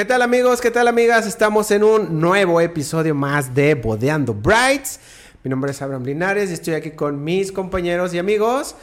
¿Qué 0.00 0.06
tal 0.06 0.22
amigos? 0.22 0.62
¿Qué 0.62 0.70
tal 0.70 0.88
amigas? 0.88 1.26
Estamos 1.26 1.70
en 1.70 1.84
un 1.84 2.18
nuevo 2.18 2.58
episodio 2.62 3.14
más 3.14 3.54
de 3.54 3.74
Bodeando 3.74 4.32
Brights. 4.32 4.98
Mi 5.44 5.50
nombre 5.50 5.72
es 5.72 5.82
Abraham 5.82 6.04
Linares 6.04 6.48
y 6.48 6.54
estoy 6.54 6.72
aquí 6.72 6.92
con 6.92 7.22
mis 7.22 7.52
compañeros 7.52 8.14
y 8.14 8.18
amigos, 8.18 8.76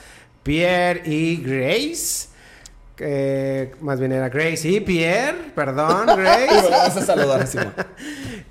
Pierre 0.44 1.02
y 1.06 1.38
Grace. 1.38 2.28
Eh, 3.00 3.74
más 3.82 4.00
bien 4.00 4.12
era 4.12 4.30
Grace 4.30 4.70
y 4.70 4.80
Pierre, 4.80 5.54
perdón, 5.56 6.06
Grace. 6.18 6.72
A 6.72 6.92
saludar. 6.92 7.48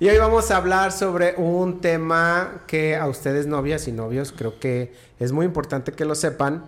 Y 0.01 0.09
hoy 0.09 0.17
vamos 0.17 0.51
a 0.51 0.57
hablar 0.57 0.91
sobre 0.91 1.35
un 1.37 1.79
tema 1.79 2.63
que 2.67 2.97
a 2.97 3.07
ustedes 3.07 3.47
novias 3.47 3.87
y 3.87 3.93
novios 3.93 4.33
creo 4.37 4.59
que 4.59 4.91
es 5.19 5.31
muy 5.31 5.45
importante 5.45 5.93
que 5.93 6.03
lo 6.03 6.15
sepan, 6.15 6.65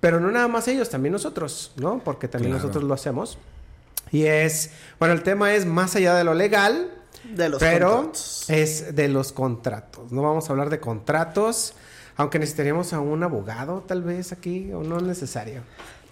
pero 0.00 0.18
no 0.18 0.30
nada 0.30 0.48
más 0.48 0.66
ellos, 0.66 0.88
también 0.88 1.12
nosotros, 1.12 1.72
¿no? 1.76 2.00
Porque 2.02 2.26
también 2.26 2.52
Claro. 2.52 2.68
nosotros 2.68 2.88
lo 2.88 2.94
hacemos. 2.94 3.36
Y 4.10 4.24
es, 4.24 4.70
bueno, 4.98 5.14
el 5.14 5.22
tema 5.22 5.54
es 5.54 5.66
más 5.66 5.96
allá 5.96 6.14
de 6.14 6.24
lo 6.24 6.34
legal, 6.34 6.90
De 7.34 7.48
los 7.48 7.58
pero 7.60 7.90
contratos. 7.96 8.44
es 8.48 8.94
de 8.94 9.08
los 9.08 9.32
contratos. 9.32 10.12
No 10.12 10.22
vamos 10.22 10.48
a 10.48 10.52
hablar 10.52 10.70
de 10.70 10.78
contratos, 10.80 11.74
aunque 12.16 12.38
necesitaríamos 12.38 12.92
a 12.92 13.00
un 13.00 13.22
abogado 13.22 13.84
tal 13.86 14.02
vez 14.02 14.32
aquí, 14.32 14.72
o 14.72 14.82
no 14.82 14.98
es 14.98 15.02
necesario. 15.02 15.62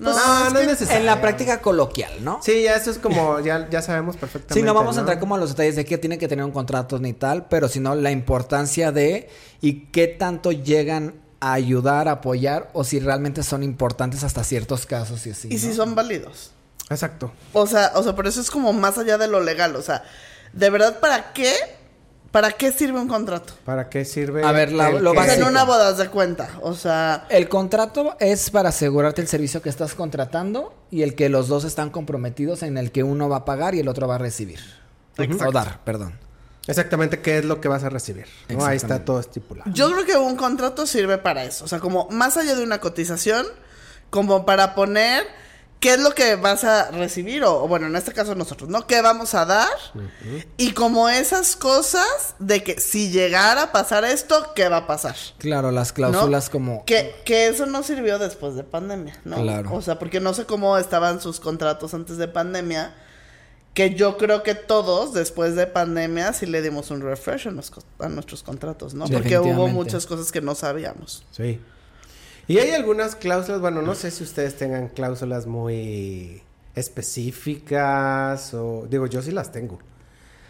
No, 0.01 0.11
no, 0.11 0.47
es 0.49 0.53
no 0.53 0.59
es 0.59 0.67
necesario. 0.67 1.01
En 1.01 1.07
la 1.07 1.21
práctica 1.21 1.61
coloquial, 1.61 2.13
¿no? 2.25 2.41
Sí, 2.43 2.65
ya 2.65 2.75
eso 2.75 2.91
es 2.91 2.99
como, 2.99 3.39
ya, 3.39 3.71
ya 3.71 3.81
sabemos 3.81 4.17
perfectamente. 4.17 4.55
Sí, 4.55 4.63
no 4.63 4.75
vamos 4.75 4.97
a 4.97 5.01
entrar 5.01 5.21
como 5.21 5.37
a 5.37 5.39
los 5.39 5.51
detalles 5.51 5.77
de 5.77 5.85
que 5.85 5.99
tiene 5.99 6.19
que 6.19 6.27
tener 6.27 6.45
un 6.45 6.51
contrato 6.51 6.99
ni 6.99 7.13
tal, 7.13 7.47
pero 7.47 7.69
sino 7.69 7.95
la 7.95 8.11
importancia 8.11 8.91
de 8.91 9.29
y 9.61 9.87
qué 9.93 10.09
tanto 10.09 10.51
llegan 10.51 11.15
a 11.39 11.53
ayudar, 11.53 12.09
a 12.09 12.13
apoyar, 12.13 12.71
o 12.73 12.83
si 12.83 12.99
realmente 12.99 13.45
son 13.45 13.63
importantes 13.63 14.25
hasta 14.25 14.43
ciertos 14.43 14.85
casos 14.85 15.25
y 15.29 15.31
así. 15.31 15.49
Y 15.49 15.59
si 15.59 15.73
son 15.73 15.95
válidos. 15.95 16.51
Exacto. 16.91 17.33
O 17.53 17.67
sea, 17.67 17.93
o 17.95 18.03
sea, 18.03 18.15
por 18.15 18.27
eso 18.27 18.41
es 18.41 18.51
como 18.51 18.73
más 18.73 18.99
allá 18.99 19.19
de 19.19 19.29
lo 19.29 19.41
legal. 19.41 19.75
O 19.77 19.83
sea, 19.83 20.05
de 20.53 20.71
verdad, 20.71 21.01
¿para 21.01 21.33
qué? 21.33 21.53
¿Para 22.31 22.51
qué 22.51 22.73
sirve 22.73 22.99
un 22.99 23.07
contrato? 23.07 23.55
¿Para 23.65 23.89
qué 23.89 24.05
sirve? 24.05 24.43
A 24.43 24.51
ver, 24.51 24.73
la- 24.73 24.89
el 24.91 25.05
lo 25.05 25.13
sea, 25.13 25.35
en 25.35 25.45
una 25.45 25.63
boda 25.65 25.93
de 25.93 26.09
cuenta. 26.09 26.49
O 26.63 26.75
sea, 26.75 27.27
El 27.29 27.49
contrato 27.49 28.17
es 28.19 28.51
para 28.51 28.71
asegurarte 28.71 29.23
el 29.23 29.29
servicio 29.29 29.63
que 29.63 29.69
estás 29.69 29.95
contratando 29.95 30.75
y 30.91 31.03
el 31.03 31.15
que 31.15 31.29
los 31.29 31.47
dos 31.47 31.63
están 31.65 31.91
comprometidos 31.91 32.65
en 32.65 32.77
el 32.77 32.91
que 32.91 33.05
uno 33.05 33.29
va 33.29 33.37
a 33.39 33.45
pagar 33.45 33.77
y 33.77 33.81
el 33.81 33.89
otro 33.89 34.09
va 34.09 34.17
a 34.17 34.19
recibir. 34.19 34.59
Exacto. 35.17 35.49
O 35.49 35.53
dar, 35.53 35.85
perdón. 35.85 36.19
Exactamente 36.67 37.21
qué 37.21 37.39
es 37.39 37.45
lo 37.45 37.61
que 37.61 37.69
vas 37.69 37.85
a 37.85 37.89
recibir. 37.91 38.27
¿no? 38.49 38.65
Ahí 38.65 38.77
está 38.79 39.05
todo 39.05 39.21
estipulado. 39.21 39.71
yo 39.73 39.93
creo 39.93 40.05
que 40.05 40.17
un 40.17 40.35
contrato 40.35 40.87
sirve 40.87 41.19
para 41.19 41.45
eso. 41.45 41.65
O 41.65 41.69
sea, 41.69 41.79
como 41.79 42.09
más 42.11 42.37
allá 42.37 42.57
de 42.57 42.65
una 42.65 42.81
cotización, 42.81 43.47
como 44.11 44.45
para 44.45 44.75
poner 44.75 45.25
qué 45.85 45.93
es 45.93 46.01
lo 46.01 46.13
que 46.13 46.37
vas 46.37 46.65
a 46.65 46.91
recibir, 46.93 47.45
o, 47.45 47.63
o 47.63 47.69
bueno, 47.69 47.89
en 47.89 47.95
este 47.95 48.15
caso 48.15 48.35
nosotros, 48.35 48.71
¿no? 48.71 48.87
¿Qué 48.87 49.03
vamos 49.03 49.35
a 49.35 49.45
dar? 49.45 49.69
Y 50.57 50.73
como 50.73 51.11
esas 51.11 51.57
cosas 51.57 52.35
de 52.39 52.63
que 52.65 52.81
si 52.81 53.11
llegara 53.11 53.65
a 53.65 53.73
pasar 53.73 54.03
esto, 54.07 54.55
¿qué 54.55 54.71
va 54.71 54.79
a 54.79 54.87
pasar? 54.87 55.15
Claro, 55.37 55.71
las 55.73 55.93
cláusulas 55.93 56.49
como... 56.49 56.87
Que, 56.87 57.15
que 57.27 57.49
eso 57.49 57.67
no 57.67 57.83
sirvió 57.83 58.19
después 58.19 58.55
de 58.55 58.65
pandemia, 58.65 59.21
¿no? 59.27 59.37
Claro. 59.43 59.75
O 59.75 59.83
sea, 59.83 59.99
porque 59.99 60.21
no 60.21 60.33
sé 60.33 60.47
cómo 60.47 60.79
estaban 60.79 61.21
sus 61.21 61.39
contratos 61.39 61.93
antes 61.93 62.17
de 62.17 62.29
pandemia. 62.29 62.95
Que 63.75 63.95
yo 63.95 64.17
creo 64.17 64.43
que 64.43 64.55
todos, 64.55 65.13
después 65.13 65.55
de 65.55 65.67
pandemia, 65.67 66.33
sí 66.33 66.47
le 66.47 66.63
dimos 66.63 66.91
un 66.93 67.03
refresh 67.03 67.49
a, 67.49 67.51
nos- 67.51 67.73
a 67.99 68.09
nuestros 68.09 68.43
contratos, 68.43 68.95
¿no? 68.95 69.05
Porque 69.19 69.35
hubo 69.39 69.67
muchas 69.75 70.07
cosas 70.07 70.33
que 70.33 70.41
no 70.41 70.55
sabíamos. 70.55 71.25
Sí. 71.33 71.61
Y 72.47 72.59
hay 72.59 72.71
algunas 72.73 73.17
cláusulas, 73.17 73.61
bueno, 73.61 73.81
no 73.83 73.95
sé 73.95 74.11
si 74.11 74.23
ustedes 74.23 74.57
tengan 74.57 74.89
cláusulas 74.89 75.47
muy 75.47 76.43
específicas 76.75 78.53
o 78.55 78.87
digo, 78.89 79.07
yo 79.07 79.23
sí 79.23 79.31
las 79.31 79.53
tengo. 79.53 79.79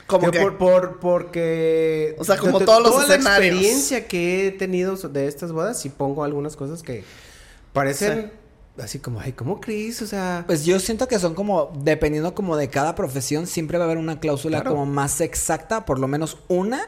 Como 0.06 0.30
que... 0.30 0.40
por, 0.40 0.58
por- 0.58 1.00
porque 1.00 2.14
O 2.18 2.24
sea, 2.24 2.36
como 2.36 2.60
todos 2.60 2.82
los 2.82 2.92
toda 2.92 3.06
la 3.08 3.14
escenarios. 3.14 3.54
experiencia 3.54 4.06
que 4.08 4.48
he 4.48 4.50
tenido 4.52 4.96
de 4.96 5.26
estas 5.28 5.52
bodas, 5.52 5.80
sí 5.80 5.88
pongo 5.88 6.24
algunas 6.24 6.56
cosas 6.56 6.82
que 6.82 7.04
parecen 7.72 8.32
así 8.76 8.98
como, 8.98 9.20
ay, 9.20 9.32
¿cómo 9.32 9.60
crees? 9.60 10.02
O 10.02 10.06
sea, 10.06 10.44
Pues 10.46 10.64
yo 10.64 10.78
siento 10.80 11.06
que 11.08 11.18
son 11.18 11.34
como, 11.34 11.72
dependiendo 11.82 12.34
como 12.34 12.56
de 12.56 12.68
cada 12.68 12.94
profesión, 12.96 13.46
siempre 13.46 13.78
va 13.78 13.84
a 13.84 13.86
haber 13.86 13.98
una 13.98 14.18
cláusula 14.20 14.58
Claro. 14.60 14.72
como 14.72 14.84
más 14.86 15.20
exacta, 15.20 15.84
por 15.86 15.98
lo 15.98 16.08
menos 16.08 16.38
una, 16.48 16.86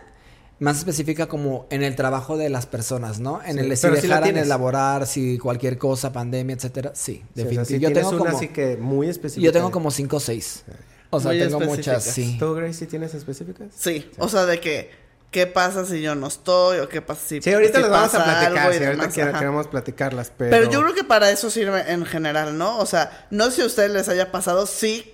más 0.58 0.78
específica 0.78 1.26
como 1.26 1.66
en 1.70 1.82
el 1.82 1.96
trabajo 1.96 2.36
de 2.38 2.48
las 2.48 2.66
personas, 2.66 3.20
¿no? 3.20 3.40
En 3.44 3.54
Sí, 3.54 3.58
el 3.60 3.68
de 3.68 3.76
si 3.76 3.88
dejaran 3.88 4.22
tienes. 4.24 4.44
elaborar, 4.46 5.06
si 5.06 5.38
cualquier 5.38 5.76
cosa, 5.78 6.12
pandemia, 6.12 6.56
etcétera. 6.56 6.92
Sí, 6.94 7.14
sí, 7.14 7.22
o 7.22 7.34
sea, 7.34 7.44
definitivamente. 7.44 7.80
yo 7.80 7.88
tienes 7.88 8.02
tengo 8.08 8.22
una 8.22 8.30
como, 8.30 8.36
así 8.38 8.48
que 8.48 8.76
muy 8.76 9.08
específica. 9.08 9.44
yo 9.44 9.52
tengo 9.52 9.70
como 9.70 9.90
cinco 9.90 10.16
o 10.16 10.20
seis. 10.20 10.62
O 11.10 11.20
sea, 11.20 11.30
Muy 11.30 11.38
tengo 11.40 11.60
muchas, 11.60 12.02
sí. 12.04 12.36
¿Tú, 12.38 12.54
Grace, 12.54 12.74
sí 12.74 12.86
tienes 12.86 13.14
específicas? 13.14 13.68
Sí, 13.76 14.10
o 14.18 14.28
sea, 14.28 14.44
de 14.46 14.58
que... 14.60 15.06
¿Qué 15.30 15.46
pasa 15.46 15.84
si 15.84 16.00
yo 16.00 16.14
no 16.14 16.28
estoy? 16.28 16.78
¿O 16.78 16.88
qué 16.88 17.02
pasa 17.02 17.20
si... 17.26 17.42
Sí, 17.42 17.52
ahorita 17.52 17.76
si 17.78 17.82
les 17.82 17.90
vamos 17.90 18.14
a 18.14 18.24
platicar, 18.24 18.72
sí, 18.72 18.84
ahorita 18.84 19.08
quiero- 19.10 19.32
queremos 19.34 19.66
platicarlas, 19.66 20.32
pero... 20.36 20.50
Pero 20.50 20.70
yo 20.70 20.80
creo 20.82 20.94
que 20.94 21.04
para 21.04 21.30
eso 21.30 21.50
sirve 21.50 21.92
en 21.92 22.06
general, 22.06 22.56
¿no? 22.56 22.78
O 22.78 22.86
sea, 22.86 23.26
no 23.30 23.46
sé 23.46 23.56
si 23.56 23.62
a 23.62 23.66
ustedes 23.66 23.90
les 23.90 24.08
haya 24.08 24.32
pasado, 24.32 24.66
sí, 24.66 25.12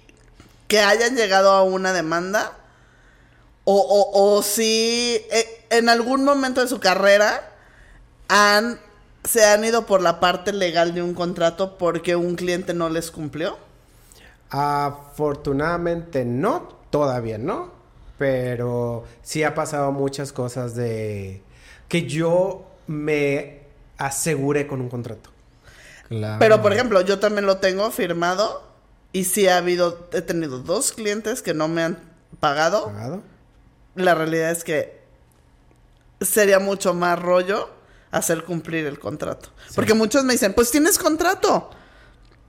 que 0.69 0.79
hayan 0.81 1.17
llegado 1.17 1.51
a 1.51 1.63
una 1.65 1.93
demanda 1.93 2.53
o, 3.65 3.75
o, 3.75 4.37
o 4.37 4.43
si 4.43 5.21
eh, 5.31 5.67
en 5.71 5.89
algún 5.89 6.25
momento 6.25 6.61
de 6.61 6.69
su 6.69 6.81
carrera 6.81 7.51
han, 8.29 8.79
se 9.25 9.45
han 9.45 9.65
ido 9.65 9.87
por 9.87 10.03
la 10.03 10.21
parte 10.21 10.53
legal 10.53 10.95
de 10.95 11.03
un 11.03 11.15
contrato 11.15 11.79
porque 11.79 12.17
un 12.17 12.35
cliente 12.35 12.75
no 12.75 12.89
les 12.89 13.11
cumplió. 13.11 13.59
Afortunadamente 14.51 16.25
no, 16.25 16.69
todavía 16.91 17.39
no, 17.39 17.73
pero 18.19 19.05
sí 19.23 19.45
ha 19.45 19.55
pasado 19.55 19.93
muchas 19.93 20.33
cosas 20.33 20.75
de 20.75 21.43
que 21.89 22.07
yo 22.07 22.65
me 22.87 23.63
aseguré 23.97 24.67
con 24.67 24.81
un 24.81 24.89
contrato. 24.89 25.31
Claro. 26.09 26.39
Pero, 26.39 26.61
por 26.61 26.73
ejemplo, 26.73 27.01
yo 27.01 27.19
también 27.19 27.47
lo 27.47 27.59
tengo 27.59 27.91
firmado 27.91 28.63
y 29.13 29.25
sí 29.25 29.49
ha 29.49 29.57
habido, 29.57 30.09
he 30.13 30.21
tenido 30.21 30.59
dos 30.59 30.93
clientes 30.93 31.41
que 31.43 31.55
no 31.55 31.69
me 31.69 31.83
han 31.83 31.99
pagado. 32.41 32.87
¿Pagado? 32.87 33.23
La 33.95 34.15
realidad 34.15 34.51
es 34.51 34.65
que 34.65 35.03
sería 36.21 36.59
mucho 36.59 36.95
más 36.95 37.19
rollo 37.19 37.71
hacer 38.11 38.45
cumplir 38.45 38.87
el 38.87 38.99
contrato. 38.99 39.51
Porque 39.75 39.95
muchos 39.95 40.25
me 40.25 40.35
dicen, 40.35 40.55
pues 40.55 40.71
tienes 40.71 40.99
contrato. 40.99 41.71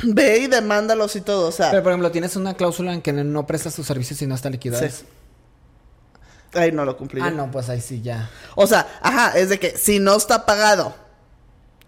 Ve 0.04 0.40
y 0.40 0.48
demándalos 0.48 1.16
y 1.16 1.22
todo. 1.22 1.48
O 1.48 1.52
sea, 1.52 1.72
Pero, 1.72 1.84
por 1.84 1.92
ejemplo, 1.92 2.12
tienes 2.12 2.36
una 2.36 2.54
cláusula 2.56 2.94
en 2.94 3.02
que 3.02 3.14
no 3.14 3.48
prestas 3.48 3.76
tus 3.76 3.88
servicios 3.88 4.22
y 4.22 4.28
no 4.28 4.36
está 4.36 4.50
liquidado. 4.50 4.86
Sí. 4.88 5.06
ahí 6.54 6.72
no 6.72 6.86
lo 6.86 6.98
cumplí. 6.98 7.22
Ah, 7.22 7.30
yo. 7.30 7.36
no, 7.36 7.52
pues 7.52 7.70
ahí 7.70 7.82
sí 7.82 8.02
ya. 8.02 8.30
O 8.56 8.68
sea, 8.68 9.00
ajá, 9.02 9.38
es 9.38 9.50
de 9.50 9.60
que 9.60 9.78
si 9.78 10.00
no 10.00 10.16
está 10.16 10.46
pagado 10.46 10.94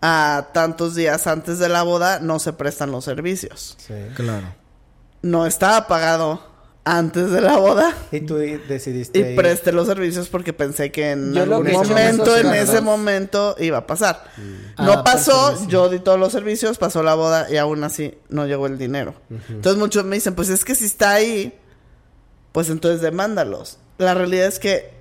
a 0.01 0.49
tantos 0.53 0.95
días 0.95 1.27
antes 1.27 1.59
de 1.59 1.67
la 1.67 1.83
boda, 1.83 2.19
no 2.19 2.39
se 2.39 2.53
prestan 2.53 2.91
los 2.91 3.03
servicios. 3.03 3.75
Sí. 3.77 3.93
Claro. 4.15 4.53
No 5.21 5.45
estaba 5.45 5.87
pagado 5.87 6.54
antes 6.87 7.31
de 7.31 7.41
la 7.41 7.57
boda. 7.57 7.93
Y 8.11 8.21
tú 8.21 8.37
di- 8.37 8.57
decidiste 8.57 9.17
Y 9.19 9.21
ir- 9.23 9.35
presté 9.35 9.71
los 9.71 9.87
servicios 9.87 10.29
porque 10.29 10.53
pensé 10.53 10.91
que 10.91 11.11
en 11.11 11.33
Yo 11.33 11.41
algún 11.43 11.71
momento, 11.71 12.37
en 12.37 12.53
ese 12.53 12.79
momento, 12.81 13.55
iba 13.59 13.79
a 13.79 13.87
pasar. 13.87 14.23
Ah, 14.77 14.85
No 14.85 15.03
pues, 15.03 15.15
pasó, 15.15 15.67
yo 15.67 15.89
di 15.89 15.99
todos 15.99 16.19
los 16.19 16.31
servicios, 16.31 16.77
pasó 16.77 17.01
la 17.01 17.15
boda 17.15 17.49
y 17.51 17.57
aún 17.57 17.83
así 17.83 18.13
no 18.29 18.45
llegó 18.45 18.67
el 18.67 18.77
dinero. 18.77 19.15
Entonces 19.49 19.79
muchos 19.79 20.05
me 20.05 20.15
dicen, 20.15 20.35
pues 20.35 20.49
es 20.49 20.63
que 20.63 20.75
si 20.75 20.85
está 20.85 21.11
ahí, 21.13 21.57
pues 22.51 22.69
entonces 22.69 23.01
demándalos. 23.01 23.79
La 23.97 24.13
realidad 24.13 24.45
es 24.47 24.59
que, 24.59 24.91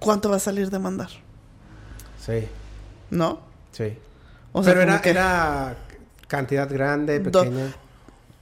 ¿cuánto 0.00 0.28
va 0.28 0.36
a 0.36 0.40
salir 0.40 0.70
demandar? 0.70 1.10
Sí, 2.24 2.46
¿No? 3.10 3.40
sí. 3.72 3.96
O 4.52 4.64
sea, 4.64 4.72
pero 4.72 4.82
era, 4.82 5.00
que 5.00 5.10
era 5.10 5.76
cantidad 6.26 6.68
grande, 6.68 7.20
Do- 7.20 7.42
pequeña. 7.42 7.72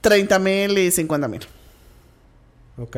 30 0.01 0.39
mil 0.39 0.77
y 0.79 0.89
50 0.89 1.27
mil. 1.27 1.45
Ok. 2.79 2.97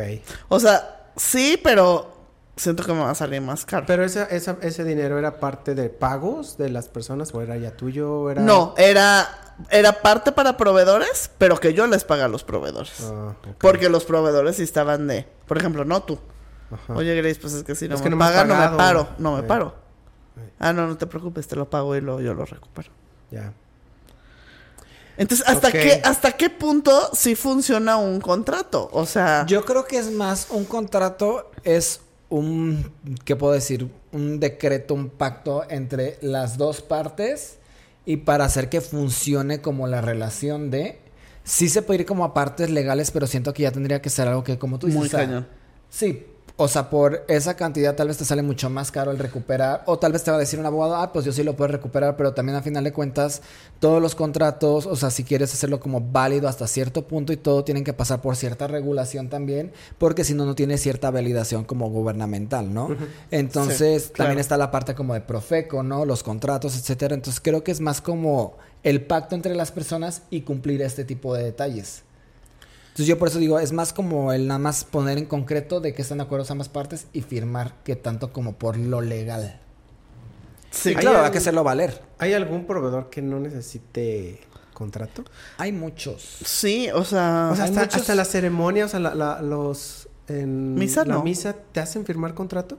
O 0.50 0.60
sea, 0.60 1.12
sí, 1.16 1.60
pero 1.64 2.12
siento 2.56 2.84
que 2.84 2.94
me 2.94 3.00
va 3.00 3.12
a 3.12 3.16
salir 3.16 3.42
más 3.42 3.66
caro. 3.66 3.86
Pero 3.88 4.04
esa, 4.04 4.26
esa, 4.26 4.58
ese 4.62 4.84
dinero 4.84 5.18
era 5.18 5.40
parte 5.40 5.74
de 5.76 5.90
pagos 5.90 6.58
de 6.58 6.70
las 6.70 6.88
personas 6.90 7.34
o 7.34 7.42
era 7.42 7.58
ya 7.58 7.72
tuyo 7.76 8.14
o 8.14 8.30
era... 8.30 8.42
No, 8.42 8.74
era, 8.78 9.28
era 9.70 10.02
parte 10.02 10.32
para 10.32 10.58
proveedores, 10.58 11.32
pero 11.38 11.58
que 11.58 11.74
yo 11.74 11.88
les 11.88 12.04
paga 12.04 12.26
a 12.26 12.28
los 12.28 12.44
proveedores. 12.44 12.94
Ah. 13.12 13.34
Porque 13.60 13.90
los 13.90 14.06
proveedores 14.06 14.58
sí 14.58 14.64
estaban 14.64 15.08
de, 15.08 15.28
por 15.48 15.58
ejemplo, 15.58 15.86
no 15.86 16.04
tú. 16.04 16.20
Ajá. 16.72 16.94
Oye, 16.94 17.16
Grace, 17.16 17.40
pues 17.40 17.54
es 17.54 17.64
que 17.64 17.76
si 17.76 17.88
no 17.90 17.96
Es 17.96 18.04
me 18.04 18.12
no 18.12 18.18
pagan, 18.18 18.48
no 18.48 18.56
me 18.56 18.78
paro. 18.78 19.08
No 19.18 19.36
me 19.36 19.42
Sí. 19.42 19.48
paro. 19.48 19.76
Sí. 20.36 20.42
Ah, 20.60 20.72
no, 20.72 20.88
no 20.88 20.98
te 20.98 21.08
preocupes, 21.08 21.48
te 21.48 21.56
lo 21.56 21.70
pago 21.70 21.96
y 21.96 22.02
lo, 22.02 22.22
yo 22.22 22.34
lo 22.34 22.46
recupero. 22.46 22.90
Ya. 23.32 23.54
Entonces, 25.18 25.48
¿hasta, 25.48 25.72
qué, 25.72 26.02
¿hasta 26.04 26.32
qué 26.32 26.50
punto 26.50 27.10
sí 27.14 27.36
funciona 27.36 27.98
un 27.98 28.20
contrato? 28.22 28.90
O 28.94 29.06
sea, 29.06 29.46
Yo 29.46 29.66
creo 29.66 29.86
que 29.86 29.98
es 29.98 30.12
más 30.12 30.48
un 30.50 30.66
contrato, 30.66 31.52
es 31.64 32.02
un, 32.30 32.92
¿qué 33.26 33.36
puedo 33.36 33.54
decir? 33.54 33.90
Un 34.12 34.40
decreto, 34.40 34.94
un 34.94 35.10
pacto 35.10 35.64
entre 35.70 36.18
las 36.22 36.58
dos 36.58 36.82
partes 36.82 37.58
y 38.06 38.18
para 38.18 38.46
hacer 38.46 38.70
que 38.70 38.82
funcione 38.82 39.62
como 39.62 39.88
la 39.88 40.02
relación 40.02 40.72
de 40.72 41.02
Sí 41.44 41.70
se 41.70 41.82
puede 41.82 42.02
ir 42.02 42.06
como 42.06 42.24
a 42.24 42.34
partes 42.34 42.70
legales, 42.70 43.12
pero 43.12 43.26
siento 43.26 43.54
que 43.54 43.64
ya 43.64 43.72
tendría 43.72 44.02
que 44.02 44.10
ser 44.10 44.28
algo 44.28 44.44
que, 44.44 44.58
como 44.58 44.78
tú 44.78 44.88
dices, 44.88 45.00
Muy 45.00 45.08
o 45.08 45.10
sea, 45.10 45.22
cañón. 45.22 45.48
Sí, 45.90 46.26
o 46.62 46.68
sea, 46.68 46.90
por 46.90 47.26
esa 47.28 47.56
cantidad 47.56 47.96
tal 47.96 48.08
vez 48.08 48.18
te 48.18 48.26
sale 48.26 48.42
mucho 48.44 48.70
más 48.70 48.92
caro 48.92 49.12
el 49.12 49.18
recuperar, 49.18 49.84
o 49.86 49.98
tal 49.98 50.12
vez 50.12 50.24
te 50.24 50.32
va 50.32 50.38
a 50.38 50.40
decir 50.40 50.60
un 50.60 50.66
abogado, 50.66 50.96
ah, 50.96 51.12
pues 51.12 51.26
yo 51.26 51.32
sí 51.32 51.44
lo 51.44 51.56
puedo 51.56 51.72
recuperar, 51.72 52.16
pero 52.16 52.34
también 52.34 52.56
a 52.56 52.62
final 52.62 52.84
de 52.84 52.94
cuentas, 52.94 53.42
todos 53.80 54.02
los 54.02 54.16
contratos, 54.16 54.86
o 54.86 54.96
sea, 54.96 55.10
si 55.10 55.24
quieres 55.24 55.54
hacerlo 55.54 55.80
como 55.80 56.00
válido 56.02 56.48
hasta 56.48 56.68
cierto 56.68 57.08
punto 57.08 57.34
y 57.34 57.38
todo, 57.38 57.64
tienen 57.64 57.84
que 57.84 57.94
pasar 57.94 58.22
por 58.22 58.36
cierta 58.36 58.68
regulación 58.68 59.30
también, 59.30 59.72
porque 59.98 60.24
si 60.24 60.34
no, 60.34 60.46
no 60.46 60.56
tiene 60.56 60.78
cierta 60.78 61.10
validación 61.12 61.64
como 61.64 61.90
gubernamental, 61.90 62.74
¿no? 62.74 62.96
Entonces, 63.32 64.04
Sí, 64.04 64.10
claro. 64.10 64.28
también 64.28 64.40
está 64.40 64.58
la 64.58 64.70
parte 64.72 64.94
como 64.96 65.14
de 65.14 65.22
Profeco, 65.22 65.84
¿no? 65.84 66.06
Los 66.06 66.24
contratos, 66.24 66.78
etcétera. 66.78 67.16
Entonces, 67.16 67.42
creo 67.42 67.64
que 67.64 67.72
es 67.72 67.80
más 67.82 68.02
como 68.02 68.58
el 68.84 69.04
pacto 69.06 69.36
entre 69.36 69.56
las 69.56 69.72
personas 69.72 70.24
y 70.30 70.42
cumplir 70.42 70.82
este 70.82 71.06
tipo 71.06 71.34
de 71.34 71.44
detalles. 71.44 72.04
Entonces 72.92 73.08
yo 73.08 73.18
por 73.18 73.30
eso 73.30 73.40
digo, 73.40 73.60
es 73.60 73.72
más 73.72 73.94
como 73.94 74.34
el 74.34 74.48
nada 74.48 74.60
más 74.60 74.84
poner 74.84 75.18
en 75.18 75.26
concreto 75.26 75.80
de 75.80 75.94
que 75.94 76.02
están 76.02 76.18
de 76.20 76.26
acuerdo 76.26 76.46
ambas 76.50 76.70
partes 76.70 77.08
y 77.14 77.22
firmar 77.22 77.74
que 77.84 77.96
tanto 77.96 78.32
como 78.34 78.54
por 78.56 78.78
lo 78.78 79.02
legal. 79.02 79.60
Sí, 80.72 80.90
Hay 80.90 80.96
claro, 80.96 81.10
hay 81.12 81.16
algún- 81.18 81.32
que 81.32 81.38
hacerlo 81.38 81.64
valer. 81.64 82.02
¿Hay 82.20 82.34
algún 82.34 82.66
proveedor 82.66 83.10
que 83.10 83.22
no 83.22 83.40
necesite 83.40 84.42
contrato? 84.74 85.24
Hay 85.58 85.72
muchos. 85.72 86.22
Sí, 86.46 86.90
o 86.94 87.04
sea, 87.06 87.50
O 87.52 87.56
sea, 87.56 87.66
hay 87.66 87.70
hasta, 87.70 87.82
muchos- 87.82 88.02
hasta 88.02 88.16
la 88.16 88.26
ceremonia, 88.26 88.86
o 88.86 88.88
sea, 88.90 89.00
la, 89.00 89.16
la- 89.16 89.42
los... 89.42 90.08
En 90.28 90.76
Misa, 90.76 91.04
la 91.04 91.16
no. 91.16 91.24
misa, 91.24 91.54
¿te 91.74 91.80
hacen 91.82 92.06
firmar 92.06 92.34
contrato? 92.34 92.78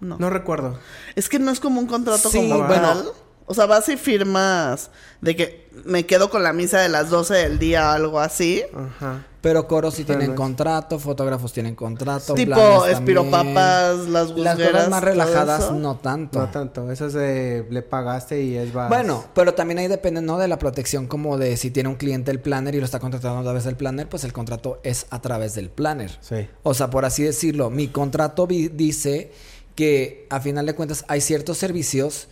no. 0.00 0.18
No 0.18 0.30
recuerdo. 0.30 0.78
Es 1.16 1.28
que 1.28 1.38
no 1.38 1.50
es 1.52 1.60
como 1.60 1.80
un 1.80 1.86
contrato 1.86 2.28
Sí, 2.30 2.38
como 2.48 2.66
bueno. 2.66 3.12
O 3.52 3.54
sea, 3.54 3.66
vas 3.66 3.86
y 3.90 3.98
firmas 3.98 4.90
de 5.20 5.36
que 5.36 5.68
me 5.84 6.06
quedo 6.06 6.30
con 6.30 6.42
la 6.42 6.54
misa 6.54 6.80
de 6.80 6.88
las 6.88 7.10
12 7.10 7.34
del 7.34 7.58
día 7.58 7.86
o 7.86 7.92
algo 7.92 8.18
así. 8.18 8.62
Ajá. 8.74 9.26
Pero 9.42 9.68
coros 9.68 9.92
sí 9.92 10.04
tienen 10.04 10.34
contrato, 10.34 10.98
fotógrafos 10.98 11.52
tienen 11.52 11.74
contrato. 11.74 12.32
tipo 12.32 12.86
espiropapas, 12.86 14.08
las 14.08 14.30
Las 14.30 14.56
cosas 14.56 14.88
más 14.88 15.04
relajadas 15.04 15.70
no 15.72 15.96
tanto. 15.96 16.38
No 16.38 16.48
tanto. 16.48 16.90
Eso 16.90 17.08
es 17.08 17.12
de... 17.12 17.66
Le 17.68 17.82
pagaste 17.82 18.42
y 18.42 18.56
es 18.56 18.72
vas... 18.72 18.88
Bueno, 18.88 19.22
pero 19.34 19.52
también 19.52 19.80
ahí 19.80 19.88
depende, 19.88 20.22
¿no? 20.22 20.38
De 20.38 20.48
la 20.48 20.58
protección, 20.58 21.08
como 21.08 21.36
de 21.36 21.58
si 21.58 21.70
tiene 21.70 21.90
un 21.90 21.96
cliente 21.96 22.30
el 22.30 22.40
planner 22.40 22.74
y 22.74 22.78
lo 22.78 22.86
está 22.86 23.00
contratando 23.00 23.40
a 23.40 23.42
través 23.42 23.64
del 23.64 23.76
planner, 23.76 24.08
pues 24.08 24.24
el 24.24 24.32
contrato 24.32 24.80
es 24.82 25.04
a 25.10 25.20
través 25.20 25.54
del 25.54 25.68
planner. 25.68 26.16
Sí. 26.22 26.48
O 26.62 26.72
sea, 26.72 26.88
por 26.88 27.04
así 27.04 27.22
decirlo, 27.22 27.68
mi 27.68 27.88
contrato 27.88 28.46
dice 28.46 29.30
que 29.74 30.26
a 30.30 30.40
final 30.40 30.64
de 30.64 30.74
cuentas 30.74 31.04
hay 31.08 31.20
ciertos 31.20 31.58
servicios 31.58 32.28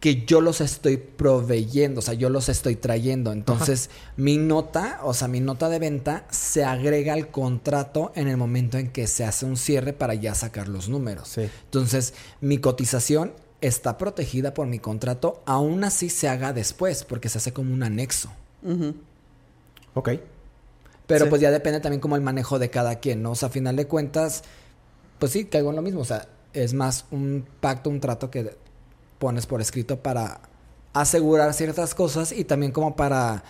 que 0.00 0.24
yo 0.24 0.40
los 0.40 0.62
estoy 0.62 0.96
proveyendo, 0.96 1.98
o 1.98 2.02
sea, 2.02 2.14
yo 2.14 2.30
los 2.30 2.48
estoy 2.48 2.74
trayendo. 2.74 3.32
Entonces, 3.32 3.90
mi 4.16 4.38
nota, 4.38 5.00
o 5.02 5.12
sea, 5.12 5.28
mi 5.28 5.40
nota 5.40 5.68
de 5.68 5.78
venta 5.78 6.24
se 6.30 6.64
agrega 6.64 7.12
al 7.12 7.28
contrato 7.30 8.10
en 8.14 8.26
el 8.26 8.38
momento 8.38 8.78
en 8.78 8.88
que 8.90 9.06
se 9.06 9.24
hace 9.24 9.44
un 9.44 9.58
cierre 9.58 9.92
para 9.92 10.14
ya 10.14 10.34
sacar 10.34 10.68
los 10.68 10.88
números. 10.88 11.28
Sí. 11.28 11.42
Entonces, 11.64 12.14
mi 12.40 12.56
cotización 12.56 13.34
está 13.60 13.98
protegida 13.98 14.54
por 14.54 14.66
mi 14.66 14.78
contrato, 14.78 15.42
aún 15.44 15.84
así 15.84 16.08
se 16.08 16.28
haga 16.28 16.54
después, 16.54 17.04
porque 17.04 17.28
se 17.28 17.36
hace 17.36 17.52
como 17.52 17.74
un 17.74 17.82
anexo. 17.82 18.30
Ok. 19.92 20.10
Pero 21.06 21.24
Sí. 21.26 21.28
pues 21.28 21.42
ya 21.42 21.50
depende 21.50 21.80
también 21.80 22.00
como 22.00 22.16
el 22.16 22.22
manejo 22.22 22.58
de 22.58 22.70
cada 22.70 23.00
quien, 23.00 23.22
¿no? 23.22 23.32
O 23.32 23.34
sea, 23.34 23.48
a 23.48 23.52
final 23.52 23.76
de 23.76 23.86
cuentas, 23.86 24.44
pues 25.18 25.32
sí, 25.32 25.44
caigo 25.44 25.68
en 25.70 25.76
lo 25.76 25.82
mismo. 25.82 26.00
O 26.00 26.04
sea, 26.06 26.26
es 26.54 26.72
más 26.72 27.04
un 27.10 27.44
pacto, 27.60 27.90
un 27.90 28.00
trato 28.00 28.30
que 28.30 28.56
pones 29.20 29.46
por 29.46 29.60
escrito 29.60 30.00
para 30.00 30.40
asegurar 30.94 31.52
ciertas 31.54 31.94
cosas 31.94 32.32
y 32.32 32.44
también 32.44 32.72
como 32.72 32.96
para 32.96 33.44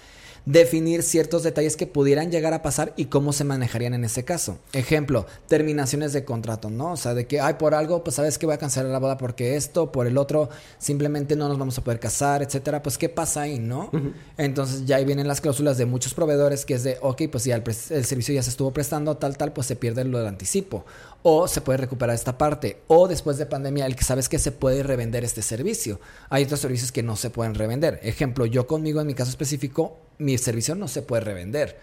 definir 0.46 1.02
ciertos 1.02 1.42
detalles 1.42 1.76
que 1.76 1.86
pudieran 1.86 2.30
llegar 2.30 2.54
a 2.54 2.62
pasar 2.62 2.92
y 2.96 3.06
cómo 3.06 3.32
se 3.32 3.44
manejarían 3.44 3.94
en 3.94 4.04
ese 4.04 4.24
caso. 4.24 4.58
Ejemplo, 4.72 5.26
terminaciones 5.48 6.12
de 6.12 6.24
contrato, 6.24 6.70
¿no? 6.70 6.92
O 6.92 6.96
sea, 6.96 7.14
de 7.14 7.26
que, 7.26 7.40
ay, 7.40 7.54
por 7.54 7.74
algo, 7.74 8.02
pues 8.04 8.16
sabes 8.16 8.38
que 8.38 8.46
voy 8.46 8.54
a 8.54 8.58
cancelar 8.58 8.90
la 8.90 8.98
boda 8.98 9.16
porque 9.16 9.56
esto, 9.56 9.92
por 9.92 10.06
el 10.06 10.18
otro, 10.18 10.48
simplemente 10.78 11.36
no 11.36 11.48
nos 11.48 11.58
vamos 11.58 11.78
a 11.78 11.84
poder 11.84 12.00
casar, 12.00 12.42
etcétera. 12.42 12.82
Pues, 12.82 12.98
¿qué 12.98 13.08
pasa 13.08 13.42
ahí, 13.42 13.58
no? 13.58 13.90
Entonces, 14.36 14.86
ya 14.86 14.96
ahí 14.96 15.04
vienen 15.04 15.28
las 15.28 15.40
cláusulas 15.40 15.78
de 15.78 15.86
muchos 15.86 16.14
proveedores 16.14 16.64
que 16.64 16.74
es 16.74 16.82
de, 16.82 16.98
ok, 17.00 17.22
pues 17.30 17.44
ya 17.44 17.56
el, 17.56 17.62
el 17.90 18.04
servicio 18.04 18.34
ya 18.34 18.42
se 18.42 18.50
estuvo 18.50 18.72
prestando, 18.72 19.16
tal, 19.16 19.36
tal, 19.36 19.52
pues 19.52 19.66
se 19.66 19.76
pierde 19.76 20.04
lo 20.04 20.18
del 20.18 20.26
anticipo. 20.26 20.84
O 21.22 21.48
se 21.48 21.60
puede 21.60 21.76
recuperar 21.76 22.14
esta 22.14 22.38
parte. 22.38 22.82
O 22.86 23.06
después 23.06 23.36
de 23.36 23.46
pandemia, 23.46 23.86
el 23.86 23.94
que 23.94 24.04
sabes 24.04 24.28
que 24.28 24.38
se 24.38 24.52
puede 24.52 24.82
revender 24.82 25.24
este 25.24 25.42
servicio. 25.42 26.00
Hay 26.30 26.44
otros 26.44 26.60
servicios 26.60 26.92
que 26.92 27.02
no 27.02 27.16
se 27.16 27.30
pueden 27.30 27.54
revender. 27.54 28.00
Ejemplo, 28.02 28.46
yo 28.46 28.66
conmigo, 28.66 29.00
en 29.00 29.06
mi 29.06 29.14
caso 29.14 29.30
específico, 29.30 29.98
mi 30.20 30.38
servicio 30.38 30.74
no 30.74 30.86
se 30.88 31.02
puede 31.02 31.22
revender. 31.22 31.78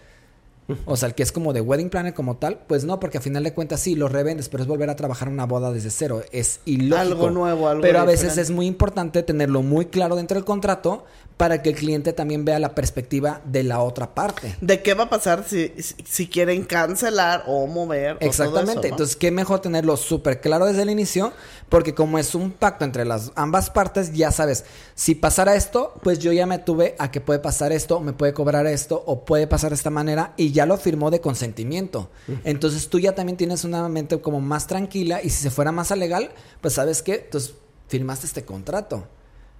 O 0.84 0.96
sea, 0.96 1.08
el 1.08 1.14
que 1.14 1.22
es 1.22 1.32
como 1.32 1.54
de 1.54 1.62
wedding 1.62 1.88
planner 1.88 2.12
como 2.12 2.36
tal, 2.36 2.58
pues 2.66 2.84
no, 2.84 3.00
porque 3.00 3.16
a 3.16 3.20
final 3.22 3.42
de 3.42 3.54
cuentas 3.54 3.80
sí, 3.80 3.94
lo 3.94 4.06
revendes, 4.06 4.50
pero 4.50 4.62
es 4.62 4.68
volver 4.68 4.90
a 4.90 4.96
trabajar 4.96 5.28
una 5.30 5.46
boda 5.46 5.72
desde 5.72 5.88
cero. 5.88 6.22
Es 6.30 6.60
ilógico. 6.66 6.98
Algo 6.98 7.30
nuevo, 7.30 7.68
algo 7.68 7.80
Pero 7.80 8.00
a 8.00 8.04
veces 8.04 8.24
diferente. 8.24 8.40
es 8.42 8.50
muy 8.50 8.66
importante 8.66 9.22
tenerlo 9.22 9.62
muy 9.62 9.86
claro 9.86 10.14
dentro 10.16 10.34
del 10.34 10.44
contrato 10.44 11.06
para 11.38 11.62
que 11.62 11.70
el 11.70 11.76
cliente 11.76 12.12
también 12.12 12.44
vea 12.44 12.58
la 12.58 12.74
perspectiva 12.74 13.40
de 13.44 13.62
la 13.62 13.80
otra 13.80 14.12
parte. 14.12 14.56
¿De 14.60 14.82
qué 14.82 14.94
va 14.94 15.04
a 15.04 15.08
pasar 15.08 15.44
si, 15.46 15.72
si, 15.78 16.26
quieren 16.26 16.64
cancelar 16.64 17.44
o 17.46 17.64
mover? 17.68 18.16
o 18.16 18.18
todo 18.18 18.28
Exactamente. 18.28 18.72
eso, 18.72 18.80
¿no? 18.80 18.88
Entonces, 18.88 19.16
qué 19.16 19.30
mejor 19.30 19.60
tenerlo 19.60 19.96
súper 19.96 20.40
claro 20.40 20.66
desde 20.66 20.82
el 20.82 20.90
inicio, 20.90 21.32
porque 21.68 21.94
como 21.94 22.18
es 22.18 22.34
un 22.34 22.50
pacto 22.50 22.84
entre 22.84 23.04
las 23.04 23.30
ambas 23.36 23.70
partes, 23.70 24.12
ya 24.12 24.32
sabes, 24.32 24.64
si 24.96 25.14
pasara 25.14 25.54
esto, 25.54 25.94
pues 26.02 26.18
yo 26.18 26.32
ya 26.32 26.44
me 26.44 26.58
tuve 26.58 26.96
a 26.98 27.12
que 27.12 27.20
puede 27.20 27.38
pasar 27.38 27.70
esto, 27.70 28.00
me 28.00 28.12
puede 28.12 28.32
cobrar 28.34 28.66
esto, 28.66 29.00
o 29.06 29.24
puede 29.24 29.46
pasar 29.46 29.70
de 29.70 29.76
esta 29.76 29.90
manera, 29.90 30.34
y 30.36 30.50
ya 30.50 30.66
lo 30.66 30.76
firmó 30.76 31.12
de 31.12 31.20
consentimiento. 31.20 32.10
Entonces 32.42 32.88
tú 32.88 32.98
ya 32.98 33.14
también 33.14 33.36
tienes 33.36 33.62
una 33.62 33.88
mente 33.88 34.20
como 34.20 34.40
más 34.40 34.66
tranquila, 34.66 35.22
y 35.22 35.30
si 35.30 35.40
se 35.40 35.50
fuera 35.50 35.70
más 35.70 35.92
a 35.92 35.96
legal, 35.96 36.32
pues 36.60 36.74
sabes 36.74 37.00
qué, 37.00 37.14
entonces 37.26 37.54
firmaste 37.86 38.26
este 38.26 38.44
contrato. 38.44 39.06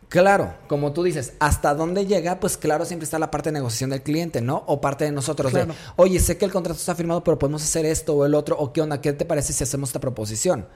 Claro, 0.09 0.55
como 0.69 0.93
tú 0.95 1.03
dices, 1.03 1.35
hasta 1.39 1.75
dónde 1.75 2.07
llega, 2.07 2.41
pues 2.41 2.57
claro, 2.57 2.87
siempre 2.87 3.05
está 3.05 3.19
la 3.19 3.31
parte 3.31 3.51
de 3.51 3.55
negociación 3.55 3.91
del 3.91 4.03
cliente, 4.03 4.41
¿no? 4.41 4.65
O 4.67 4.81
parte 4.81 5.05
de 5.05 5.13
nosotros 5.13 5.53
Claro. 5.53 5.75
de, 5.75 5.79
oye, 5.97 6.19
sé 6.19 6.39
que 6.39 6.47
el 6.47 6.51
contrato 6.51 6.79
está 6.79 6.95
firmado, 6.95 7.23
pero 7.23 7.39
podemos 7.39 7.63
hacer 7.63 7.85
esto 7.85 8.15
o 8.15 8.25
el 8.25 8.35
otro, 8.35 8.57
o 8.59 8.73
qué 8.73 8.81
onda, 8.81 9.03
¿qué 9.03 9.13
te 9.13 9.27
parece 9.27 9.53
si 9.53 9.65
hacemos 9.65 9.91
esta 9.91 10.01
proposición? 10.01 10.67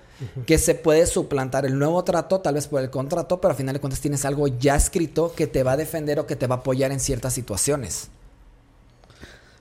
Que 0.47 0.59
se 0.59 0.75
puede 0.75 1.07
suplantar 1.07 1.65
el 1.65 1.79
nuevo 1.79 2.05
trato, 2.05 2.41
tal 2.41 2.55
vez 2.55 2.67
por 2.69 2.83
el 2.83 2.91
contrato, 2.91 3.41
pero 3.41 3.53
al 3.53 3.57
final 3.57 3.73
de 3.73 3.81
cuentas 3.81 4.01
tienes 4.01 4.25
algo 4.27 4.49
ya 4.49 4.77
escrito 4.77 5.33
que 5.35 5.47
te 5.47 5.63
va 5.63 5.73
a 5.73 5.77
defender 5.79 6.21
o 6.21 6.27
que 6.27 6.37
te 6.37 6.47
va 6.47 6.57
a 6.57 6.59
apoyar 6.59 6.93
en 6.93 7.01
ciertas 7.01 7.33
situaciones. 7.33 8.09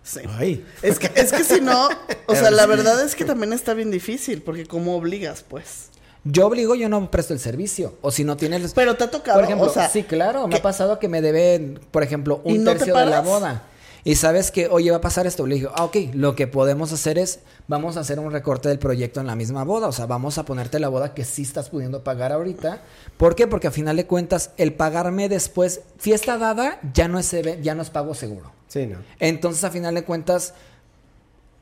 Sí. 0.03 0.19
Ay. 0.37 0.65
Es 0.81 0.99
que, 0.99 1.11
es 1.15 1.31
que 1.31 1.43
si 1.43 1.61
no, 1.61 1.87
o 2.27 2.35
sea, 2.35 2.51
la 2.51 2.65
verdad 2.65 3.01
es 3.05 3.15
que 3.15 3.23
también 3.23 3.53
está 3.53 3.73
bien 3.73 3.91
difícil, 3.91 4.41
porque 4.41 4.65
¿cómo 4.65 4.97
obligas, 4.97 5.45
pues? 5.47 5.89
Yo 6.23 6.47
obligo, 6.47 6.75
yo 6.75 6.87
no 6.87 7.09
presto 7.09 7.33
el 7.33 7.39
servicio. 7.39 7.95
O 8.01 8.11
si 8.11 8.23
no 8.23 8.37
tienes... 8.37 8.73
Pero 8.73 8.95
te 8.95 9.05
ha 9.05 9.11
tocado, 9.11 9.37
Por 9.37 9.45
ejemplo, 9.45 9.67
o 9.67 9.73
sea, 9.73 9.89
sí, 9.89 10.03
claro, 10.03 10.47
me 10.47 10.57
ha 10.57 10.61
pasado 10.61 10.99
que 10.99 11.07
me 11.07 11.21
deben, 11.21 11.79
por 11.91 12.03
ejemplo, 12.03 12.41
¿Y 12.45 12.57
un 12.57 12.63
no 12.63 12.73
te 12.73 12.79
tercio 12.79 12.95
de 12.95 13.05
la 13.07 13.21
boda. 13.21 13.63
Y 14.03 14.15
sabes 14.15 14.49
que, 14.49 14.67
oye, 14.67 14.89
va 14.89 14.97
a 14.97 15.01
pasar 15.01 15.27
esto. 15.27 15.45
Le 15.45 15.55
digo, 15.55 15.71
ah, 15.75 15.83
ok, 15.85 15.95
lo 16.13 16.35
que 16.35 16.47
podemos 16.47 16.91
hacer 16.91 17.19
es, 17.19 17.39
vamos 17.67 17.97
a 17.97 17.99
hacer 17.99 18.19
un 18.19 18.31
recorte 18.31 18.69
del 18.69 18.79
proyecto 18.79 19.19
en 19.19 19.27
la 19.27 19.35
misma 19.35 19.63
boda. 19.63 19.87
O 19.87 19.91
sea, 19.91 20.07
vamos 20.07 20.37
a 20.37 20.45
ponerte 20.45 20.79
la 20.79 20.89
boda 20.89 21.13
que 21.13 21.23
sí 21.23 21.43
estás 21.43 21.69
pudiendo 21.69 22.03
pagar 22.03 22.31
ahorita. 22.31 22.81
¿Por 23.17 23.35
qué? 23.35 23.47
Porque 23.47 23.67
a 23.67 23.71
final 23.71 23.97
de 23.97 24.07
cuentas, 24.07 24.51
el 24.57 24.73
pagarme 24.73 25.29
después, 25.29 25.81
fiesta 25.97 26.37
dada, 26.37 26.79
ya 26.93 27.07
no 27.07 27.19
es, 27.19 27.31
ya 27.61 27.75
no 27.75 27.83
es 27.83 27.89
pago 27.91 28.15
seguro. 28.15 28.51
Sí, 28.67 28.87
no. 28.87 28.97
Entonces, 29.19 29.63
a 29.63 29.69
final 29.69 29.93
de 29.93 30.03
cuentas, 30.03 30.55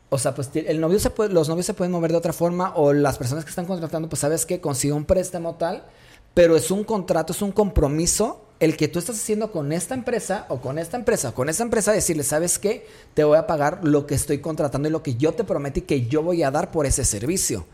o 0.10 0.18
sea, 0.18 0.34
pues 0.34 0.50
el 0.54 0.82
novio 0.82 1.00
se 1.00 1.12
puede, 1.12 1.32
los 1.32 1.48
novios 1.50 1.66
se 1.66 1.74
pueden 1.74 1.92
mover 1.92 2.12
de 2.12 2.18
otra 2.18 2.34
forma 2.34 2.74
o 2.76 2.94
las 2.94 3.18
personas 3.18 3.44
que 3.46 3.50
están 3.50 3.66
contratando, 3.66 4.10
pues 4.10 4.20
sabes 4.20 4.46
que 4.46 4.60
consigue 4.60 4.94
un 4.94 5.06
préstamo 5.06 5.56
tal, 5.56 5.86
pero 6.34 6.56
es 6.56 6.72
un 6.72 6.84
contrato, 6.84 7.34
es 7.34 7.42
un 7.42 7.52
compromiso 7.52 8.46
el 8.60 8.76
que 8.76 8.88
tú 8.88 9.00
estás 9.00 9.18
haciendo 9.18 9.52
con 9.52 9.72
esta 9.72 9.94
empresa 9.94 10.46
o 10.50 10.60
con 10.60 10.80
esta 10.80 10.98
empresa 10.98 11.30
o 11.30 11.34
con 11.34 11.48
esta 11.48 11.64
empresa 11.64 11.92
decirle, 11.94 12.24
¿sabes 12.24 12.60
qué? 12.60 12.86
Te 13.14 13.24
voy 13.24 13.38
a 13.38 13.48
pagar 13.48 13.80
lo 13.84 14.06
que 14.06 14.16
estoy 14.16 14.40
contratando 14.40 14.90
y 14.90 14.92
lo 14.92 15.04
que 15.04 15.16
yo 15.16 15.34
te 15.34 15.44
prometí 15.44 15.82
que 15.82 16.08
yo 16.08 16.24
voy 16.24 16.44
a 16.44 16.52
dar 16.52 16.72
por 16.72 16.86
ese 16.86 17.06
servicio. 17.06 17.66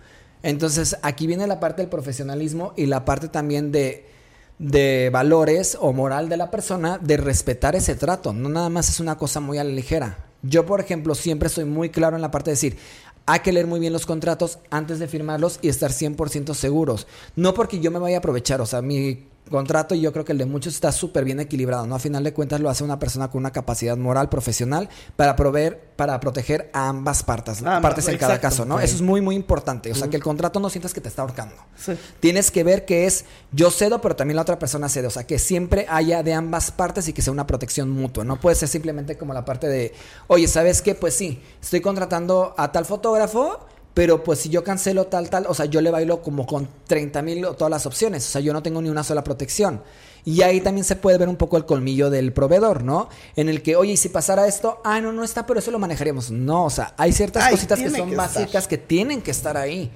Entonces, 0.44 0.98
aquí 1.02 1.26
viene 1.26 1.48
la 1.48 1.60
parte 1.60 1.82
del 1.82 1.90
profesionalismo 1.90 2.74
y 2.76 2.86
la 2.86 3.04
parte 3.04 3.30
también 3.30 3.72
de 3.72 5.10
valores 5.12 5.76
o 5.80 5.92
moral 5.92 6.30
de 6.30 6.38
la 6.38 6.52
persona 6.52 7.00
de 7.00 7.18
respetar 7.18 7.76
ese 7.76 7.96
trato. 7.96 8.32
No 8.32 8.50
nada 8.50 8.70
más 8.70 8.90
es 8.90 9.00
una 9.00 9.18
cosa 9.18 9.40
muy 9.40 9.58
a 9.58 9.64
la 9.64 9.72
ligera. 9.72 10.25
Yo, 10.48 10.66
por 10.66 10.80
ejemplo, 10.80 11.16
siempre 11.16 11.48
estoy 11.48 11.66
muy 11.66 11.90
claro 11.90 12.16
en 12.16 12.22
la 12.22 12.32
parte 12.32 12.52
de 12.52 12.56
decir, 12.56 12.78
hay 13.26 13.40
que 13.40 13.52
leer 13.52 13.68
muy 13.68 13.80
bien 13.80 13.94
los 13.94 14.06
contratos 14.06 14.60
antes 14.70 15.00
de 15.00 15.08
firmarlos 15.08 15.60
y 15.62 15.70
estar 15.70 15.92
100% 15.92 16.54
seguros. 16.54 17.08
No 17.36 17.54
porque 17.54 17.80
yo 17.80 17.92
me 17.92 18.00
vaya 18.00 18.18
a 18.18 18.20
aprovechar, 18.20 18.62
o 18.62 18.66
sea, 18.66 18.82
mi 18.82 19.26
contrato 19.50 19.96
y 19.96 20.02
yo 20.02 20.12
creo 20.12 20.26
que 20.26 20.32
el 20.32 20.38
de 20.38 20.46
muchos 20.46 20.74
está 20.74 20.92
súper 20.92 21.24
bien 21.24 21.40
equilibrado, 21.40 21.86
¿no? 21.88 21.96
A 21.96 22.00
final 22.00 22.24
de 22.24 22.34
cuentas 22.34 22.60
lo 22.60 22.70
hace 22.70 22.84
una 22.84 23.00
persona 23.00 23.30
con 23.30 23.40
una 23.40 23.52
capacidad 23.52 23.96
moral, 23.98 24.30
profesional, 24.30 24.90
para 25.16 25.36
proveer, 25.36 25.80
para 25.96 26.20
proteger 26.20 26.70
a 26.74 26.90
ambas 26.90 27.24
partes, 27.24 27.60
Ambas, 27.60 27.82
partes 27.82 28.08
en 28.08 28.18
cada 28.18 28.40
caso, 28.40 28.66
¿no? 28.66 28.80
Eso 28.80 28.96
es 28.96 29.02
muy, 29.02 29.22
muy 29.22 29.36
importante. 29.36 29.92
O 29.92 29.96
sea, 29.96 30.10
que 30.10 30.16
el 30.16 30.24
contrato 30.24 30.60
no 30.60 30.70
sientas 30.70 30.94
que 30.94 31.02
te 31.02 31.10
está 31.10 31.22
ahorcando. 31.22 31.56
Sí. 31.78 31.94
Tienes 32.20 32.52
que 32.52 32.64
ver 32.64 32.86
que 32.86 33.06
es 33.06 33.26
yo 33.52 33.72
cedo, 33.72 34.02
pero 34.02 34.16
también 34.16 34.36
la 34.36 34.42
otra 34.42 34.60
persona 34.60 34.90
cede. 34.90 35.08
O 35.08 35.12
sea, 35.12 35.26
que 35.26 35.40
siempre 35.40 35.86
haya 35.90 36.24
de 36.24 36.34
ambas 36.34 36.72
partes 36.72 37.08
y 37.08 37.14
que 37.14 37.22
sea 37.22 37.32
una 37.32 37.48
protección 37.48 37.90
mutua. 37.90 38.24
No 38.24 38.40
puede 38.40 38.56
ser 38.56 38.70
simplemente 38.70 39.18
como 39.18 39.34
la 39.34 39.46
parte 39.46 39.68
de, 39.68 39.94
oye, 40.28 40.48
¿sabes 40.48 40.82
qué? 40.82 40.96
Pues 40.96 41.14
sí, 41.14 41.42
estoy 41.62 41.82
contratando 41.82 42.56
a 42.58 42.72
tal 42.72 42.86
fotógrafo, 42.86 43.66
pero 43.96 44.26
pues 44.26 44.40
si 44.40 44.50
yo 44.50 44.62
cancelo 44.62 45.08
tal, 45.08 45.30
tal, 45.30 45.46
o 45.48 45.54
sea, 45.54 45.66
yo 45.68 45.80
le 45.80 45.90
bailo 45.90 46.22
como 46.22 46.46
con 46.46 46.68
30 46.86 47.22
mil 47.22 47.42
todas 47.58 47.72
las 47.72 47.86
opciones. 47.86 48.28
O 48.28 48.30
sea, 48.30 48.42
yo 48.42 48.52
no 48.52 48.62
tengo 48.62 48.82
ni 48.82 48.90
una 48.90 49.06
sola 49.06 49.24
protección. 49.24 49.82
Y 50.26 50.42
ahí 50.42 50.60
también 50.60 50.84
se 50.84 50.98
puede 50.98 51.18
ver 51.18 51.30
un 51.30 51.38
poco 51.38 51.56
el 51.56 51.66
colmillo 51.66 52.10
del 52.10 52.34
proveedor, 52.34 52.84
¿no? 52.84 53.08
En 53.38 53.48
el 53.48 53.62
que, 53.62 53.78
oye, 53.78 53.94
y 53.94 53.98
si 53.98 54.10
pasara 54.10 54.48
esto, 54.48 54.82
ah, 54.84 55.00
no, 55.00 55.14
no 55.14 55.24
está, 55.24 55.46
pero 55.46 55.62
eso 55.62 55.72
lo 55.72 55.80
manejaríamos. 55.80 56.30
No, 56.30 56.66
o 56.66 56.70
sea, 56.70 56.94
hay 56.98 57.14
ciertas 57.14 57.46
Ay, 57.46 57.52
cositas 57.52 57.80
que 57.80 57.90
son 57.90 58.10
que 58.10 58.16
estar. 58.16 58.18
básicas 58.18 58.68
que 58.68 58.78
tienen 58.78 59.22
que 59.22 59.32
estar 59.32 59.56
ahí. 59.56 59.90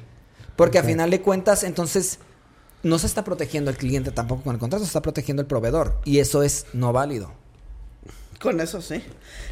Porque 0.56 0.80
a 0.80 0.84
final 0.84 1.10
de 1.10 1.22
cuentas, 1.22 1.64
entonces, 1.66 2.20
no 2.84 3.00
se 3.00 3.08
está 3.08 3.26
protegiendo 3.26 3.70
el 3.70 3.76
cliente 3.76 4.12
tampoco 4.12 4.44
con 4.44 4.54
el 4.54 4.60
contrato, 4.62 4.86
se 4.86 4.88
está 4.88 5.02
protegiendo 5.02 5.42
el 5.42 5.48
proveedor. 5.48 6.00
Y 6.06 6.20
eso 6.20 6.42
es 6.42 6.68
no 6.72 6.94
válido. 6.94 7.34
Con 8.40 8.62
eso 8.62 8.82
sí. 8.82 9.04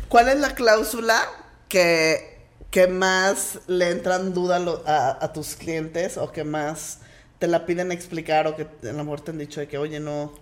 ¿Cuál 0.08 0.30
es 0.30 0.40
la 0.40 0.56
cláusula 0.56 1.22
que, 1.68 2.37
que 2.72 2.88
más 2.88 3.60
le 3.68 3.90
entran 3.92 4.34
duda 4.34 4.58
a, 4.58 4.60
lo- 4.60 4.84
a- 4.88 5.18
a 5.24 5.34
tus 5.34 5.56
clientes 5.56 6.18
o 6.18 6.32
que 6.32 6.44
más 6.44 7.00
te 7.40 7.48
la 7.48 7.66
piden 7.66 7.92
explicar 7.92 8.48
o 8.48 8.56
que 8.56 8.64
a 8.64 8.92
lo 8.94 9.04
mejor 9.04 9.22
te 9.22 9.32
han 9.32 9.38
dicho 9.38 9.60
de 9.60 9.68
que, 9.68 9.78
oye, 9.78 10.00
no. 10.00 10.34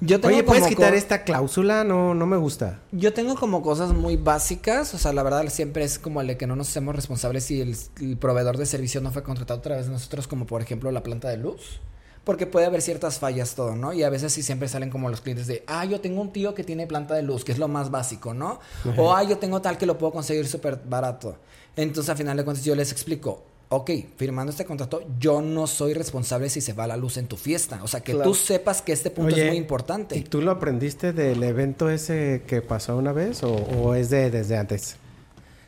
Yo 0.00 0.20
tengo 0.20 0.28
Oye, 0.34 0.44
¿puedes 0.44 0.62
como 0.64 0.76
quitar 0.76 0.94
esta 0.94 1.24
cláusula? 1.24 1.82
No, 1.84 2.14
no 2.14 2.26
me 2.26 2.36
gusta. 2.36 2.80
Yo 2.92 3.12
tengo 3.12 3.34
como 3.34 3.62
cosas 3.62 3.92
muy 3.92 4.16
básicas, 4.16 4.94
o 4.94 4.98
sea, 4.98 5.12
la 5.12 5.22
verdad 5.24 5.44
siempre 5.48 5.84
es 5.84 5.98
como 5.98 6.20
el 6.20 6.28
de 6.28 6.36
que 6.36 6.46
no 6.46 6.54
nos 6.56 6.68
hacemos 6.68 6.94
responsables 6.94 7.44
si 7.44 7.60
el, 7.60 7.76
el 8.00 8.16
proveedor 8.16 8.56
de 8.58 8.66
servicio 8.66 9.00
no 9.00 9.10
fue 9.10 9.22
contratado 9.24 9.58
a 9.58 9.62
través 9.62 9.86
de 9.86 9.92
nosotros, 9.92 10.28
como 10.28 10.46
por 10.46 10.62
ejemplo 10.62 10.90
la 10.92 11.02
planta 11.02 11.28
de 11.28 11.38
luz. 11.38 11.80
Porque 12.28 12.44
puede 12.46 12.66
haber 12.66 12.82
ciertas 12.82 13.18
fallas 13.18 13.54
todo, 13.54 13.74
¿no? 13.74 13.94
Y 13.94 14.02
a 14.02 14.10
veces 14.10 14.34
sí 14.34 14.42
siempre 14.42 14.68
salen 14.68 14.90
como 14.90 15.08
los 15.08 15.22
clientes 15.22 15.46
de, 15.46 15.64
ah, 15.66 15.86
yo 15.86 15.98
tengo 16.02 16.20
un 16.20 16.30
tío 16.30 16.54
que 16.54 16.62
tiene 16.62 16.86
planta 16.86 17.14
de 17.14 17.22
luz, 17.22 17.42
que 17.42 17.52
es 17.52 17.58
lo 17.58 17.68
más 17.68 17.90
básico, 17.90 18.34
¿no? 18.34 18.60
O, 18.98 19.14
ah, 19.14 19.22
yo 19.22 19.38
tengo 19.38 19.62
tal 19.62 19.78
que 19.78 19.86
lo 19.86 19.96
puedo 19.96 20.12
conseguir 20.12 20.46
súper 20.46 20.78
barato. 20.84 21.36
Entonces, 21.74 22.10
al 22.10 22.18
final 22.18 22.36
de 22.36 22.44
cuentas, 22.44 22.62
yo 22.66 22.74
les 22.74 22.92
explico, 22.92 23.44
ok, 23.70 23.90
firmando 24.18 24.50
este 24.50 24.66
contrato, 24.66 25.02
yo 25.18 25.40
no 25.40 25.66
soy 25.66 25.94
responsable 25.94 26.50
si 26.50 26.60
se 26.60 26.74
va 26.74 26.86
la 26.86 26.98
luz 26.98 27.16
en 27.16 27.28
tu 27.28 27.38
fiesta. 27.38 27.80
O 27.82 27.88
sea, 27.88 28.00
que 28.02 28.12
Claro. 28.12 28.28
tú 28.28 28.34
sepas 28.34 28.82
que 28.82 28.92
este 28.92 29.08
punto 29.08 29.32
Oye, 29.34 29.44
es 29.44 29.48
muy 29.48 29.56
importante. 29.56 30.14
¿Y 30.18 30.20
tú 30.22 30.42
lo 30.42 30.50
aprendiste 30.50 31.14
del 31.14 31.42
evento 31.42 31.88
ese 31.88 32.42
que 32.46 32.60
pasó 32.60 32.94
una 32.98 33.12
vez 33.12 33.42
o, 33.42 33.54
o 33.54 33.94
es 33.94 34.10
de 34.10 34.30
desde 34.30 34.58
antes? 34.58 34.96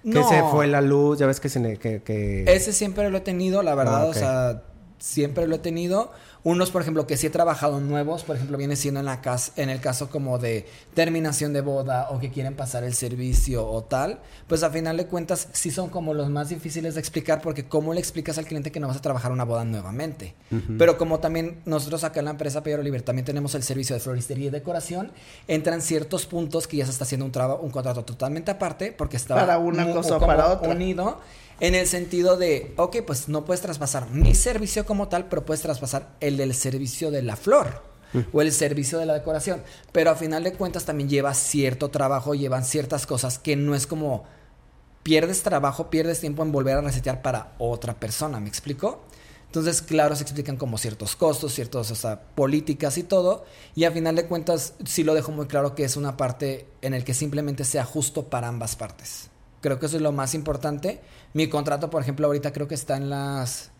Que 0.04 0.22
se 0.24 0.42
fue 0.50 0.66
la 0.66 0.82
luz, 0.82 1.18
ya 1.20 1.26
ves 1.26 1.40
que 1.40 1.48
se... 1.48 1.58
ne- 1.58 1.78
Que, 1.78 2.02
que- 2.02 2.44
Ese 2.46 2.74
siempre 2.74 3.08
lo 3.08 3.16
he 3.16 3.22
tenido, 3.22 3.62
la 3.62 3.74
verdad, 3.74 4.02
Ah, 4.02 4.06
o 4.06 4.12
sea, 4.12 4.62
siempre 4.98 5.46
lo 5.46 5.56
he 5.56 5.58
tenido. 5.58 6.10
Unos, 6.42 6.70
por 6.70 6.80
ejemplo, 6.80 7.06
que 7.06 7.16
sí 7.16 7.26
he 7.26 7.30
trabajado 7.30 7.80
nuevos, 7.80 8.24
por 8.24 8.36
ejemplo, 8.36 8.56
viene 8.56 8.74
siendo 8.76 9.00
en 9.00 9.06
la 9.06 9.20
casa, 9.20 9.52
en 9.56 9.68
el 9.68 9.80
caso 9.80 10.08
como 10.08 10.38
de 10.38 10.66
terminación 10.94 11.52
de 11.52 11.60
boda 11.60 12.08
o 12.10 12.18
que 12.18 12.30
quieren 12.30 12.54
pasar 12.54 12.82
el 12.82 12.94
servicio 12.94 13.66
o 13.66 13.82
tal, 13.84 14.20
pues 14.46 14.62
a 14.62 14.70
final 14.70 14.96
de 14.96 15.06
cuentas 15.06 15.48
sí 15.52 15.70
son 15.70 15.90
como 15.90 16.14
los 16.14 16.30
más 16.30 16.48
difíciles 16.48 16.94
de 16.94 17.00
explicar 17.00 17.42
porque 17.42 17.66
cómo 17.66 17.92
le 17.92 18.00
explicas 18.00 18.38
al 18.38 18.46
cliente 18.46 18.72
que 18.72 18.80
no 18.80 18.88
vas 18.88 18.96
a 18.96 19.02
trabajar 19.02 19.32
una 19.32 19.44
boda 19.44 19.64
nuevamente. 19.64 20.34
Pero 20.78 20.96
como 20.96 21.20
también 21.20 21.60
nosotros 21.66 22.04
acá 22.04 22.20
en 22.20 22.24
la 22.24 22.30
empresa 22.32 22.62
Pedro 22.62 22.82
Liber 22.82 23.02
también 23.02 23.24
tenemos 23.24 23.54
el 23.54 23.62
servicio 23.62 23.94
de 23.94 24.00
floristería 24.00 24.46
y 24.46 24.50
decoración, 24.50 25.12
entran 25.46 25.82
ciertos 25.82 26.26
puntos 26.26 26.66
que 26.66 26.78
ya 26.78 26.86
se 26.86 26.92
está 26.92 27.04
haciendo 27.04 27.26
un 27.26 27.30
un 27.60 27.70
contrato 27.70 28.04
totalmente 28.04 28.50
aparte 28.50 28.92
porque 28.92 29.16
está 29.16 29.34
Para 29.34 29.58
una 29.58 29.90
cosa 29.92 30.16
o 30.16 30.20
para 30.20 30.48
otra. 30.48 30.70
unido 30.70 31.18
en 31.60 31.74
el 31.74 31.86
sentido 31.86 32.36
de, 32.36 32.72
ok, 32.76 32.98
pues 33.06 33.28
no 33.28 33.44
puedes 33.44 33.60
traspasar 33.60 34.10
mi 34.10 34.34
servicio 34.34 34.86
como 34.86 35.08
tal, 35.08 35.28
pero 35.28 35.44
puedes 35.44 35.62
traspasar 35.62 36.16
el 36.20 36.36
del 36.36 36.54
servicio 36.54 37.10
de 37.10 37.22
la 37.22 37.36
flor 37.36 37.82
o 38.32 38.42
el 38.42 38.50
servicio 38.50 38.98
de 38.98 39.06
la 39.06 39.14
decoración. 39.14 39.62
Pero 39.92 40.10
a 40.10 40.16
final 40.16 40.42
de 40.42 40.54
cuentas 40.54 40.84
también 40.84 41.08
lleva 41.08 41.34
cierto 41.34 41.90
trabajo, 41.90 42.34
llevan 42.34 42.64
ciertas 42.64 43.06
cosas 43.06 43.38
que 43.38 43.56
no 43.56 43.74
es 43.74 43.86
como 43.86 44.24
pierdes 45.02 45.42
trabajo, 45.42 45.90
pierdes 45.90 46.20
tiempo 46.20 46.42
en 46.42 46.52
volver 46.52 46.76
a 46.76 46.80
resetear 46.80 47.22
para 47.22 47.54
otra 47.58 47.94
persona, 47.98 48.40
¿me 48.40 48.48
explico? 48.48 49.02
Entonces, 49.46 49.82
claro, 49.82 50.14
se 50.14 50.22
explican 50.22 50.56
como 50.56 50.78
ciertos 50.78 51.16
costos, 51.16 51.58
o 51.58 51.84
sea, 51.84 52.20
políticas 52.36 52.96
y 52.98 53.02
todo. 53.02 53.44
Y 53.74 53.82
a 53.82 53.90
final 53.90 54.14
de 54.14 54.26
cuentas, 54.26 54.74
sí 54.84 55.02
lo 55.02 55.12
dejo 55.12 55.32
muy 55.32 55.46
claro 55.46 55.74
que 55.74 55.82
es 55.82 55.96
una 55.96 56.16
parte 56.16 56.68
en 56.82 56.94
el 56.94 57.02
que 57.02 57.14
simplemente 57.14 57.64
sea 57.64 57.84
justo 57.84 58.26
para 58.26 58.46
ambas 58.46 58.76
partes. 58.76 59.28
Creo 59.60 59.80
que 59.80 59.86
eso 59.86 59.96
es 59.96 60.02
lo 60.02 60.12
más 60.12 60.34
importante. 60.34 61.00
Mi 61.32 61.48
contrato, 61.48 61.90
por 61.90 62.02
ejemplo, 62.02 62.26
ahorita 62.26 62.52
creo 62.52 62.66
que 62.68 62.74
está 62.74 62.96
en 62.96 63.10
las... 63.10 63.70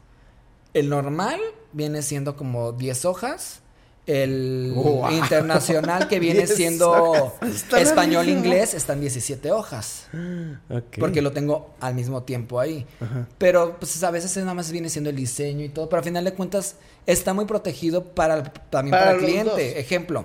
El 0.73 0.88
normal 0.88 1.40
viene 1.73 2.02
siendo 2.02 2.37
como 2.37 2.73
10 2.73 3.04
hojas. 3.04 3.61
El 4.07 4.73
Wow. 4.75 5.11
internacional 5.12 6.09
que 6.09 6.19
viene 6.21 6.40
10 6.47 6.54
siendo 6.54 6.90
hojas. 6.90 7.33
Está 7.54 7.80
español-inglés 7.80 8.75
están 8.75 9.00
17 9.00 9.50
hojas. 9.52 10.09
Porque 10.99 11.23
lo 11.23 11.33
tengo 11.33 11.75
al 11.80 11.95
mismo 11.95 12.23
tiempo 12.23 12.59
ahí. 12.61 12.87
Ajá. 13.00 13.28
Pero 13.38 13.76
pues 13.78 14.02
a 14.02 14.11
veces 14.11 14.37
nada 14.38 14.54
más 14.54 14.71
viene 14.73 14.88
siendo 14.88 15.11
el 15.11 15.16
diseño 15.16 15.64
y 15.64 15.69
todo. 15.69 15.88
Pero 15.88 15.99
al 15.99 16.04
final 16.04 16.25
de 16.25 16.33
cuentas 16.35 16.76
está 17.07 17.35
muy 17.35 17.45
protegido 17.45 18.04
para 18.04 18.37
el- 18.37 18.50
también 18.71 18.92
Para 18.92 19.04
para, 19.07 19.19
el 19.19 19.25
cliente. 19.25 19.50
dos. 19.50 19.59
Ejemplo. 19.61 20.25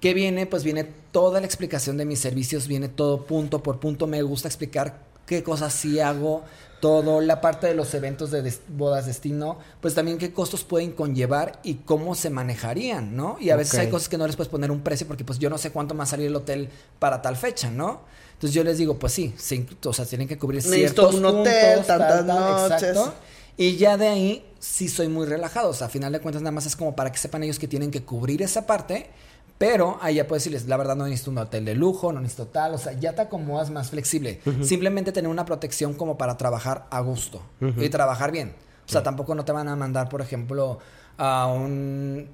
¿Qué 0.00 0.14
viene? 0.14 0.46
Pues 0.46 0.62
viene 0.62 0.84
toda 1.10 1.40
la 1.40 1.46
explicación 1.46 1.96
de 1.96 2.04
mis 2.04 2.20
servicios, 2.20 2.68
viene 2.68 2.88
todo 2.88 3.24
punto 3.24 3.62
por 3.64 3.80
punto. 3.80 4.06
Me 4.06 4.22
gusta 4.22 4.46
explicar 4.46 5.07
qué 5.28 5.42
cosas 5.44 5.72
sí 5.72 6.00
hago, 6.00 6.42
todo, 6.80 7.20
la 7.20 7.40
parte 7.40 7.66
de 7.66 7.74
los 7.74 7.92
eventos 7.94 8.30
de 8.30 8.40
des- 8.42 8.60
bodas 8.68 9.06
destino, 9.06 9.58
pues 9.80 9.94
también 9.94 10.16
qué 10.18 10.32
costos 10.32 10.64
pueden 10.64 10.92
conllevar 10.92 11.58
y 11.64 11.74
cómo 11.74 12.14
se 12.14 12.30
manejarían, 12.30 13.16
¿no? 13.16 13.36
Y 13.40 13.50
a 13.50 13.56
veces 13.56 13.78
hay 13.80 13.90
cosas 13.90 14.08
que 14.08 14.16
no 14.16 14.26
les 14.26 14.36
puedes 14.36 14.48
poner 14.50 14.70
un 14.70 14.80
precio 14.80 15.06
porque 15.06 15.24
pues 15.24 15.38
yo 15.38 15.50
no 15.50 15.58
sé 15.58 15.70
cuánto 15.72 16.00
a 16.00 16.06
salir 16.06 16.26
el 16.28 16.36
hotel 16.36 16.68
para 16.98 17.20
tal 17.20 17.36
fecha, 17.36 17.70
¿no? 17.70 18.00
Entonces 18.34 18.54
yo 18.54 18.62
les 18.62 18.78
digo, 18.78 18.96
pues 18.98 19.12
sí, 19.12 19.34
sí, 19.36 19.66
o 19.84 19.92
sea, 19.92 20.04
tienen 20.06 20.28
que 20.28 20.38
cubrir 20.38 20.62
Necesito 20.64 21.10
ciertos 21.10 21.14
un 21.16 21.24
hotel, 21.26 21.78
puntos, 21.78 21.86
tal, 21.88 21.98
tantas 21.98 22.24
noches. 22.24 22.82
exacto. 22.82 23.14
Y 23.56 23.76
ya 23.76 23.96
de 23.96 24.06
ahí 24.06 24.46
sí 24.60 24.88
soy 24.88 25.08
muy 25.08 25.26
relajado. 25.26 25.70
O 25.70 25.74
sea, 25.74 25.88
a 25.88 25.90
final 25.90 26.12
de 26.12 26.20
cuentas 26.20 26.42
nada 26.42 26.52
más 26.52 26.64
es 26.64 26.76
como 26.76 26.94
para 26.94 27.10
que 27.10 27.18
sepan 27.18 27.42
ellos 27.42 27.58
que 27.58 27.66
tienen 27.66 27.90
que 27.90 28.04
cubrir 28.04 28.40
esa 28.40 28.66
parte. 28.66 29.10
Pero 29.58 29.98
ahí 30.00 30.14
ya 30.14 30.26
puedes 30.28 30.44
decirles, 30.44 30.68
la 30.68 30.76
verdad 30.76 30.94
no 30.94 31.04
necesito 31.04 31.32
un 31.32 31.38
hotel 31.38 31.64
de 31.64 31.74
lujo, 31.74 32.12
no 32.12 32.20
necesito 32.20 32.46
tal. 32.46 32.74
O 32.74 32.78
sea, 32.78 32.92
ya 32.92 33.14
te 33.14 33.22
acomodas 33.22 33.70
más 33.70 33.90
flexible. 33.90 34.40
Simplemente 34.62 35.10
tener 35.10 35.28
una 35.28 35.44
protección 35.44 35.94
como 35.94 36.16
para 36.16 36.36
trabajar 36.36 36.86
a 36.90 37.00
gusto 37.00 37.42
y 37.76 37.88
trabajar 37.88 38.30
bien. 38.30 38.54
O 38.86 38.90
sea, 38.90 39.02
tampoco 39.02 39.34
no 39.34 39.44
te 39.44 39.52
van 39.52 39.68
a 39.68 39.74
mandar, 39.76 40.08
por 40.08 40.20
ejemplo, 40.20 40.78
a 41.18 41.46
un 41.48 42.28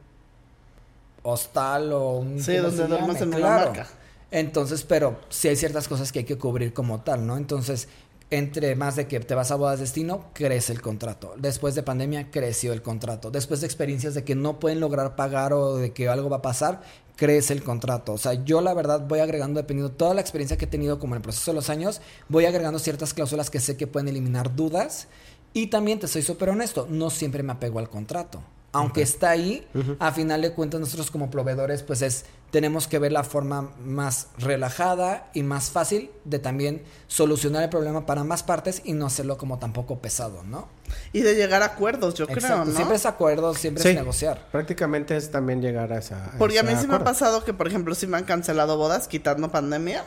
hostal 1.23 1.93
o 1.93 2.11
un... 2.19 2.41
Sí, 2.43 2.57
¿cómo 2.57 2.69
donde 2.69 2.87
duermas 2.87 3.21
en 3.23 3.29
una 3.29 3.37
Claro. 3.39 3.63
hamaca. 3.71 3.87
Entonces, 4.31 4.83
pero 4.83 5.19
sí 5.31 5.49
hay 5.49 5.57
ciertas 5.57 5.89
cosas 5.89 6.13
que 6.13 6.21
hay 6.21 6.25
que 6.25 6.37
cubrir 6.37 6.73
como 6.75 7.01
tal, 7.01 7.27
¿no? 7.27 7.37
Entonces, 7.37 7.89
entre 8.31 8.75
más 8.75 8.97
de 8.97 9.07
que 9.07 9.21
te 9.21 9.35
vas 9.35 9.51
a 9.51 9.55
bodas 9.55 9.79
destino, 9.81 10.27
crece 10.33 10.73
el 10.73 10.83
contrato. 10.83 11.35
Después 11.39 11.75
de 11.75 11.83
pandemia, 11.83 12.31
creció 12.31 12.73
el 12.73 12.83
contrato. 12.83 13.31
Después 13.31 13.61
de 13.61 13.67
experiencias 13.67 14.15
de 14.15 14.25
que 14.25 14.35
no 14.35 14.59
pueden 14.59 14.81
lograr 14.81 15.15
pagar 15.17 15.53
o 15.53 15.77
de 15.77 15.93
que 15.93 16.09
algo 16.09 16.29
va 16.29 16.39
a 16.39 16.43
pasar, 16.43 16.83
crece 17.17 17.53
el 17.53 17.63
contrato. 17.63 18.13
O 18.13 18.19
sea, 18.19 18.35
yo 18.45 18.61
la 18.61 18.75
verdad 18.75 19.07
voy 19.07 19.21
agregando, 19.21 19.61
dependiendo 19.61 19.91
de 19.91 19.97
toda 19.97 20.15
la 20.15 20.21
experiencia 20.21 20.57
que 20.57 20.65
he 20.65 20.69
tenido 20.69 20.99
como 20.99 21.15
en 21.15 21.19
el 21.19 21.23
proceso 21.23 21.51
de 21.51 21.57
los 21.57 21.71
años, 21.71 22.01
voy 22.29 22.47
agregando 22.47 22.79
ciertas 22.79 23.15
cláusulas 23.15 23.51
que 23.51 23.61
sé 23.61 23.77
que 23.77 23.87
pueden 23.87 24.09
eliminar 24.09 24.55
dudas. 24.55 25.09
Y 25.53 25.69
también 25.69 26.01
te 26.01 26.09
soy 26.09 26.23
súper 26.23 26.51
honesto, 26.51 26.87
no 26.91 27.11
siempre 27.11 27.43
me 27.43 27.53
apego 27.53 27.79
al 27.79 27.89
contrato. 27.89 28.43
Aunque 28.75 29.03
está 29.03 29.31
ahí, 29.31 29.67
a 29.99 30.13
final 30.13 30.43
de 30.43 30.53
cuentas 30.53 30.81
nosotros 30.81 31.11
como 31.11 31.31
proveedores 31.31 31.83
pues 31.83 32.03
es 32.03 32.25
tenemos 32.51 32.87
que 32.87 33.01
ver 33.01 33.11
la 33.11 33.25
forma 33.25 33.73
más 33.85 34.29
relajada 34.39 35.29
y 35.35 35.43
más 35.43 35.71
fácil 35.71 36.11
de 36.25 36.39
también 36.39 36.83
solucionar 37.09 37.65
el 37.65 37.69
problema 37.69 38.07
para 38.07 38.21
ambas 38.21 38.45
partes 38.45 38.83
y 38.85 38.93
no 38.93 39.07
hacerlo 39.07 39.37
como 39.39 39.59
tampoco 39.59 39.99
pesado, 39.99 40.45
¿no? 40.45 40.69
Y 41.13 41.23
de 41.23 41.35
llegar 41.35 41.63
a 41.63 41.67
acuerdos, 41.67 42.15
yo 42.15 42.27
Exacto. 42.27 42.47
creo, 42.47 42.65
¿no? 42.65 42.73
Siempre 42.73 42.97
es 42.97 43.07
acuerdo, 43.07 43.55
siempre 43.55 43.83
Sí. 43.83 43.89
es 43.89 43.95
negociar. 43.97 44.47
Prácticamente 44.53 45.17
es 45.17 45.33
también 45.33 45.61
llegar 45.63 45.93
a 45.93 45.99
esa. 45.99 46.31
Porque 46.39 46.61
a 46.61 46.63
mí 46.63 46.75
sí 46.81 46.87
me 46.87 46.95
ha 46.95 47.03
pasado 47.03 47.45
que, 47.45 47.53
por 47.55 47.67
ejemplo, 47.67 47.93
sí 47.97 48.07
me 48.07 48.19
han 48.19 48.25
cancelado 48.25 48.77
bodas 48.77 49.09
quitando 49.09 49.51
pandemia. 49.51 50.05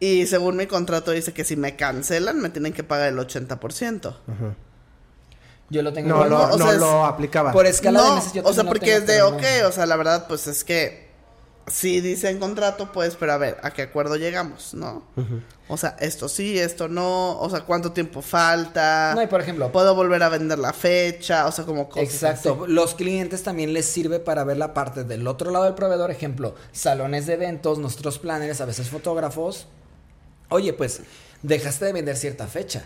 Y 0.00 0.26
según 0.26 0.56
mi 0.56 0.66
contrato 0.66 1.10
dice 1.10 1.32
que 1.32 1.44
si 1.44 1.56
me 1.56 1.76
cancelan 1.76 2.40
me 2.40 2.50
tienen 2.50 2.72
que 2.72 2.82
pagar 2.84 3.08
el 3.08 3.18
80%. 3.18 4.14
Yo 5.68 5.82
lo 5.82 5.92
tengo 5.92 6.08
No, 6.08 6.24
lo, 6.26 6.42
o 6.44 6.56
no 6.58 6.72
es- 6.72 6.78
lo 6.78 7.04
aplicaba. 7.04 7.50
por 7.52 7.66
escala 7.66 8.00
de 8.02 8.08
no, 8.08 8.14
meses 8.16 8.32
yo 8.32 8.42
o 8.44 8.52
sea, 8.52 8.64
porque 8.64 8.86
tengo, 8.86 8.98
es 8.98 9.06
de, 9.06 9.22
ok, 9.22 9.42
o 9.68 9.72
sea, 9.72 9.86
la 9.86 9.96
verdad, 9.96 10.26
pues 10.28 10.46
es 10.46 10.62
que 10.62 11.06
sí 11.66 12.00
dice 12.00 12.30
en 12.30 12.38
contrato, 12.38 12.92
pues, 12.92 13.16
pero 13.16 13.32
a 13.32 13.38
ver, 13.38 13.58
¿a 13.64 13.72
qué 13.72 13.82
acuerdo 13.82 14.14
llegamos, 14.14 14.72
no? 14.74 15.02
O 15.66 15.76
sea, 15.76 15.96
esto 15.98 16.28
sí, 16.28 16.56
esto 16.56 16.86
no, 16.86 17.40
o 17.40 17.50
sea, 17.50 17.62
¿cuánto 17.62 17.90
tiempo 17.90 18.22
falta? 18.22 19.12
No, 19.16 19.22
y 19.22 19.26
por 19.26 19.40
ejemplo, 19.40 19.72
¿Puedo 19.72 19.96
volver 19.96 20.22
a 20.22 20.28
vender 20.28 20.60
la 20.60 20.72
fecha? 20.72 21.44
O 21.46 21.50
sea, 21.50 21.64
como 21.64 21.88
cosas 21.88 22.04
Exacto. 22.14 22.60
así. 22.62 22.72
Los 22.72 22.94
clientes 22.94 23.42
también 23.42 23.72
les 23.72 23.86
sirve 23.86 24.20
para 24.20 24.44
ver 24.44 24.58
la 24.58 24.72
parte 24.72 25.02
del 25.02 25.26
otro 25.26 25.50
lado 25.50 25.64
del 25.64 25.74
proveedor. 25.74 26.12
Ejemplo, 26.12 26.54
salones 26.70 27.26
de 27.26 27.34
eventos, 27.34 27.78
nuestros 27.80 28.20
planners, 28.20 28.60
a 28.60 28.64
veces 28.66 28.88
fotógrafos. 28.88 29.66
Oye, 30.50 30.72
pues 30.72 31.00
dejaste 31.42 31.86
de 31.86 31.92
vender 31.92 32.16
cierta 32.16 32.46
fecha. 32.46 32.84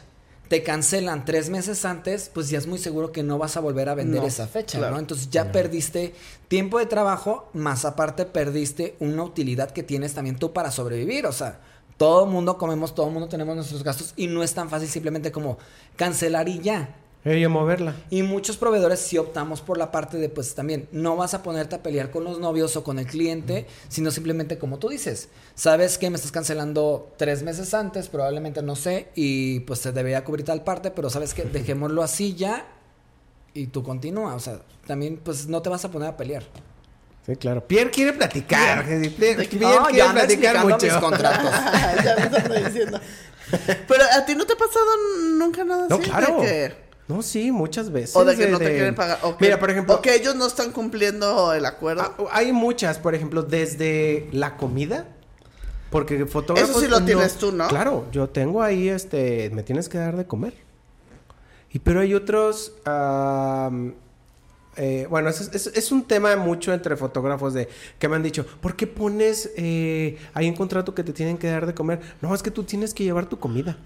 Te 0.51 0.65
cancelan 0.65 1.25
tres 1.25 1.49
meses 1.49 1.85
antes, 1.85 2.29
pues 2.35 2.51
ya 2.51 2.59
es 2.59 2.67
muy 2.67 2.81
seguro 2.81 3.13
que 3.13 3.23
no 3.23 3.39
vas 3.39 3.57
a 3.57 3.61
volver 3.61 3.89
a 3.89 3.95
vender 3.95 4.21
No, 4.21 4.27
esa 4.27 4.49
fecha, 4.49 4.79
claro. 4.79 4.95
¿no? 4.95 4.99
Entonces 4.99 5.31
ya 5.31 5.53
perdiste 5.53 6.13
tiempo 6.49 6.81
de 6.81 6.87
trabajo, 6.87 7.49
más 7.53 7.85
aparte 7.85 8.25
perdiste 8.25 8.97
una 8.99 9.23
utilidad 9.23 9.71
que 9.71 9.85
tienes 9.85 10.13
también 10.13 10.41
tú 10.41 10.53
para 10.53 10.73
sobrevivir. 10.73 11.25
O 11.27 11.33
sea, 11.33 11.61
todo 11.97 12.27
mundo 12.27 12.59
comemos, 12.59 12.97
todo 12.97 13.11
mundo 13.11 13.29
tenemos 13.29 13.55
nuestros 13.55 13.85
gastos 13.85 14.13
y 14.17 14.27
no 14.27 14.43
es 14.43 14.53
tan 14.53 14.69
fácil 14.69 14.89
simplemente 14.89 15.31
como 15.31 15.57
cancelar 15.95 16.49
y 16.49 16.59
ya. 16.59 16.97
Ella 17.23 17.51
moverla. 17.51 17.95
Y 18.09 18.23
muchos 18.23 18.57
proveedores 18.57 18.99
sí 19.01 19.19
optamos 19.19 19.61
por 19.61 19.77
la 19.77 19.91
parte 19.91 20.17
de, 20.17 20.31
pues 20.31 20.55
también, 20.55 20.89
no 20.91 21.17
vas 21.17 21.35
a 21.35 21.43
ponerte 21.43 21.77
a 21.77 21.83
pelear 21.83 22.11
con 22.11 22.25
los 22.25 22.39
novios 22.41 22.77
o 22.77 22.83
con 22.85 22.99
el 22.99 23.07
cliente, 23.07 23.67
sino 23.89 24.11
simplemente 24.11 24.57
como 24.59 24.79
tú 24.79 24.89
dices, 24.89 25.29
sabes 25.55 25.99
que 25.99 26.09
me 26.09 26.17
estás 26.17 26.33
cancelando 26.33 27.13
tres 27.19 27.43
meses 27.43 27.75
antes, 27.75 28.09
probablemente 28.09 28.63
no 28.63 28.75
sé, 28.75 29.09
y 29.15 29.61
pues 29.61 29.83
te 29.83 29.93
debería 29.93 30.25
cubrir 30.25 30.47
tal 30.47 30.65
parte, 30.65 30.91
pero 30.91 31.11
sabes 31.11 31.35
que 31.35 31.43
dejémoslo 31.53 32.03
así 32.03 32.35
ya 32.35 32.67
y 33.53 33.67
tú 33.67 33.83
continúa, 33.83 34.35
o 34.35 34.41
sea, 34.41 34.61
también 34.87 35.21
pues 35.23 35.47
no 35.47 35.61
te 35.61 35.69
vas 35.69 35.85
a 35.85 35.91
poner 35.91 36.09
a 36.09 36.17
pelear. 36.17 36.45
Sí, 37.27 37.37
claro. 37.37 37.67
Pierre 37.67 37.91
quiere 37.91 38.15
platicar. 38.15 38.87
Pierre, 38.87 39.11
Pierre 39.11 39.49
No, 39.61 39.87
quiere 39.89 40.09
platicar 40.11 40.65
mucho. 40.67 40.87
mis 40.87 40.95
contratos. 40.95 41.51
ya 42.05 42.17
me 42.17 42.37
estoy 42.39 42.63
diciendo. 42.65 42.99
Pero 43.87 44.05
a 44.17 44.25
ti 44.25 44.35
no 44.35 44.47
te 44.47 44.55
ha 44.55 44.57
pasado 44.57 44.87
nunca 45.37 45.63
nada 45.65 45.87
No, 45.91 45.97
así. 45.97 46.05
claro. 46.05 46.41
De 46.41 46.47
que, 46.47 46.90
No, 47.11 47.23
sí, 47.23 47.51
muchas 47.53 47.91
veces. 47.91 48.15
o 48.17 48.25
de 48.25 48.37
que 48.37 48.47
no 48.49 48.59
te 48.59 48.65
de- 48.65 48.71
quieren 48.75 48.95
pagar. 48.95 49.19
Mira, 49.41 49.59
por 49.59 49.69
ejemplo, 49.71 49.95
O 49.97 50.01
que 50.03 50.15
ellos 50.15 50.35
no 50.37 50.47
están 50.47 50.71
cumpliendo 50.73 51.53
el 51.53 51.67
acuerdo. 51.67 52.03
ah, 52.03 52.25
hay 52.33 52.53
muchas, 52.53 52.99
por 52.99 53.15
ejemplo, 53.15 53.43
desde 53.43 54.29
la 54.33 54.57
comida. 54.57 55.07
Porque 55.91 56.25
fotógrafos... 56.27 56.71
Eso 56.71 56.81
sí 56.81 56.87
lo 56.87 57.05
tienes 57.05 57.35
tú, 57.35 57.51
¿no? 57.51 57.67
Claro, 57.67 58.07
yo 58.13 58.29
tengo 58.29 58.63
ahí, 58.63 58.89
este, 58.89 59.51
me 59.51 59.65
tienes 59.65 59.89
que 59.89 59.99
dar 59.99 60.17
de 60.17 60.25
comer. 60.25 60.55
Y 61.73 61.81
pero 61.81 62.01
hay 62.01 62.15
otros... 62.15 62.75
eh, 64.77 65.07
bueno, 65.11 65.29
es, 65.31 65.41
es- 65.53 65.67
es 65.67 65.93
un 65.93 66.05
tema 66.05 66.37
mucho 66.37 66.73
entre 66.73 66.97
fotógrafos 66.97 67.55
de 67.55 67.69
que 67.99 68.09
me 68.09 68.17
han 68.17 68.23
dicho, 68.23 68.47
¿por 68.61 68.77
qué 68.77 68.87
pones 68.87 69.51
eh, 69.57 70.17
ahí 70.33 70.47
en 70.47 70.55
contrato 70.55 70.95
que 70.95 71.03
te 71.03 71.13
tienen 71.13 71.37
que 71.39 71.49
dar 71.49 71.67
de 71.67 71.75
comer? 71.75 72.01
No, 72.23 72.35
es 72.35 72.43
que 72.43 72.51
tú 72.53 72.63
tienes 72.63 72.95
que 72.95 73.03
llevar 73.05 73.27
tu 73.27 73.39
comida. 73.39 73.77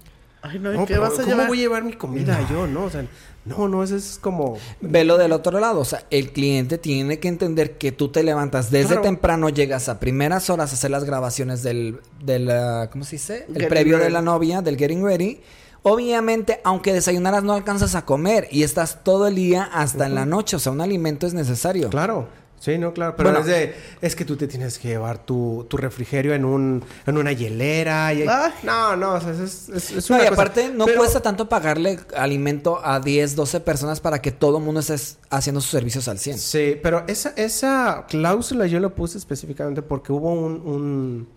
Ay, 0.47 0.59
no, 0.59 0.73
¿y 0.73 0.77
No, 0.77 0.85
qué 0.85 0.97
vas 0.97 1.13
a 1.13 1.15
¿Cómo 1.17 1.27
llevar? 1.27 1.47
voy 1.47 1.57
a 1.57 1.61
llevar 1.61 1.83
mi 1.83 1.93
comida 1.93 2.45
yo, 2.49 2.67
no? 2.67 2.85
O 2.85 2.89
sea, 2.89 3.05
no, 3.45 3.67
no, 3.67 3.83
eso 3.83 3.95
es 3.95 4.17
como... 4.21 4.57
Velo 4.81 5.17
del 5.17 5.31
otro 5.31 5.59
lado, 5.59 5.79
o 5.79 5.85
sea, 5.85 6.03
el 6.09 6.31
cliente 6.31 6.77
tiene 6.77 7.19
que 7.19 7.27
entender 7.27 7.77
que 7.77 7.91
tú 7.91 8.09
te 8.09 8.23
levantas 8.23 8.71
desde 8.71 8.87
Claro. 8.87 9.01
temprano, 9.03 9.49
llegas 9.49 9.87
a 9.89 9.99
primeras 9.99 10.49
horas 10.49 10.71
a 10.71 10.75
hacer 10.75 10.89
las 10.91 11.03
grabaciones 11.03 11.61
del, 11.63 11.99
del 12.23 12.49
¿cómo 12.91 13.03
se 13.03 13.17
dice? 13.17 13.45
El 13.47 13.53
Getting 13.53 13.69
previo 13.69 13.97
de 13.99 14.09
la 14.09 14.21
novia, 14.21 14.61
del 14.61 14.77
getting 14.77 15.03
ready. 15.03 15.41
Obviamente, 15.83 16.61
aunque 16.63 16.93
desayunaras 16.93 17.43
no 17.43 17.53
alcanzas 17.53 17.93
a 17.93 18.05
comer 18.05 18.47
y 18.49 18.63
estás 18.63 19.03
todo 19.03 19.27
el 19.27 19.35
día 19.35 19.69
hasta 19.71 20.07
en 20.07 20.15
la 20.15 20.25
noche, 20.25 20.55
o 20.55 20.59
sea, 20.59 20.71
un 20.71 20.81
alimento 20.81 21.27
es 21.27 21.35
necesario. 21.35 21.91
Claro, 21.91 22.27
sí, 22.59 22.77
no, 22.77 22.93
claro. 22.93 23.15
Pero 23.15 23.29
Bueno. 23.31 23.45
es 23.45 23.51
de, 23.51 23.75
es 24.01 24.15
que 24.15 24.25
tú 24.25 24.35
te 24.35 24.47
tienes 24.47 24.79
que 24.79 24.87
llevar 24.89 25.25
tu, 25.25 25.65
tu 25.69 25.77
refrigerio 25.77 26.33
en 26.33 26.45
un, 26.45 26.83
en 27.05 27.17
una 27.17 27.31
hielera. 27.31 28.13
Y, 28.13 28.25
no, 28.63 28.95
no, 28.95 29.13
o 29.13 29.21
sea, 29.21 29.31
es, 29.31 29.69
es, 29.69 29.91
es 29.91 30.09
No, 30.09 30.15
una 30.15 30.25
y 30.25 30.29
cosa. 30.29 30.41
aparte 30.41 30.69
no 30.73 30.85
Pero- 30.85 30.97
cuesta 30.99 31.19
tanto 31.21 31.47
pagarle 31.49 31.99
alimento 32.15 32.79
a 32.83 32.99
10, 32.99 33.35
12 33.35 33.59
personas 33.59 33.99
para 33.99 34.21
que 34.21 34.31
todo 34.31 34.57
el 34.57 34.63
mundo 34.63 34.79
esté 34.79 34.95
haciendo 35.29 35.61
sus 35.61 35.71
servicios 35.71 36.07
al 36.07 36.17
100. 36.19 36.37
Sí, 36.39 36.77
pero 36.81 37.03
esa, 37.07 37.33
esa 37.35 38.05
cláusula 38.07 38.65
yo 38.67 38.79
la 38.79 38.89
puse 38.89 39.17
específicamente 39.17 39.81
porque 39.81 40.11
hubo 40.11 40.31
un, 40.33 40.61
un, 40.65 41.29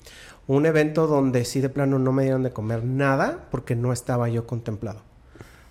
un 0.47 0.67
evento 0.67 1.07
donde 1.07 1.45
sí 1.45 1.61
de 1.61 1.69
plano 1.69 1.99
no 1.99 2.13
me 2.13 2.23
dieron 2.23 2.43
de 2.43 2.53
comer 2.53 2.85
nada 2.85 3.49
porque 3.51 3.77
no 3.77 3.93
estaba 3.93 4.29
yo 4.29 4.47
contemplado. 4.47 5.03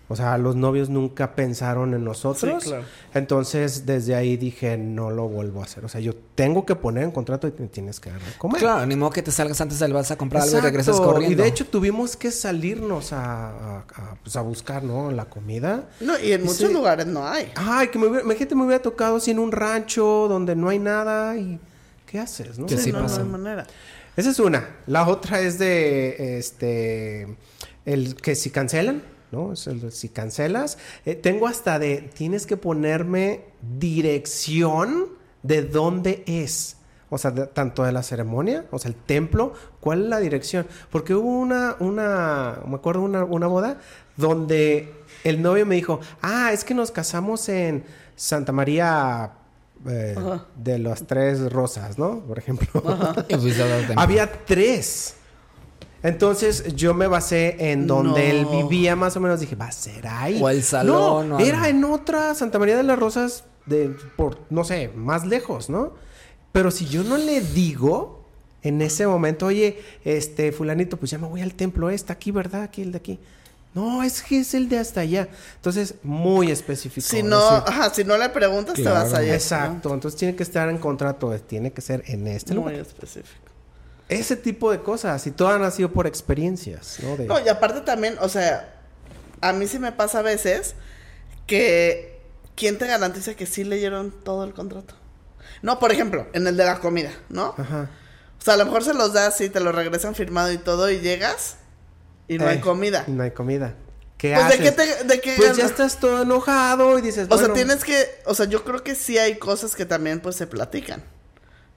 O 0.10 0.16
sea, 0.16 0.38
los 0.38 0.56
novios 0.56 0.90
nunca 0.90 1.36
pensaron 1.36 1.94
en 1.94 2.06
nosotros. 2.06 2.64
Sí, 2.64 2.70
claro. 2.70 2.86
Entonces, 3.14 3.86
desde 3.86 4.16
ahí 4.16 4.38
dije, 4.38 4.78
no 4.78 5.10
lo 5.12 5.28
vuelvo 5.28 5.60
a 5.62 5.66
hacer. 5.66 5.84
O 5.84 5.90
sea, 5.90 6.00
yo 6.00 6.14
tengo 6.34 6.66
que 6.66 6.76
poner 6.76 7.04
en 7.04 7.12
contrato 7.12 7.46
y 7.48 7.52
te 7.52 7.68
tienes 7.68 8.00
que 8.00 8.10
dar 8.12 8.20
de 8.22 8.32
comer. 8.38 8.60
Claro, 8.62 8.86
ni 8.86 8.96
modo 8.96 9.10
que 9.10 9.22
te 9.22 9.32
salgas 9.32 9.60
antes 9.60 9.80
del 9.80 9.92
vas 9.92 10.10
a 10.12 10.18
comprar 10.18 10.44
algo 10.44 10.54
y 10.56 10.60
Exacto. 10.60 10.70
regreses 10.78 10.96
corriendo. 11.02 11.32
Y 11.34 11.36
de 11.36 11.48
hecho 11.50 11.66
tuvimos 11.66 12.16
que 12.16 12.32
salirnos 12.32 13.12
a, 13.12 13.50
a- 13.50 13.78
a, 13.80 14.16
pues, 14.24 14.36
a 14.38 14.42
buscar, 14.42 14.82
¿no? 14.84 15.12
La 15.12 15.26
comida. 15.26 15.90
No, 16.00 16.18
y 16.18 16.32
en 16.32 16.42
Y 16.42 16.44
muchos 16.46 16.70
sí. 16.70 16.74
lugares 16.74 17.06
no 17.06 17.28
hay. 17.28 17.52
Ay, 17.56 17.90
que 17.90 18.00
me 18.00 18.08
hubiera, 18.08 18.24
imagínate 18.24 18.56
me 18.56 18.64
hubiera 18.66 18.82
tocado 18.82 19.18
así 19.18 19.32
en 19.32 19.40
un 19.40 19.52
rancho 19.52 20.28
donde 20.30 20.56
no 20.56 20.70
hay 20.70 20.80
nada 20.80 21.36
y 21.36 21.60
¿qué 22.06 22.20
haces, 22.20 22.58
no? 22.58 22.70
Sí, 22.70 22.78
sí 22.78 22.92
no, 22.94 23.02
pasa. 23.02 23.18
no 23.20 23.24
hay 23.26 23.30
manera. 23.32 23.68
Esa 24.16 24.30
es 24.30 24.40
una. 24.40 24.78
La 24.88 25.06
otra 25.08 25.42
es 25.42 25.60
de 25.60 26.38
este 26.40 27.28
el 27.86 28.16
que 28.16 28.36
si 28.36 28.50
cancelan, 28.52 29.04
¿no? 29.32 29.54
Es 29.54 29.68
el 29.68 29.82
de 29.82 29.92
si 29.92 30.10
cancelas. 30.10 30.78
Eh, 31.06 31.16
tengo 31.16 31.48
hasta 31.48 31.80
de 31.80 31.98
tienes 32.14 32.46
que 32.46 32.58
ponerme 32.58 33.46
dirección 33.80 35.08
de 35.44 35.62
dónde 35.64 36.24
es. 36.28 36.78
O 37.10 37.18
sea, 37.18 37.32
de- 37.32 37.48
tanto 37.48 37.84
de 37.86 37.92
la 37.94 38.04
ceremonia, 38.04 38.66
o 38.70 38.80
sea, 38.80 38.90
el 38.90 38.96
templo, 38.96 39.54
¿cuál 39.80 40.04
es 40.04 40.10
la 40.10 40.20
dirección? 40.20 40.68
Porque 40.92 41.14
hubo 41.16 41.30
una, 41.30 41.78
una, 41.80 42.60
me 42.68 42.76
acuerdo 42.76 43.02
una, 43.02 43.24
una 43.24 43.48
boda 43.48 43.80
donde 44.18 44.94
el 45.24 45.42
novio 45.42 45.66
me 45.66 45.76
dijo, 45.76 46.02
ah, 46.22 46.52
es 46.52 46.66
que 46.66 46.74
nos 46.74 46.92
casamos 46.92 47.48
en 47.48 47.86
Santa 48.18 48.52
María 48.52 49.32
eh, 49.88 50.16
de 50.58 50.80
las 50.80 51.08
tres 51.08 51.50
rosas, 51.52 51.98
¿no? 51.98 52.20
Por 52.22 52.40
ejemplo. 52.40 52.68
Había 54.02 54.30
tres. 54.46 55.16
Entonces 56.04 56.76
yo 56.76 56.94
me 56.94 57.08
basé 57.08 57.72
en 57.72 57.88
donde 57.88 58.30
él 58.30 58.46
vivía 58.46 58.96
más 58.96 59.16
o 59.18 59.20
menos. 59.20 59.40
Dije, 59.40 59.56
va 59.56 59.66
a 59.68 59.72
ser 59.72 60.08
ahí. 60.08 60.40
O 60.42 60.50
el 60.50 60.64
salón, 60.64 61.30
No, 61.30 61.38
o 61.38 61.40
era 61.40 61.64
algo. 61.64 61.78
en 61.78 61.84
otra 61.86 62.34
Santa 62.36 62.60
María 62.60 62.78
de 62.78 62.84
las 62.84 63.00
Rosas, 63.00 63.44
de, 63.66 63.96
por, 64.16 64.40
no 64.50 64.64
sé, 64.64 64.90
más 64.96 65.26
lejos, 65.26 65.70
¿no? 65.70 65.94
Pero 66.52 66.72
si 66.72 66.86
yo 66.86 67.04
no 67.04 67.18
le 67.18 67.42
digo 67.42 68.24
en 68.64 68.82
ese 68.82 69.08
momento, 69.08 69.48
oye, 69.48 69.80
este, 70.04 70.52
fulanito, 70.52 70.98
pues 70.98 71.12
ya 71.12 71.18
me 71.18 71.28
voy 71.28 71.42
al 71.42 71.54
templo, 71.54 71.90
está 71.90 72.14
aquí, 72.14 72.32
¿verdad? 72.32 72.64
Aquí, 72.64 72.82
el 72.82 72.92
de 72.92 72.98
aquí. 72.98 73.20
No, 73.74 74.02
es 74.02 74.24
que 74.24 74.40
es 74.40 74.54
el 74.56 74.70
de 74.70 74.80
hasta 74.80 75.02
allá. 75.02 75.28
Entonces, 75.58 75.96
muy 76.02 76.50
específico. 76.50 77.06
Si 77.06 77.22
no, 77.22 77.40
decir, 77.40 77.64
ajá, 77.68 77.94
si 77.94 78.04
no 78.04 78.18
le 78.18 78.30
preguntas, 78.30 78.74
te 78.74 78.82
vas 78.84 79.14
allá. 79.14 79.36
Exacto, 79.36 79.94
entonces 79.94 80.18
tiene 80.18 80.36
que 80.36 80.42
estar 80.44 80.68
en 80.70 80.80
contrato, 80.80 81.30
tiene 81.42 81.72
que 81.72 81.82
ser 81.82 82.04
en 82.08 82.26
este 82.28 82.56
lugar. 82.56 82.74
Muy 82.74 82.82
específico. 82.82 83.47
Ese 84.10 84.36
tipo 84.38 84.72
de 84.72 84.82
cosas, 84.82 85.26
y 85.28 85.32
todas 85.32 85.62
han 85.62 85.72
sido 85.72 85.92
por 85.92 86.08
experiencias, 86.08 87.00
¿no? 87.04 87.18
De- 87.18 87.26
No, 87.26 87.40
y 87.44 87.50
aparte 87.50 87.82
también, 87.82 88.16
o 88.22 88.30
sea, 88.30 88.74
a 89.42 89.52
mí 89.54 89.68
sí 89.68 89.80
me 89.80 89.92
pasa 89.92 90.20
a 90.20 90.22
veces 90.22 90.76
que 91.46 92.20
¿quién 92.56 92.78
te 92.78 92.88
garantiza 92.88 93.36
que 93.36 93.46
sí 93.46 93.64
leyeron 93.64 94.12
todo 94.24 94.44
el 94.44 94.54
contrato? 94.54 94.96
No, 95.62 95.80
por 95.80 95.92
ejemplo, 95.92 96.28
en 96.34 96.48
el 96.48 96.56
de 96.58 96.66
la 96.66 96.80
comida, 96.80 97.12
¿no? 97.30 97.54
Ajá. 97.58 97.90
O 98.40 98.44
sea, 98.44 98.54
a 98.54 98.58
lo 98.58 98.66
mejor 98.66 98.84
se 98.84 98.94
los 98.94 99.14
das 99.14 99.40
y 99.42 99.50
te 99.50 99.60
lo 99.60 99.72
regresan 99.72 100.16
firmado 100.16 100.52
y 100.52 100.58
todo 100.58 100.90
y 100.90 101.00
llegas 101.00 101.58
y 102.28 102.38
no 102.38 102.48
hay 102.48 102.58
Eh, 102.58 102.62
comida. 102.62 103.04
No 103.08 103.24
hay 103.24 103.32
comida. 103.32 103.76
¿Qué 104.18 104.34
Pues 104.34 104.50
de 104.50 104.58
qué 104.58 104.72
te, 104.72 105.04
de 105.04 105.22
qué 105.22 105.36
Pues 105.38 105.58
ya 105.58 105.66
estás 105.66 106.00
todo 106.00 106.24
enojado 106.24 106.98
y 106.98 107.02
dices, 107.02 107.28
O 107.30 107.38
sea, 107.38 107.54
tienes 107.54 107.84
que, 107.84 108.08
o 108.26 108.34
sea, 108.34 108.46
yo 108.48 108.64
creo 108.64 108.84
que 108.84 108.96
sí 108.96 109.18
hay 109.18 109.38
cosas 109.38 109.76
que 109.76 109.86
también 109.86 110.20
pues 110.22 110.36
se 110.36 110.48
platican, 110.48 111.04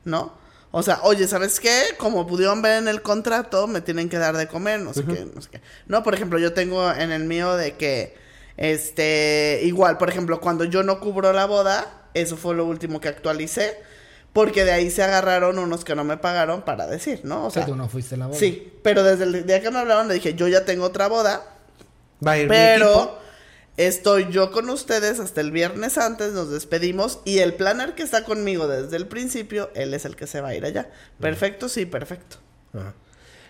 ¿no? 0.05 0.39
O 0.73 0.83
sea, 0.83 1.01
oye, 1.03 1.27
¿sabes 1.27 1.59
qué? 1.59 1.83
Como 1.99 2.27
pudieron 2.27 2.63
ver 2.63 2.81
en 2.81 2.89
el 2.89 3.03
contrato, 3.03 3.67
me 3.67 3.81
tienen 3.81 4.09
que 4.09 4.19
dar 4.19 4.37
de 4.37 4.47
comer, 4.47 4.81
no 4.81 4.95
sé 4.95 5.05
qué, 5.05 5.27
no 5.35 5.41
sé 5.43 5.51
qué. 5.51 5.61
No, 5.87 6.03
por 6.05 6.15
ejemplo, 6.15 6.39
yo 6.39 6.53
tengo 6.53 6.93
en 6.93 7.11
el 7.11 7.25
mío 7.25 7.57
de 7.57 7.75
que, 7.75 8.17
este, 8.57 9.61
igual, 9.65 9.99
por 9.99 10.09
ejemplo, 10.11 10.41
cuando 10.41 10.65
yo 10.65 10.85
no 10.85 11.01
cubro 11.01 11.33
la 11.33 11.47
boda, 11.47 12.09
eso 12.15 12.37
fue 12.37 12.55
lo 12.55 12.67
último 12.67 13.01
que 13.01 13.09
actualicé, 13.09 13.79
porque 14.33 14.65
de 14.65 14.71
ahí 14.71 14.93
se 14.93 15.03
agarraron 15.03 15.59
unos 15.59 15.85
que 15.85 15.97
no 15.97 16.05
me 16.05 16.19
pagaron 16.19 16.63
para 16.63 16.87
decir, 16.87 17.23
¿no? 17.25 17.47
O 17.47 17.51
sea, 17.51 17.67
tú 17.67 17.75
no 17.75 17.89
fuiste 17.89 18.15
a 18.15 18.19
la 18.19 18.27
boda. 18.29 18.39
sí, 18.39 18.73
pero 18.85 19.03
desde 19.03 19.25
el 19.25 19.45
día 19.47 19.61
que 19.61 19.73
me 19.73 19.79
hablaron 19.81 20.07
le 20.07 20.15
dije, 20.15 20.35
yo 20.35 20.47
ya 20.47 20.65
tengo 20.65 20.85
otra 20.85 21.09
boda, 21.09 21.43
va 22.25 22.33
a 22.33 22.39
ir 22.39 22.49
pero. 22.49 23.19
Estoy 23.77 24.29
yo 24.31 24.51
con 24.53 24.69
ustedes 24.71 25.21
hasta 25.21 25.41
el 25.41 25.51
viernes 25.53 25.97
antes, 25.99 26.33
nos 26.33 26.51
despedimos 26.51 27.21
y 27.25 27.39
el 27.39 27.55
planner 27.55 27.95
que 27.95 28.03
está 28.03 28.25
conmigo 28.25 28.69
desde 28.69 28.97
el 28.97 29.07
principio, 29.07 29.71
él 29.75 29.95
es 29.95 30.05
el 30.05 30.17
que 30.17 30.27
se 30.27 30.41
va 30.41 30.49
a 30.51 30.55
ir 30.55 30.65
allá. 30.65 30.91
Perfecto, 31.21 31.69
sí, 31.69 31.87
perfecto. 31.87 32.37
Ajá. 32.75 32.95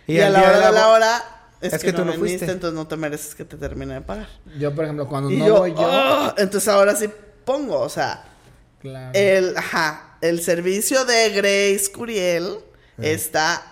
Y, 0.07 0.21
a 0.21 0.31
la 0.31 0.41
hora 0.43 0.67
de 0.67 0.73
la 0.73 0.89
hora 0.89 1.25
es, 1.61 1.73
Es 1.73 1.81
que, 1.81 1.87
que 1.89 1.93
no, 1.93 1.99
tú 1.99 2.05
no 2.07 2.13
viniste, 2.13 2.39
fuiste. 2.39 2.53
entonces 2.53 2.75
no 2.77 2.87
te 2.89 2.97
mereces 2.97 3.35
que 3.35 3.45
te 3.45 3.57
termine 3.57 3.95
de 3.95 4.01
pagar. 4.01 4.29
Yo, 4.59 4.75
por 4.75 4.85
ejemplo, 4.85 5.07
cuando 5.09 5.31
Y 5.31 5.37
no 5.37 5.47
yo, 5.47 5.59
voy 5.59 5.71
yo. 5.73 5.79
"Ah", 5.83 6.35
entonces 6.39 6.69
ahora 6.69 6.97
sí 6.97 7.09
pongo, 7.45 7.79
o 7.81 7.89
sea, 7.89 8.25
Claro. 8.81 9.11
el, 9.15 9.57
ajá, 9.57 10.17
el 10.21 10.43
servicio 10.43 11.05
de 11.05 11.31
Grace 11.31 11.93
Curiel 11.93 12.57
está 12.99 13.63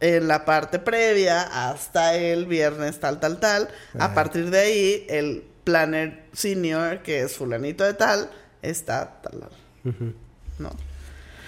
en 0.00 0.28
la 0.28 0.44
parte 0.44 0.78
previa 0.78 1.42
hasta 1.70 2.14
el 2.14 2.46
viernes 2.46 3.00
tal, 3.00 3.20
tal, 3.20 3.40
tal. 3.40 3.68
A 3.98 4.14
partir 4.14 4.50
de 4.50 4.58
ahí, 4.58 5.06
el 5.08 5.44
planner 5.64 6.24
senior, 6.32 7.02
que 7.02 7.22
es 7.22 7.36
fulanito 7.36 7.84
de 7.84 7.94
tal, 7.94 8.30
está 8.62 9.20
tal. 9.22 9.48
¿No? 10.58 10.70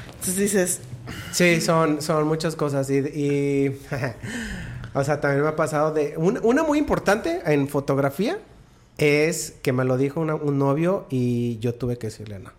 Entonces 0.06 0.36
dices, 0.36 0.80
Sí, 1.32 1.60
son, 1.60 2.00
son 2.02 2.26
muchas 2.28 2.54
cosas 2.56 2.88
y... 2.90 2.98
y- 2.98 3.80
o 4.94 5.04
sea, 5.04 5.20
también 5.20 5.42
me 5.42 5.48
ha 5.48 5.56
pasado 5.56 5.92
de... 5.92 6.14
un- 6.16 6.38
una 6.42 6.62
muy 6.62 6.78
importante 6.78 7.40
en 7.46 7.68
fotografía 7.68 8.38
es 8.98 9.54
que 9.62 9.72
me 9.72 9.84
lo 9.84 9.96
dijo 9.96 10.20
una- 10.20 10.34
un 10.36 10.58
novio 10.58 11.06
y 11.10 11.58
yo 11.58 11.74
tuve 11.74 11.98
que 11.98 12.06
decirle 12.08 12.38
no. 12.38 12.50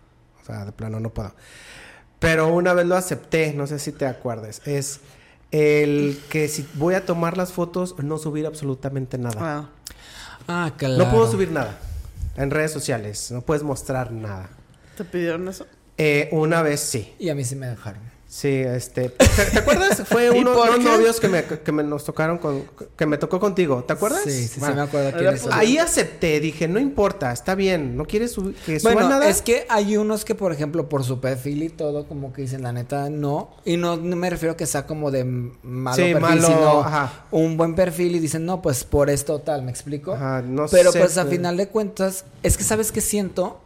O 0.42 0.44
sea, 0.44 0.64
de 0.66 0.72
plano 0.72 1.00
no 1.00 1.10
puedo. 1.14 1.32
Pero 2.18 2.48
una 2.52 2.74
vez 2.74 2.86
lo 2.86 2.96
acepté, 2.96 3.54
no 3.54 3.66
sé 3.66 3.78
si 3.78 3.92
te 3.92 4.06
acuerdes. 4.06 4.60
Es 4.66 5.00
el 5.50 6.20
que 6.28 6.48
si 6.48 6.66
voy 6.74 6.94
a 6.94 7.06
tomar 7.06 7.36
las 7.38 7.52
fotos, 7.52 7.94
no 8.02 8.18
subir 8.18 8.44
absolutamente 8.46 9.16
nada. 9.18 9.36
ah, 9.40 9.70
Ah, 10.48 10.72
claro. 10.76 11.04
No 11.04 11.10
puedo 11.10 11.30
subir 11.30 11.50
nada 11.50 11.78
en 12.36 12.50
redes 12.50 12.72
sociales. 12.72 13.30
No 13.30 13.40
puedes 13.42 13.62
mostrar 13.62 14.12
nada. 14.12 14.48
¿te 14.96 15.04
pidieron 15.04 15.48
eso? 15.48 15.66
Eh, 15.98 16.28
una 16.32 16.62
vez 16.62 16.80
sí. 16.80 17.14
Y 17.18 17.28
a 17.28 17.34
mí 17.34 17.44
sí 17.44 17.56
me 17.56 17.66
dejaron. 17.66 18.02
Sí, 18.36 18.48
este. 18.48 19.10
¿Te, 19.10 19.26
te 19.52 19.58
acuerdas? 19.60 20.02
Fue 20.08 20.26
¿Y 20.36 20.40
uno, 20.40 20.60
unos 20.60 20.78
qué? 20.78 20.82
novios 20.82 21.20
que 21.20 21.28
me, 21.28 21.44
que 21.44 21.70
me 21.70 21.84
nos 21.84 22.02
tocaron 22.02 22.38
con. 22.38 22.64
que 22.96 23.06
me 23.06 23.16
tocó 23.16 23.38
contigo. 23.38 23.84
¿Te 23.84 23.92
acuerdas? 23.92 24.22
Sí, 24.24 24.32
sí, 24.48 24.48
sí, 24.48 24.60
me 24.60 24.80
acuerdo 24.80 25.12
quién 25.12 25.22
Era 25.22 25.34
es. 25.36 25.42
por- 25.42 25.54
Ahí 25.54 25.78
acepté, 25.78 26.40
dije, 26.40 26.66
no 26.66 26.80
importa, 26.80 27.30
está 27.30 27.54
bien, 27.54 27.96
no 27.96 28.06
quieres 28.06 28.32
subir, 28.32 28.56
que 28.66 28.80
suba 28.80 28.92
Bueno, 28.94 29.08
nada. 29.08 29.28
es 29.28 29.40
que 29.40 29.66
hay 29.68 29.96
unos 29.96 30.24
que, 30.24 30.34
por 30.34 30.50
ejemplo, 30.50 30.88
por 30.88 31.04
su 31.04 31.20
perfil 31.20 31.62
y 31.62 31.68
todo, 31.68 32.08
como 32.08 32.32
que 32.32 32.42
dicen, 32.42 32.62
la 32.64 32.72
neta, 32.72 33.08
no. 33.08 33.50
Y 33.64 33.76
no, 33.76 33.96
no 33.98 34.16
me 34.16 34.28
refiero 34.30 34.56
que 34.56 34.66
sea 34.66 34.84
como 34.84 35.12
de 35.12 35.22
malo 35.22 35.94
Sí, 35.94 36.02
perfil, 36.12 36.20
malo, 36.20 36.46
sino 36.48 36.80
ajá. 36.80 37.26
un 37.30 37.56
buen 37.56 37.76
perfil 37.76 38.16
y 38.16 38.18
dicen, 38.18 38.44
no, 38.44 38.60
pues 38.62 38.82
por 38.82 39.10
esto 39.10 39.38
tal, 39.42 39.62
¿me 39.62 39.70
explico? 39.70 40.12
Ajá, 40.12 40.42
no 40.42 40.66
Pero 40.72 40.90
sé, 40.90 40.98
pues 40.98 41.16
a 41.18 41.22
pues. 41.22 41.36
final 41.36 41.56
de 41.56 41.68
cuentas, 41.68 42.24
es 42.42 42.56
que 42.56 42.64
sabes 42.64 42.90
que 42.90 43.00
siento 43.00 43.60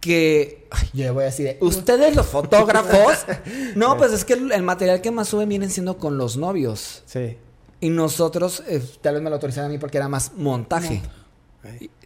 que 0.00 0.66
yo 0.92 1.12
voy 1.14 1.22
a 1.22 1.26
decir, 1.26 1.56
ustedes 1.60 2.16
los 2.16 2.26
fotógrafos, 2.26 3.26
no, 3.76 3.96
pues 3.96 4.12
es 4.12 4.24
que 4.24 4.32
el, 4.34 4.62
material 4.62 5.00
que 5.00 5.10
más 5.10 5.28
suben 5.28 5.48
vienen 5.48 5.70
siendo 5.70 5.98
con 5.98 6.16
los 6.18 6.36
novios. 6.36 7.02
Sí. 7.06 7.36
Y 7.80 7.90
nosotros, 7.90 8.62
eh, 8.66 8.82
tal 9.02 9.14
vez 9.14 9.22
me 9.22 9.30
lo 9.30 9.36
autorizaron 9.36 9.70
a 9.70 9.72
mí 9.72 9.78
porque 9.78 9.98
era 9.98 10.08
más 10.08 10.32
montaje. 10.36 11.02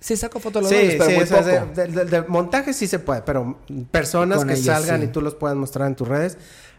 Sí, 0.00 0.16
saco 0.16 0.40
fotos 0.40 0.62
los 0.62 0.70
Sí, 0.70 0.76
novios, 0.76 0.94
pero 0.98 1.11
sí, 1.11 1.16
muy 1.16 1.64
de, 1.74 1.87
de- 1.87 2.04
de 2.04 2.22
montaje 2.22 2.72
sí 2.72 2.88
se 2.88 2.98
puede, 2.98 3.22
pero 3.22 3.59
personas 3.92 4.38
Con 4.38 4.48
que 4.48 4.54
ellos, 4.54 4.66
salgan 4.66 5.00
sí. 5.00 5.07
y 5.07 5.09
tú 5.09 5.20
los 5.20 5.35
puedas 5.37 5.57
mostrar 5.57 5.87
en 5.87 5.94
tus 5.94 6.09
redes, 6.09 6.37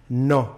no. 0.09 0.57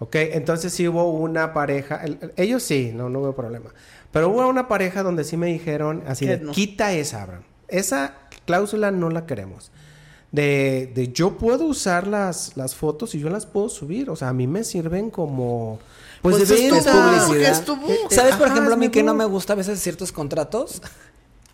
¿Ok? 0.00 0.16
Entonces 0.16 0.72
sí 0.72 0.88
hubo 0.88 1.08
una 1.12 1.52
pareja, 1.52 1.96
el- 2.04 2.18
el- 2.20 2.32
ellos 2.36 2.62
sí, 2.64 2.90
no, 2.92 3.08
no 3.08 3.20
hubo 3.20 3.34
problema. 3.36 3.70
Pero 4.10 4.28
hubo 4.30 4.46
una 4.48 4.66
pareja 4.66 5.04
donde 5.04 5.22
sí 5.22 5.36
me 5.36 5.46
dijeron 5.46 6.02
así 6.08 6.26
de, 6.26 6.38
no. 6.38 6.50
quita 6.52 6.92
esa, 6.92 7.22
Abraham. 7.22 7.44
Esa 7.68 8.14
cláusula 8.46 8.90
no 8.90 9.08
la 9.10 9.24
queremos. 9.26 9.70
De, 10.34 10.90
de 10.92 11.12
yo 11.12 11.38
puedo 11.38 11.64
usar 11.64 12.08
las, 12.08 12.56
las 12.56 12.74
fotos 12.74 13.14
y 13.14 13.20
yo 13.20 13.28
las 13.30 13.46
puedo 13.46 13.68
subir. 13.68 14.10
O 14.10 14.16
sea, 14.16 14.30
a 14.30 14.32
mí 14.32 14.46
me 14.48 14.64
sirven 14.64 15.10
como... 15.10 15.78
Pues, 16.22 16.36
Pues 16.36 16.48
de 16.48 16.66
es 16.68 16.72
publicidad. 16.86 17.52
es 17.52 17.64
tu 17.64 17.76
book. 17.76 18.10
¿Sabes, 18.10 18.34
por 18.34 18.46
Ajá, 18.46 18.54
ejemplo, 18.54 18.74
a 18.74 18.76
mí 18.76 18.86
mi 18.86 18.90
que 18.90 19.02
no 19.04 19.14
me 19.14 19.26
gusta 19.26 19.52
a 19.52 19.56
veces 19.56 19.78
ciertos 19.80 20.10
contratos? 20.10 20.82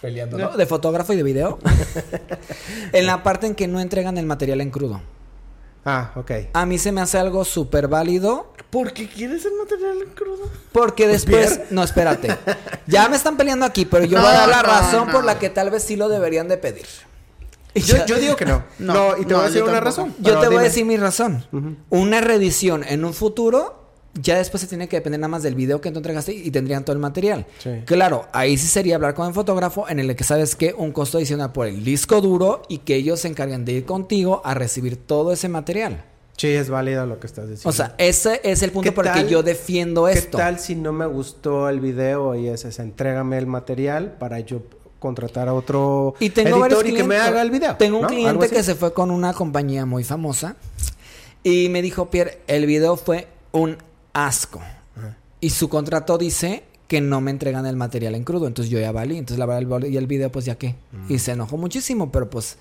Peleando, 0.00 0.38
¿no? 0.38 0.56
De 0.56 0.64
fotógrafo 0.64 1.12
y 1.12 1.16
de 1.16 1.22
video. 1.24 1.58
en 2.92 3.04
la 3.06 3.22
parte 3.22 3.46
en 3.48 3.54
que 3.54 3.68
no 3.68 3.80
entregan 3.80 4.16
el 4.16 4.24
material 4.26 4.60
en 4.62 4.70
crudo. 4.70 5.02
Ah, 5.84 6.12
ok. 6.16 6.30
A 6.54 6.64
mí 6.66 6.78
se 6.78 6.92
me 6.92 7.00
hace 7.00 7.18
algo 7.18 7.44
súper 7.44 7.88
válido 7.88 8.52
¿Por 8.70 8.92
qué 8.92 9.08
quieres 9.08 9.44
el 9.44 9.52
material 9.54 10.02
en 10.06 10.14
crudo? 10.14 10.48
porque 10.72 11.06
después... 11.08 11.60
No, 11.70 11.82
espérate. 11.82 12.36
Ya 12.86 13.08
me 13.08 13.16
están 13.16 13.36
peleando 13.36 13.66
aquí, 13.66 13.84
pero 13.84 14.04
yo 14.04 14.18
voy 14.20 14.28
a 14.28 14.32
dar 14.32 14.48
la 14.48 14.62
No, 14.62 14.68
no, 14.68 14.68
razón 14.68 15.06
no. 15.08 15.12
por 15.12 15.24
la 15.24 15.38
que 15.38 15.50
tal 15.50 15.68
vez 15.70 15.82
sí 15.82 15.96
lo 15.96 16.08
deberían 16.08 16.48
de 16.48 16.56
pedir. 16.56 16.86
Yo, 17.74 18.18
digo 18.18 18.36
que 18.36 18.44
no. 18.44 18.64
No, 18.78 18.94
No, 18.94 19.18
y 19.18 19.24
te 19.24 19.32
no, 19.32 19.36
voy 19.36 19.44
a 19.44 19.48
decir 19.48 19.62
una 19.62 19.80
razón. 19.80 20.14
Yo 20.18 20.38
te 20.40 20.48
voy 20.48 20.58
a 20.58 20.62
decir 20.62 20.84
mi 20.84 20.96
razón. 20.96 21.44
Una 21.90 22.20
reedición 22.20 22.84
en 22.84 23.04
un 23.04 23.14
futuro, 23.14 23.92
ya 24.14 24.38
después 24.38 24.60
se 24.60 24.66
tiene 24.66 24.88
que 24.88 24.96
depender 24.96 25.20
nada 25.20 25.28
más 25.28 25.42
del 25.42 25.54
video 25.54 25.80
que 25.80 25.90
tú 25.90 25.98
entregaste 25.98 26.32
y 26.32 26.50
tendrían 26.50 26.84
todo 26.84 26.94
el 26.94 27.00
material. 27.00 27.46
Sí. 27.58 27.70
Claro, 27.84 28.26
ahí 28.32 28.56
sí 28.56 28.66
sería 28.66 28.96
hablar 28.96 29.14
con 29.14 29.28
el 29.28 29.34
fotógrafo 29.34 29.88
en 29.88 30.00
el 30.00 30.16
que 30.16 30.24
sabes 30.24 30.56
que 30.56 30.74
un 30.76 30.92
costo 30.92 31.18
adicional 31.18 31.52
por 31.52 31.66
el 31.66 31.84
disco 31.84 32.20
duro 32.20 32.62
y 32.68 32.78
que 32.78 32.96
ellos 32.96 33.20
se 33.20 33.28
encarguen 33.28 33.64
de 33.64 33.72
ir 33.72 33.84
contigo 33.84 34.42
a 34.44 34.54
recibir 34.54 34.96
todo 34.96 35.32
ese 35.32 35.48
material. 35.48 36.04
Sí, 36.40 36.48
es 36.48 36.70
válido 36.70 37.04
lo 37.04 37.20
que 37.20 37.26
estás 37.26 37.50
diciendo. 37.50 37.68
O 37.68 37.72
sea, 37.72 37.94
ese 37.98 38.40
es 38.42 38.62
el 38.62 38.70
punto 38.72 38.88
¿Qué 38.88 38.92
por 38.92 39.06
el 39.06 39.12
que 39.12 39.28
yo 39.28 39.42
defiendo 39.42 40.06
¿Qué 40.06 40.12
esto. 40.14 40.38
tal 40.38 40.58
si 40.58 40.74
no 40.74 40.90
me 40.90 41.04
gustó 41.04 41.68
el 41.68 41.80
video 41.80 42.34
y 42.34 42.48
es 42.48 42.64
ese, 42.64 42.80
entrégame 42.80 43.36
el 43.36 43.46
material 43.46 44.16
para 44.18 44.40
yo 44.40 44.62
contratar 45.00 45.48
a 45.48 45.54
otro 45.54 46.14
Y 46.20 46.30
tengo 46.30 46.60
varios 46.60 46.84
y 46.84 46.92
que 46.94 47.02
me 47.02 47.16
clientes. 47.16 47.28
haga 47.28 47.42
el 47.42 47.50
video? 47.50 47.76
Tengo 47.76 47.98
un 47.98 48.06
cliente 48.06 48.48
que 48.48 48.62
se 48.62 48.76
fue 48.76 48.92
con 48.92 49.10
una 49.10 49.32
compañía 49.32 49.84
muy 49.86 50.04
famosa 50.04 50.54
y 51.42 51.68
me 51.70 51.82
dijo, 51.82 52.10
Pierre, 52.10 52.38
el 52.46 52.66
video 52.66 52.96
fue 52.96 53.26
un 53.50 53.78
asco. 54.12 54.60
Y 55.40 55.50
su 55.50 55.68
contrato 55.68 56.18
dice 56.18 56.64
que 56.86 57.00
no 57.00 57.20
me 57.20 57.30
entregan 57.30 57.64
el 57.66 57.76
material 57.76 58.14
en 58.14 58.24
crudo. 58.24 58.46
Entonces 58.46 58.70
yo 58.70 58.78
ya 58.78 58.92
valí. 58.92 59.16
Entonces 59.16 59.38
la 59.38 59.46
verdad, 59.46 59.82
el 59.82 59.92
y 59.92 59.96
el 59.96 60.06
video, 60.06 60.30
pues 60.30 60.44
ya 60.44 60.56
qué. 60.56 60.74
Mm. 60.92 61.12
Y 61.12 61.18
se 61.18 61.32
enojó 61.32 61.56
muchísimo, 61.56 62.12
pero 62.12 62.28
pues 62.28 62.58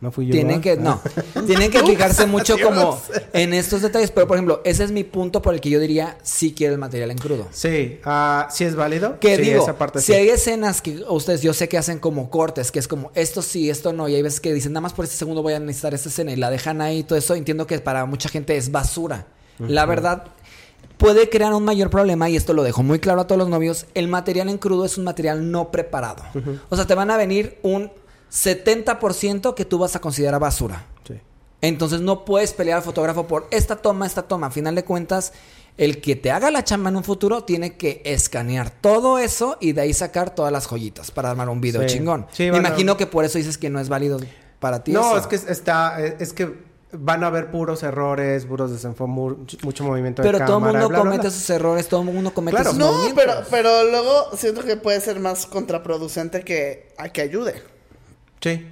No 0.00 0.10
fui 0.10 0.26
yo. 0.26 0.32
tienen 0.32 0.60
que, 0.60 0.76
no, 0.76 1.00
tienen 1.46 1.70
que 1.70 1.84
fijarse 1.84 2.26
mucho 2.26 2.56
como 2.58 3.00
en 3.32 3.52
estos 3.52 3.82
detalles. 3.82 4.10
Pero 4.10 4.26
por 4.26 4.36
ejemplo, 4.36 4.62
ese 4.64 4.84
es 4.84 4.92
mi 4.92 5.04
punto 5.04 5.42
por 5.42 5.52
el 5.52 5.60
que 5.60 5.68
yo 5.68 5.78
diría 5.78 6.16
sí 6.22 6.54
quiero 6.54 6.72
el 6.72 6.80
material 6.80 7.10
en 7.10 7.18
crudo. 7.18 7.48
Sí, 7.50 8.00
ah, 8.04 8.48
sí 8.50 8.64
es 8.64 8.76
válido. 8.76 9.20
Que 9.20 9.36
sí, 9.36 9.42
digo, 9.42 9.62
esa 9.62 9.76
parte 9.76 10.00
si 10.00 10.06
sí. 10.06 10.12
hay 10.14 10.28
escenas 10.30 10.80
que 10.80 11.02
ustedes 11.08 11.42
yo 11.42 11.52
sé 11.52 11.68
que 11.68 11.76
hacen 11.76 11.98
como 11.98 12.30
cortes, 12.30 12.70
que 12.70 12.78
es 12.78 12.88
como 12.88 13.10
esto 13.14 13.42
sí, 13.42 13.68
esto 13.68 13.92
no, 13.92 14.08
y 14.08 14.14
hay 14.14 14.22
veces 14.22 14.40
que 14.40 14.54
dicen 14.54 14.72
nada 14.72 14.82
más 14.82 14.94
por 14.94 15.04
este 15.04 15.16
segundo 15.16 15.42
voy 15.42 15.52
a 15.52 15.60
necesitar 15.60 15.92
esta 15.92 16.08
escena 16.08 16.32
y 16.32 16.36
la 16.36 16.50
dejan 16.50 16.80
ahí 16.80 16.98
y 16.98 17.02
todo 17.02 17.18
eso, 17.18 17.34
entiendo 17.34 17.66
que 17.66 17.78
para 17.80 18.06
mucha 18.06 18.28
gente 18.28 18.56
es 18.56 18.70
basura. 18.70 19.26
La 19.58 19.84
verdad 19.84 20.24
puede 21.00 21.28
crear 21.30 21.52
un 21.54 21.64
mayor 21.64 21.90
problema 21.90 22.28
y 22.28 22.36
esto 22.36 22.52
lo 22.52 22.62
dejo 22.62 22.82
muy 22.82 22.98
claro 22.98 23.22
a 23.22 23.26
todos 23.26 23.38
los 23.38 23.48
novios, 23.48 23.86
el 23.94 24.06
material 24.06 24.48
en 24.48 24.58
crudo 24.58 24.84
es 24.84 24.98
un 24.98 25.04
material 25.04 25.50
no 25.50 25.70
preparado. 25.70 26.22
O 26.68 26.76
sea, 26.76 26.86
te 26.86 26.94
van 26.94 27.10
a 27.10 27.16
venir 27.16 27.58
un 27.62 27.90
70% 28.30 29.54
que 29.54 29.64
tú 29.64 29.78
vas 29.78 29.96
a 29.96 30.00
considerar 30.00 30.40
basura. 30.40 30.86
Sí. 31.06 31.14
Entonces 31.60 32.00
no 32.00 32.24
puedes 32.24 32.52
pelear 32.52 32.78
al 32.78 32.84
fotógrafo 32.84 33.26
por 33.26 33.46
esta 33.50 33.76
toma, 33.76 34.06
esta 34.06 34.22
toma. 34.22 34.48
A 34.48 34.50
final 34.50 34.74
de 34.74 34.84
cuentas, 34.84 35.32
el 35.76 36.00
que 36.00 36.16
te 36.16 36.30
haga 36.30 36.50
la 36.50 36.64
chamba 36.64 36.90
en 36.90 36.96
un 36.96 37.04
futuro 37.04 37.44
tiene 37.44 37.76
que 37.76 38.02
escanear 38.04 38.70
todo 38.70 39.18
eso 39.18 39.56
y 39.60 39.72
de 39.72 39.82
ahí 39.82 39.92
sacar 39.92 40.34
todas 40.34 40.52
las 40.52 40.66
joyitas 40.66 41.10
para 41.10 41.30
armar 41.30 41.48
un 41.48 41.60
video 41.60 41.82
Sí. 41.82 41.88
chingón. 41.96 42.26
Sí, 42.32 42.50
Me 42.50 42.58
imagino 42.58 42.96
que 42.96 43.06
por 43.06 43.24
eso 43.24 43.38
dices 43.38 43.58
que 43.58 43.70
no 43.70 43.80
es 43.80 43.88
válido 43.88 44.18
para 44.58 44.82
ti. 44.84 44.92
No, 44.92 45.16
eso. 45.16 45.18
es 45.18 45.26
que 45.26 45.52
está, 45.52 46.00
es 46.04 46.32
que 46.32 46.70
van 46.92 47.22
a 47.22 47.28
haber 47.28 47.50
puros 47.52 47.82
errores, 47.84 48.44
puros 48.46 48.72
desenfoques, 48.72 49.14
mucho, 49.14 49.56
mucho 49.62 49.84
movimiento 49.84 50.22
Pero 50.22 50.38
de 50.40 50.44
todo 50.44 50.58
el 50.58 50.64
mundo 50.64 50.88
bla, 50.88 50.98
comete 50.98 51.20
bla. 51.22 51.30
sus 51.30 51.48
errores, 51.50 51.86
todo 51.88 52.00
el 52.02 52.06
mundo 52.12 52.34
comete 52.34 52.56
Claro. 52.56 52.70
sus 52.70 52.78
No, 52.78 52.92
movimientos. 52.92 53.24
pero, 53.24 53.44
pero 53.50 53.84
luego 53.90 54.36
siento 54.36 54.64
que 54.64 54.76
puede 54.76 55.00
ser 55.00 55.20
más 55.20 55.46
contraproducente 55.46 56.42
que 56.42 56.92
a 56.98 57.08
que 57.10 57.20
ayude. 57.22 57.62
Sí. 58.40 58.66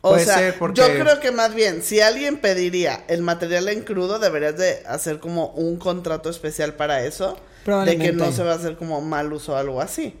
O 0.00 0.10
Puede 0.10 0.24
sea, 0.24 0.38
ser 0.38 0.58
porque... 0.58 0.80
yo 0.80 0.86
creo 0.86 1.20
que 1.20 1.30
más 1.30 1.54
bien, 1.54 1.82
si 1.82 2.00
alguien 2.00 2.38
pediría 2.38 3.04
el 3.08 3.22
material 3.22 3.68
en 3.68 3.82
crudo, 3.82 4.18
deberías 4.18 4.56
de 4.56 4.82
hacer 4.86 5.20
como 5.20 5.48
un 5.48 5.76
contrato 5.76 6.30
especial 6.30 6.74
para 6.74 7.04
eso. 7.04 7.36
De 7.66 7.98
que 7.98 8.12
no 8.12 8.32
se 8.32 8.42
va 8.42 8.52
a 8.52 8.54
hacer 8.56 8.76
como 8.76 9.00
mal 9.02 9.32
uso 9.32 9.52
o 9.52 9.56
algo 9.56 9.80
así. 9.80 10.16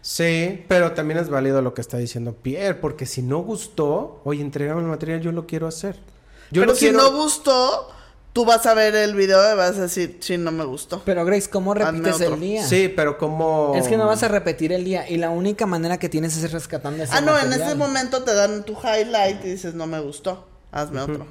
Sí, 0.00 0.64
pero 0.68 0.92
también 0.92 1.18
es 1.18 1.28
válido 1.28 1.60
lo 1.62 1.74
que 1.74 1.80
está 1.80 1.96
diciendo 1.96 2.32
Pierre, 2.32 2.74
porque 2.76 3.06
si 3.06 3.22
no 3.22 3.40
gustó, 3.40 4.20
oye, 4.24 4.40
entrégame 4.40 4.82
el 4.82 4.86
material, 4.86 5.20
yo 5.20 5.32
lo 5.32 5.46
quiero 5.46 5.66
hacer. 5.66 5.96
Yo 6.52 6.62
Pero 6.62 6.66
lo 6.66 6.74
si 6.76 6.86
quiero... 6.86 6.98
no 6.98 7.12
gustó, 7.12 7.90
tú 8.36 8.44
vas 8.44 8.66
a 8.66 8.74
ver 8.74 8.94
el 8.94 9.14
video 9.14 9.50
y 9.50 9.56
vas 9.56 9.78
a 9.78 9.80
decir, 9.80 10.18
sí, 10.20 10.36
no 10.36 10.52
me 10.52 10.62
gustó. 10.66 11.00
Pero 11.06 11.24
Grace, 11.24 11.48
¿cómo 11.48 11.72
repites 11.72 12.20
el 12.20 12.38
día? 12.38 12.62
Sí, 12.66 12.92
pero 12.94 13.16
como... 13.16 13.72
Es 13.74 13.88
que 13.88 13.96
no 13.96 14.06
vas 14.06 14.22
a 14.24 14.28
repetir 14.28 14.74
el 14.74 14.84
día 14.84 15.08
y 15.08 15.16
la 15.16 15.30
única 15.30 15.64
manera 15.64 15.96
que 15.98 16.10
tienes 16.10 16.36
es 16.36 16.52
rescatando 16.52 17.02
ese 17.02 17.14
Ah, 17.16 17.22
no, 17.22 17.38
en 17.38 17.50
ese 17.50 17.74
momento 17.76 18.24
te 18.24 18.34
dan 18.34 18.62
tu 18.64 18.74
highlight 18.74 19.42
y 19.42 19.52
dices, 19.52 19.72
no 19.72 19.86
me 19.86 20.00
gustó, 20.00 20.46
hazme 20.70 21.00
otro. 21.00 21.26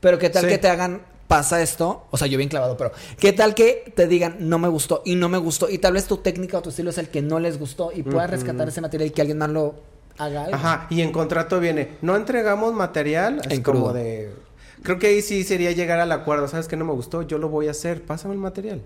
Pero 0.00 0.18
qué 0.18 0.28
tal 0.28 0.42
Sí. 0.42 0.48
que 0.48 0.58
te 0.58 0.66
hagan, 0.68 1.02
pasa 1.28 1.62
esto, 1.62 2.08
o 2.10 2.16
sea, 2.18 2.26
yo 2.26 2.36
bien 2.36 2.50
clavado, 2.50 2.76
pero 2.76 2.90
qué 3.20 3.32
tal 3.32 3.54
que 3.54 3.92
te 3.94 4.08
digan, 4.08 4.38
no 4.40 4.58
me 4.58 4.66
gustó 4.66 5.02
y 5.04 5.14
no 5.14 5.28
me 5.28 5.38
gustó, 5.38 5.70
y 5.70 5.78
tal 5.78 5.92
vez 5.92 6.06
tu 6.06 6.16
técnica 6.16 6.58
o 6.58 6.62
tu 6.62 6.70
estilo 6.70 6.90
es 6.90 6.98
el 6.98 7.10
que 7.10 7.22
no 7.22 7.38
les 7.38 7.60
gustó 7.60 7.92
y 7.94 8.02
puedas 8.02 8.28
rescatar 8.28 8.66
ese 8.66 8.80
material 8.80 9.06
y 9.06 9.12
que 9.12 9.20
alguien 9.20 9.38
más 9.38 9.50
lo 9.50 9.76
haga 10.18 10.46
algo. 10.46 10.56
Ajá, 10.56 10.88
y 10.90 11.00
en 11.02 11.12
contrato 11.12 11.60
viene, 11.60 11.90
no 12.02 12.16
entregamos 12.16 12.74
material, 12.74 13.40
es 13.44 13.52
En 13.52 13.62
como 13.62 13.78
crudo. 13.82 13.92
de... 13.92 14.49
Creo 14.82 14.98
que 14.98 15.08
ahí 15.08 15.22
sí 15.22 15.44
sería 15.44 15.72
llegar 15.72 16.00
al 16.00 16.12
acuerdo, 16.12 16.48
¿sabes 16.48 16.66
qué 16.68 16.76
no 16.76 16.84
me 16.84 16.92
gustó? 16.92 17.22
Yo 17.22 17.38
lo 17.38 17.48
voy 17.48 17.68
a 17.68 17.72
hacer, 17.72 18.02
pásame 18.02 18.34
el 18.34 18.40
material. 18.40 18.80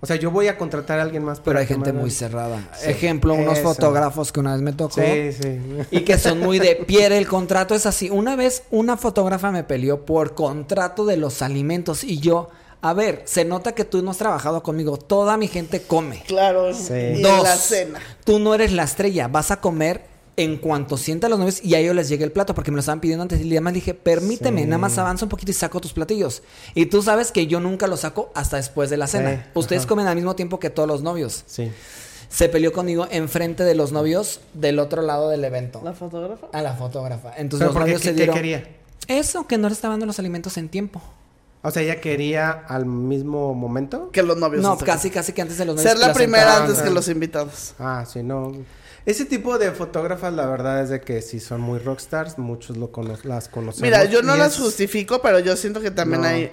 O 0.00 0.06
sea, 0.06 0.16
yo 0.16 0.30
voy 0.30 0.48
a 0.48 0.58
contratar 0.58 0.98
a 0.98 1.02
alguien 1.02 1.24
más. 1.24 1.38
Pero 1.40 1.52
para 1.54 1.60
hay 1.60 1.66
que 1.66 1.74
gente 1.74 1.92
muy 1.94 2.10
cerrada. 2.10 2.68
Sí, 2.78 2.90
Ejemplo, 2.90 3.32
unos 3.32 3.58
eso. 3.58 3.68
fotógrafos 3.72 4.32
que 4.32 4.40
una 4.40 4.52
vez 4.52 4.60
me 4.60 4.72
tocó. 4.74 5.00
Sí, 5.00 5.32
sí. 5.32 5.58
Y 5.90 6.00
que 6.00 6.18
son 6.18 6.40
muy 6.40 6.58
de 6.58 6.74
Pierre, 6.86 7.16
el 7.16 7.26
contrato 7.26 7.74
es 7.74 7.86
así. 7.86 8.10
Una 8.10 8.36
vez 8.36 8.64
una 8.70 8.98
fotógrafa 8.98 9.50
me 9.50 9.64
peleó 9.64 10.04
por 10.04 10.34
contrato 10.34 11.06
de 11.06 11.16
los 11.16 11.40
alimentos 11.40 12.04
y 12.04 12.18
yo, 12.18 12.50
a 12.82 12.92
ver, 12.92 13.22
se 13.24 13.46
nota 13.46 13.72
que 13.72 13.84
tú 13.86 14.02
no 14.02 14.10
has 14.10 14.18
trabajado 14.18 14.62
conmigo. 14.62 14.98
Toda 14.98 15.38
mi 15.38 15.48
gente 15.48 15.80
come. 15.82 16.22
Claro. 16.26 16.74
Sí. 16.74 16.92
Y 16.92 17.22
Dos, 17.22 17.38
en 17.38 17.42
la 17.42 17.56
cena. 17.56 18.00
tú 18.24 18.38
no 18.38 18.54
eres 18.54 18.72
la 18.72 18.82
estrella, 18.82 19.28
vas 19.28 19.50
a 19.52 19.60
comer 19.62 20.02
en 20.36 20.56
cuanto 20.58 20.96
sienta 20.96 21.28
los 21.28 21.38
novios 21.38 21.62
y 21.62 21.74
a 21.74 21.78
ellos 21.78 21.94
les 21.94 22.08
llegue 22.08 22.24
el 22.24 22.32
plato 22.32 22.54
porque 22.54 22.70
me 22.70 22.76
lo 22.76 22.80
estaban 22.80 23.00
pidiendo 23.00 23.22
antes 23.22 23.40
y 23.40 23.50
además 23.50 23.74
dije, 23.74 23.94
permíteme, 23.94 24.62
Sí. 24.62 24.66
nada 24.66 24.78
más 24.78 24.98
avanza 24.98 25.24
un 25.24 25.28
poquito 25.28 25.50
y 25.52 25.54
saco 25.54 25.80
tus 25.80 25.92
platillos. 25.92 26.42
Y 26.74 26.86
tú 26.86 27.02
sabes 27.02 27.30
que 27.30 27.46
yo 27.46 27.60
nunca 27.60 27.86
los 27.86 28.00
saco 28.00 28.32
hasta 28.34 28.56
después 28.56 28.90
de 28.90 28.96
la 28.96 29.06
cena. 29.06 29.46
Ustedes 29.54 29.82
ajá. 29.82 29.88
comen 29.88 30.06
al 30.06 30.16
mismo 30.16 30.34
tiempo 30.34 30.58
que 30.58 30.70
todos 30.70 30.88
los 30.88 31.02
novios. 31.02 31.44
Sí. 31.46 31.70
Se 32.28 32.48
peleó 32.48 32.72
conmigo 32.72 33.06
enfrente 33.10 33.62
de 33.62 33.76
los 33.76 33.92
novios 33.92 34.40
del 34.54 34.80
otro 34.80 35.02
lado 35.02 35.28
del 35.28 35.44
evento. 35.44 35.80
¿La 35.84 35.92
fotógrafa? 35.92 36.48
A 36.52 36.62
la 36.62 36.74
fotógrafa. 36.74 37.32
Entonces 37.36 37.66
los 37.68 37.76
novios 37.76 38.00
¿qué, 38.00 38.08
se 38.08 38.10
qué 38.12 38.16
dieron... 38.16 38.34
quería? 38.34 38.68
Eso, 39.06 39.46
que 39.46 39.56
no 39.58 39.68
le 39.68 39.74
estaban 39.74 39.94
dando 39.94 40.06
los 40.06 40.18
alimentos 40.18 40.56
en 40.56 40.68
tiempo. 40.68 41.00
O 41.62 41.70
sea, 41.70 41.82
ella 41.82 42.00
quería 42.00 42.50
al 42.50 42.86
mismo 42.86 43.54
momento. 43.54 44.10
Que 44.10 44.22
los 44.22 44.36
novios. 44.36 44.62
No, 44.62 44.76
casi, 44.78 45.10
casi 45.10 45.32
que 45.32 45.42
antes 45.42 45.58
de 45.58 45.64
los 45.64 45.76
novios. 45.76 45.92
Ser 45.92 46.00
la 46.00 46.12
primera 46.12 46.56
antes 46.56 46.82
que 46.82 46.90
los 46.90 47.08
invitados. 47.08 47.74
Ah, 47.78 48.04
sí, 48.10 48.22
no. 48.22 48.52
Ese 49.06 49.24
tipo 49.26 49.58
de 49.58 49.70
fotógrafas, 49.72 50.32
la 50.32 50.46
verdad 50.46 50.82
es 50.82 50.88
de 50.88 51.00
que 51.02 51.20
si 51.20 51.38
son 51.40 51.60
muy 51.60 51.78
rockstars, 51.78 52.38
muchos 52.38 52.76
lo 52.78 52.90
cono- 52.90 53.18
las 53.24 53.48
conocemos. 53.48 53.82
Mira, 53.82 54.04
yo 54.04 54.22
no 54.22 54.36
las 54.36 54.54
es- 54.54 54.60
justifico, 54.60 55.20
pero 55.20 55.38
yo 55.40 55.56
siento 55.56 55.80
que 55.80 55.90
también 55.90 56.22
No. 56.22 56.28
hay 56.28 56.50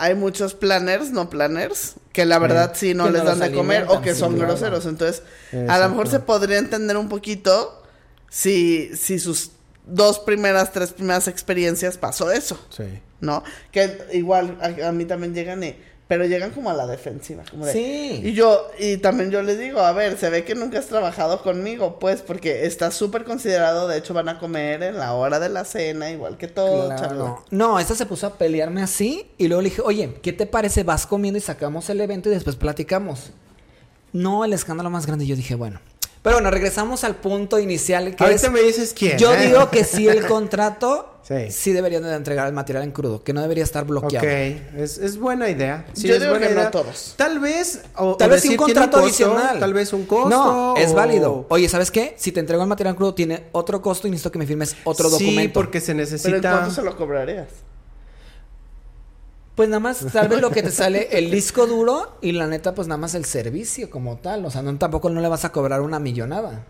hay 0.00 0.14
muchos 0.14 0.54
planners, 0.54 1.10
no 1.10 1.28
planners, 1.28 1.94
que 2.12 2.24
la 2.24 2.38
verdad 2.38 2.70
sí 2.76 2.94
no 2.94 3.10
les 3.10 3.24
dan 3.24 3.40
de 3.40 3.50
comer 3.50 3.86
o 3.88 4.00
que 4.00 4.14
sí, 4.14 4.20
son 4.20 4.34
claro. 4.34 4.50
groseros. 4.52 4.86
Entonces, 4.86 5.24
a 5.68 5.76
lo 5.80 5.88
mejor 5.88 6.06
se 6.08 6.20
podría 6.20 6.58
entender 6.58 6.96
un 6.96 7.08
poquito 7.08 7.82
si, 8.30 8.94
si 8.96 9.18
sus 9.18 9.50
dos 9.86 10.20
primeras, 10.20 10.70
tres 10.72 10.92
primeras 10.92 11.26
experiencias 11.26 11.98
pasó 11.98 12.30
eso, 12.30 12.56
Sí. 12.70 12.84
¿no? 13.20 13.42
Que 13.72 13.98
igual 14.12 14.56
a, 14.60 14.88
a 14.88 14.92
mí 14.92 15.04
también 15.04 15.34
llegan 15.34 15.64
y... 15.64 15.76
Pero 16.08 16.24
llegan 16.24 16.52
como 16.52 16.70
a 16.70 16.74
la 16.74 16.86
defensiva, 16.86 17.44
como 17.50 17.66
de... 17.66 17.72
Sí. 17.72 18.22
Y 18.24 18.32
yo, 18.32 18.66
y 18.78 18.96
también 18.96 19.30
yo 19.30 19.42
les 19.42 19.58
digo, 19.58 19.80
a 19.80 19.92
ver, 19.92 20.16
se 20.16 20.30
ve 20.30 20.42
que 20.42 20.54
nunca 20.54 20.78
has 20.78 20.86
trabajado 20.86 21.42
conmigo, 21.42 21.98
pues, 21.98 22.22
porque 22.22 22.64
está 22.64 22.90
súper 22.90 23.24
considerado, 23.24 23.86
de 23.86 23.98
hecho 23.98 24.14
van 24.14 24.30
a 24.30 24.38
comer 24.38 24.82
en 24.82 24.96
la 24.96 25.12
hora 25.12 25.38
de 25.38 25.50
la 25.50 25.66
cena, 25.66 26.10
igual 26.10 26.38
que 26.38 26.48
todo, 26.48 26.88
Claro. 26.88 27.44
No, 27.50 27.78
esta 27.78 27.94
se 27.94 28.06
puso 28.06 28.26
a 28.26 28.38
pelearme 28.38 28.82
así 28.82 29.30
y 29.36 29.48
luego 29.48 29.60
le 29.60 29.68
dije, 29.68 29.82
oye, 29.82 30.14
¿qué 30.22 30.32
te 30.32 30.46
parece? 30.46 30.82
Vas 30.82 31.06
comiendo 31.06 31.36
y 31.36 31.42
sacamos 31.42 31.90
el 31.90 32.00
evento 32.00 32.30
y 32.30 32.32
después 32.32 32.56
platicamos. 32.56 33.30
No, 34.14 34.46
el 34.46 34.54
escándalo 34.54 34.88
más 34.88 35.06
grande. 35.06 35.26
Yo 35.26 35.36
dije, 35.36 35.54
bueno. 35.54 35.80
Pero 36.22 36.36
bueno, 36.36 36.50
regresamos 36.50 37.04
al 37.04 37.16
punto 37.16 37.58
inicial 37.58 38.14
que 38.16 38.24
Ahorita 38.24 38.46
es... 38.48 38.52
me 38.52 38.60
dices 38.60 38.94
quién. 38.96 39.18
Yo 39.18 39.32
¿eh? 39.34 39.46
digo 39.46 39.70
que 39.70 39.84
sí 39.84 40.08
el 40.08 40.26
contrato 40.28 41.14
Sí. 41.28 41.50
sí, 41.50 41.72
deberían 41.72 42.02
de 42.04 42.14
entregar 42.14 42.46
el 42.46 42.54
material 42.54 42.84
en 42.84 42.90
crudo, 42.90 43.22
que 43.22 43.34
no 43.34 43.42
debería 43.42 43.62
estar 43.62 43.84
bloqueado. 43.84 44.26
Ok, 44.26 44.32
es, 44.78 44.96
es 44.96 45.18
buena 45.18 45.50
idea. 45.50 45.84
Sí, 45.92 46.08
Yo 46.08 46.14
es 46.14 46.20
digo 46.20 46.32
buena 46.32 46.48
que 46.48 46.54
no 46.54 46.70
todos. 46.70 47.12
Tal 47.18 47.38
vez. 47.38 47.82
O, 47.96 48.16
Tal 48.16 48.30
o 48.30 48.32
vez 48.32 48.40
sí 48.40 48.48
un 48.48 48.52
decir, 48.56 48.64
¿tiene 48.64 48.80
contrato 48.80 48.90
costo? 49.02 49.24
adicional. 49.26 49.58
Tal 49.60 49.74
vez 49.74 49.92
un 49.92 50.06
costo. 50.06 50.30
No, 50.30 50.74
es 50.78 50.90
o- 50.90 50.94
válido. 50.94 51.44
Oye, 51.50 51.68
¿sabes 51.68 51.90
qué? 51.90 52.14
Si 52.16 52.32
te 52.32 52.40
entrego 52.40 52.62
el 52.62 52.68
material 52.70 52.94
en 52.94 52.96
crudo, 52.96 53.12
tiene 53.12 53.44
otro 53.52 53.82
costo 53.82 54.08
y 54.08 54.10
necesito 54.10 54.32
que 54.32 54.38
me 54.38 54.46
firmes 54.46 54.74
otro 54.84 55.10
Sí, 55.10 55.24
documento. 55.26 55.52
porque 55.60 55.80
se 55.82 55.92
Pero 55.92 55.98
¿en 56.04 56.10
necesita. 56.10 56.50
cuánto 56.50 56.70
se 56.74 56.80
lo 56.82 56.96
cobrarías? 56.96 57.48
Pues 59.58 59.68
nada 59.68 59.80
más, 59.80 60.06
tal 60.12 60.28
vez 60.28 60.40
lo 60.40 60.52
que 60.52 60.62
te 60.62 60.70
sale 60.70 61.08
el 61.18 61.32
disco 61.32 61.66
duro 61.66 62.16
y 62.20 62.30
la 62.30 62.46
neta, 62.46 62.76
pues 62.76 62.86
nada 62.86 62.96
más 62.96 63.16
el 63.16 63.24
servicio 63.24 63.90
como 63.90 64.18
tal. 64.18 64.46
O 64.46 64.52
sea, 64.52 64.62
no, 64.62 64.78
tampoco 64.78 65.10
no 65.10 65.20
le 65.20 65.26
vas 65.26 65.44
a 65.44 65.50
cobrar 65.50 65.80
una 65.80 65.98
millonada. 65.98 66.64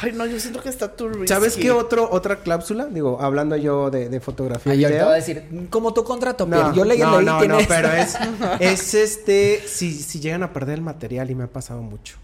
Ay, 0.00 0.12
no, 0.12 0.24
yo 0.24 0.38
siento 0.38 0.62
que 0.62 0.68
está 0.68 0.94
too 0.94 1.08
risky. 1.08 1.26
¿Sabes 1.26 1.56
qué 1.56 1.72
otro, 1.72 2.08
otra 2.12 2.36
cláusula? 2.44 2.84
Digo, 2.86 3.20
hablando 3.20 3.56
yo 3.56 3.90
de, 3.90 4.08
de 4.08 4.20
fotografía 4.20 4.72
y 4.72 4.82
Y 4.82 4.84
ahorita 4.84 4.98
video. 4.98 5.06
va 5.08 5.14
a 5.14 5.16
decir, 5.16 5.68
como 5.68 5.92
tu 5.92 6.04
contrato, 6.04 6.46
No, 6.46 6.58
Pierre. 6.58 6.76
Yo 6.76 6.84
leí 6.84 7.00
no, 7.00 7.16
leí, 7.20 7.26
no, 7.26 7.44
no, 7.44 7.58
pero 7.66 7.88
es, 7.90 8.14
es 8.60 8.94
este, 8.94 9.60
si, 9.66 10.00
si 10.00 10.20
llegan 10.20 10.44
a 10.44 10.52
perder 10.52 10.76
el 10.76 10.82
material 10.82 11.28
y 11.32 11.34
me 11.34 11.42
ha 11.42 11.48
pasado 11.48 11.82
mucho. 11.82 12.18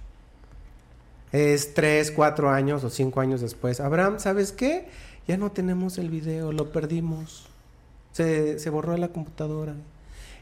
Es 1.32 1.74
tres, 1.74 2.12
cuatro 2.12 2.50
años 2.50 2.84
o 2.84 2.88
cinco 2.88 3.20
años 3.20 3.40
después. 3.40 3.80
Abraham, 3.80 4.20
¿sabes 4.20 4.52
qué? 4.52 4.86
Ya 5.26 5.36
no 5.36 5.50
tenemos 5.50 5.98
el 5.98 6.08
video, 6.08 6.52
lo 6.52 6.70
perdimos. 6.70 7.49
Se, 8.12 8.58
se 8.58 8.70
borró 8.70 8.92
de 8.92 8.98
la 8.98 9.08
computadora. 9.08 9.74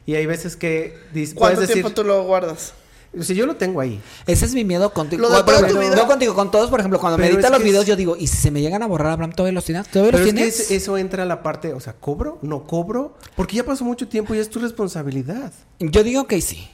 Y 0.07 0.14
hay 0.14 0.26
veces 0.26 0.57
que 0.57 0.96
¿Cuánto 1.35 1.61
decir, 1.61 1.74
tiempo 1.74 1.90
tú 1.92 2.02
lo 2.04 2.24
guardas? 2.24 2.72
si 3.20 3.35
yo 3.35 3.46
lo 3.46 3.57
tengo 3.57 3.81
ahí. 3.81 4.00
Ese 4.26 4.44
es 4.44 4.52
mi 4.54 4.64
miedo 4.64 4.92
contigo. 4.92 5.22
Lo 5.22 5.28
de 5.28 5.35
Bueno, 5.42 5.46
toda 5.46 5.61
pero 5.61 5.74
tu 5.74 5.81
vida. 5.81 5.96
No 5.96 6.07
contigo, 6.07 6.35
con 6.35 6.50
todos, 6.50 6.68
por 6.70 6.81
ejemplo, 6.81 6.98
cuando 7.00 7.16
me 7.18 7.24
Pero 7.24 7.37
editan 7.37 7.52
es 7.52 7.59
los 7.59 7.64
videos, 7.66 7.83
es- 7.85 7.88
yo 7.88 7.96
digo, 7.96 8.16
¿y 8.16 8.26
si 8.26 8.37
se 8.37 8.50
me 8.50 8.61
llegan 8.61 8.83
a 8.83 8.87
borrar, 8.87 9.12
Abraham, 9.12 9.33
todavía 9.33 9.54
los 9.54 9.64
tienes? 9.64 9.88
¿Todavía 9.88 10.12
Pero 10.12 10.18
los 10.18 10.28
es 10.28 10.33
que 10.35 10.37
tienes? 10.38 10.61
es- 10.61 10.70
eso 10.70 10.98
entra 10.98 11.22
a 11.22 11.26
la 11.26 11.42
parte, 11.42 11.72
o 11.72 11.81
sea, 11.81 11.94
¿cobro? 11.94 12.38
¿No 12.42 12.66
cobro? 12.66 13.16
Porque 13.35 13.57
ya 13.57 13.64
pasó 13.64 13.85
mucho 13.85 14.09
tiempo 14.09 14.35
y 14.35 14.38
es 14.38 14.48
tu 14.50 14.59
responsabilidad. 14.61 15.52
Yo 15.78 16.02
digo 16.04 16.26
que 16.26 16.40
sí. 16.42 16.68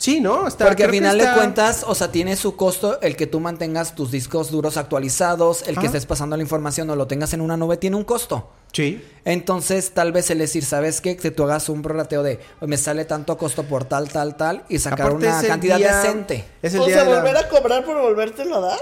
Sí, 0.00 0.18
¿no? 0.18 0.48
Está, 0.48 0.64
Porque 0.64 0.84
al 0.84 0.90
final 0.92 1.20
está- 1.20 1.32
de 1.32 1.36
cuentas, 1.38 1.84
o 1.86 1.94
sea, 1.94 2.10
tiene 2.10 2.34
su 2.34 2.56
costo 2.56 2.98
el 3.02 3.16
que 3.16 3.26
tú 3.26 3.38
mantengas 3.38 3.94
tus 3.94 4.10
discos 4.10 4.50
duros 4.50 4.78
actualizados, 4.78 5.62
el 5.68 5.76
que 5.78 5.84
estés 5.86 6.06
pasando 6.06 6.38
la 6.38 6.42
información 6.42 6.88
o 6.88 6.96
lo 6.96 7.06
tengas 7.06 7.34
en 7.34 7.42
una 7.42 7.58
nube, 7.58 7.76
tiene 7.76 7.96
un 7.96 8.04
costo. 8.04 8.48
Sí. 8.72 9.04
Entonces, 9.26 9.90
tal 9.90 10.12
vez 10.12 10.30
el 10.30 10.38
decir, 10.38 10.64
¿sabes 10.64 11.02
qué? 11.02 11.18
Que 11.18 11.30
tú 11.30 11.42
hagas 11.44 11.68
un 11.68 11.82
prorrateo 11.82 12.22
de 12.22 12.40
me 12.62 12.78
sale 12.78 13.04
tanto 13.04 13.36
costo 13.36 13.64
por 13.64 13.84
tal, 13.84 14.08
tal, 14.08 14.38
tal 14.38 14.64
y 14.70 14.78
sacar 14.78 15.08
Aparte 15.08 15.26
una 15.26 15.42
cantidad 15.42 15.76
día- 15.76 16.00
decente. 16.00 16.46
Es 16.62 16.72
el 16.72 16.80
o 16.80 16.86
día 16.86 16.94
sea, 16.94 17.04
de 17.04 17.10
la- 17.10 17.16
volver 17.20 17.36
a 17.36 17.48
cobrar 17.50 17.84
por 17.84 18.00
volvértelo 18.00 18.56
a 18.56 18.60
dar. 18.60 18.80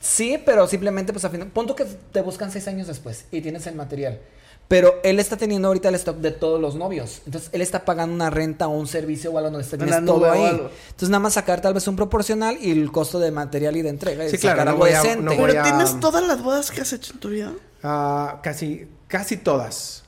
Sí, 0.00 0.42
pero 0.44 0.66
simplemente, 0.66 1.12
pues, 1.12 1.24
a 1.24 1.30
fin 1.30 1.48
punto 1.50 1.76
que 1.76 1.84
te 1.84 2.20
buscan 2.20 2.50
seis 2.50 2.66
años 2.66 2.88
después 2.88 3.26
y 3.30 3.40
tienes 3.42 3.64
el 3.68 3.76
material. 3.76 4.18
Pero 4.68 4.96
él 5.02 5.18
está 5.18 5.38
teniendo 5.38 5.68
ahorita 5.68 5.88
el 5.88 5.94
stock 5.94 6.18
de 6.18 6.30
todos 6.30 6.60
los 6.60 6.74
novios. 6.74 7.22
Entonces, 7.24 7.48
él 7.54 7.62
está 7.62 7.86
pagando 7.86 8.14
una 8.14 8.28
renta 8.28 8.68
o 8.68 8.72
un 8.72 8.86
servicio 8.86 9.32
o 9.32 9.38
algo 9.38 9.50
donde 9.50 9.66
En 9.66 9.78
tienes 9.78 10.04
todo 10.04 10.30
ahí. 10.30 10.44
algo. 10.44 10.70
Entonces, 10.88 11.08
nada 11.08 11.20
más 11.20 11.32
sacar 11.32 11.62
tal 11.62 11.72
vez 11.72 11.88
un 11.88 11.96
proporcional 11.96 12.58
y 12.60 12.70
el 12.70 12.92
costo 12.92 13.18
de 13.18 13.30
material 13.30 13.76
y 13.78 13.82
de 13.82 13.88
entrega. 13.88 14.26
y 14.26 14.30
Sí, 14.30 14.36
sacar 14.36 14.56
claro, 14.56 14.64
no 14.64 14.70
algo 14.72 14.84
voy 14.84 14.90
a- 14.92 15.02
decente. 15.02 15.24
no 15.24 15.34
voy 15.34 15.46
Pero 15.52 15.60
a- 15.60 15.62
tienes 15.64 16.00
todas 16.00 16.26
las 16.26 16.42
bodas 16.42 16.70
que 16.70 16.82
has 16.82 16.92
hecho 16.92 17.14
en 17.14 17.18
tu 17.20 17.28
vida. 17.30 17.52
Ah, 17.82 18.40
casi, 18.42 18.86
casi 19.06 19.38
todas. 19.38 20.04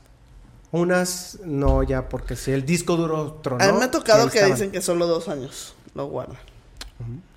Unas 0.73 1.39
no 1.45 1.83
ya 1.83 2.09
porque 2.09 2.37
si 2.37 2.53
el 2.53 2.65
disco 2.65 2.97
duro 2.97 3.41
tronó. 3.43 3.65
a 3.65 3.73
mí 3.73 3.79
me 3.79 3.85
ha 3.87 3.91
tocado 3.91 4.29
que 4.31 4.37
estaban. 4.39 4.53
dicen 4.57 4.71
que 4.71 4.81
solo 4.83 5.07
dos 5.07 5.29
años 5.29 5.75
lo 5.95 6.07
guardan. 6.07 6.37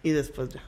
Y 0.04 0.12
después 0.12 0.50
ya. 0.50 0.62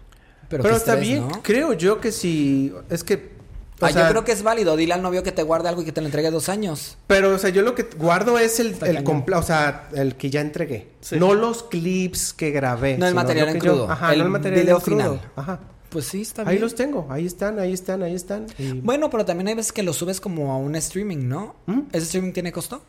Pero, 0.50 0.64
Pero 0.64 0.76
está 0.76 0.94
estrés, 0.94 1.10
bien, 1.10 1.28
¿no? 1.28 1.44
creo 1.44 1.74
yo 1.74 2.00
que 2.00 2.12
si 2.12 2.74
es 2.90 3.04
que 3.04 3.35
o 3.82 3.86
Ah, 3.86 3.92
sea, 3.92 4.04
yo 4.04 4.10
creo 4.12 4.24
que 4.24 4.32
es 4.32 4.42
válido. 4.44 4.76
Dile 4.78 4.94
al 4.94 5.02
novio 5.02 5.22
que 5.24 5.32
te 5.32 5.44
guarde 5.44 5.68
algo 5.70 5.82
y 5.82 5.86
que 5.86 5.92
te 5.92 6.00
lo 6.02 6.08
entregue 6.08 6.32
dos 6.32 6.48
años. 6.50 6.98
Pero, 7.08 7.36
o 7.36 7.38
sea, 7.38 7.50
yo 7.50 7.62
lo 7.62 7.76
que 7.76 7.84
guardo 7.98 8.38
es 8.40 8.60
el, 8.60 8.76
el 8.84 9.04
o 9.06 9.42
sea, 9.44 9.90
el 9.94 10.16
que 10.16 10.30
ya 10.30 10.42
entregué. 10.42 10.88
Sí. 11.02 11.18
No 11.18 11.34
los 11.34 11.64
clips 11.64 12.34
que 12.34 12.52
grabé. 12.52 12.98
No 12.98 13.08
el 13.08 13.16
material 13.16 13.50
en 13.50 13.56
yo- 13.56 13.60
crudo, 13.60 13.92
ajá, 13.92 14.14
el 14.14 14.20
no 14.20 14.26
el 14.26 14.32
material 14.32 14.62
video 14.62 14.78
en 14.78 14.82
crudo. 14.84 14.98
final. 15.00 15.22
Ajá. 15.36 15.60
Pues 15.90 16.08
sí, 16.08 16.22
está 16.24 16.42
Ahí 16.42 16.50
bien. 16.56 16.62
los 16.62 16.76
tengo, 16.76 17.08
ahí 17.10 17.26
están, 17.26 17.58
ahí 17.60 17.72
están, 17.72 18.04
ahí 18.04 18.16
están. 18.16 18.48
y- 18.58 18.74
Bueno, 18.82 19.10
pero 19.10 19.24
también 19.24 19.48
hay 19.48 19.54
veces 19.56 19.72
que 19.72 19.82
lo 19.84 19.94
subes 19.94 20.20
como 20.20 20.52
a 20.52 20.58
un 20.58 20.76
streaming, 20.76 21.28
¿no? 21.30 21.56
¿Mm? 21.68 21.82
¿Ese 21.94 22.04
streaming 22.06 22.32
tiene 22.34 22.52
costo? 22.52 22.82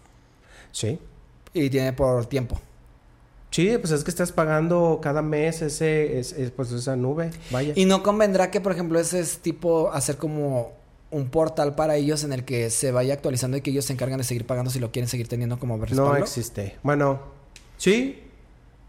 Sí. 0.73 0.99
Y 1.55 1.71
tiene 1.71 1.93
por 1.93 2.27
tiempo. 2.27 2.61
Sí, 3.51 3.79
pues 3.79 3.93
es 3.93 4.05
que 4.05 4.11
estás 4.11 4.33
pagando 4.33 4.99
cada 5.03 5.23
mes 5.23 5.63
ese, 5.63 6.19
es- 6.19 6.33
es, 6.33 6.51
pues 6.51 6.73
esa 6.73 6.97
nube, 6.97 7.31
vaya. 7.51 7.73
Y 7.77 7.85
no 7.87 8.03
convendrá 8.03 8.51
que, 8.51 8.61
por 8.61 8.73
ejemplo, 8.73 8.99
ese 8.99 9.21
es 9.21 9.39
tipo 9.39 9.91
hacer 9.93 10.17
como 10.17 10.73
un 11.11 11.31
portal 11.31 11.75
para 11.75 11.95
ellos 11.97 12.25
en 12.25 12.33
el 12.33 12.45
que 12.45 12.69
se 12.69 12.91
vaya 12.93 13.15
actualizando 13.15 13.57
y 13.57 13.61
que 13.63 13.71
ellos 13.71 13.85
se 13.87 13.93
encargan 13.93 14.19
de 14.19 14.25
seguir 14.25 14.47
pagando 14.47 14.71
si 14.71 14.79
lo 14.81 14.91
quieren 14.91 15.09
seguir 15.09 15.29
teniendo 15.29 15.59
como 15.59 15.77
respaldo. 15.79 16.09
no 16.13 16.17
existe. 16.17 16.77
Bueno, 16.83 17.21
sí, 17.79 18.23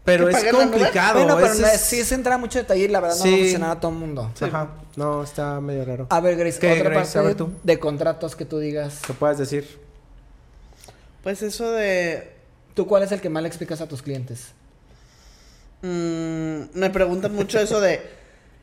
pero 0.04 0.26
¿Que 0.28 0.36
es 0.36 0.52
complicado. 0.52 1.20
Bueno, 1.24 1.36
pero 1.40 1.52
es- 1.66 1.80
sí 1.80 2.02
se 2.04 2.14
entra 2.16 2.36
mucho 2.36 2.58
detalle 2.58 2.84
y 2.84 2.88
la 2.88 3.00
verdad 3.00 3.16
no 3.16 3.22
Sí. 3.22 3.30
va 3.30 3.36
a 3.36 3.38
funcionar 3.40 3.70
a 3.76 3.80
todo 3.80 3.92
el 3.92 3.98
mundo. 3.98 4.30
Ajá, 4.40 4.68
no, 4.96 5.22
está 5.22 5.60
medio 5.60 5.84
raro. 5.84 6.06
A 6.10 6.20
ver, 6.20 6.36
Grace, 6.36 6.58
¿Qué, 6.58 6.72
otra 6.72 6.90
Grace? 6.90 7.12
parte 7.12 7.18
A 7.18 7.22
ver 7.22 7.34
tú. 7.36 7.50
de 7.62 7.78
contratos 7.78 8.34
que 8.34 8.44
tú 8.44 8.58
digas. 8.58 9.00
¿Qué 9.06 9.12
puedes 9.14 9.38
decir? 9.38 9.78
Pues 11.22 11.42
eso 11.42 11.70
de... 11.72 12.32
¿Tú 12.78 12.86
cuál 12.86 13.02
es 13.02 13.10
el 13.10 13.20
que 13.20 13.28
más 13.28 13.42
le 13.42 13.48
explicas 13.48 13.80
a 13.80 13.88
tus 13.88 14.02
clientes? 14.02 14.52
mm, 15.82 16.78
me 16.78 16.90
preguntan 16.90 17.34
mucho 17.34 17.58
eso 17.58 17.80
de... 17.80 18.00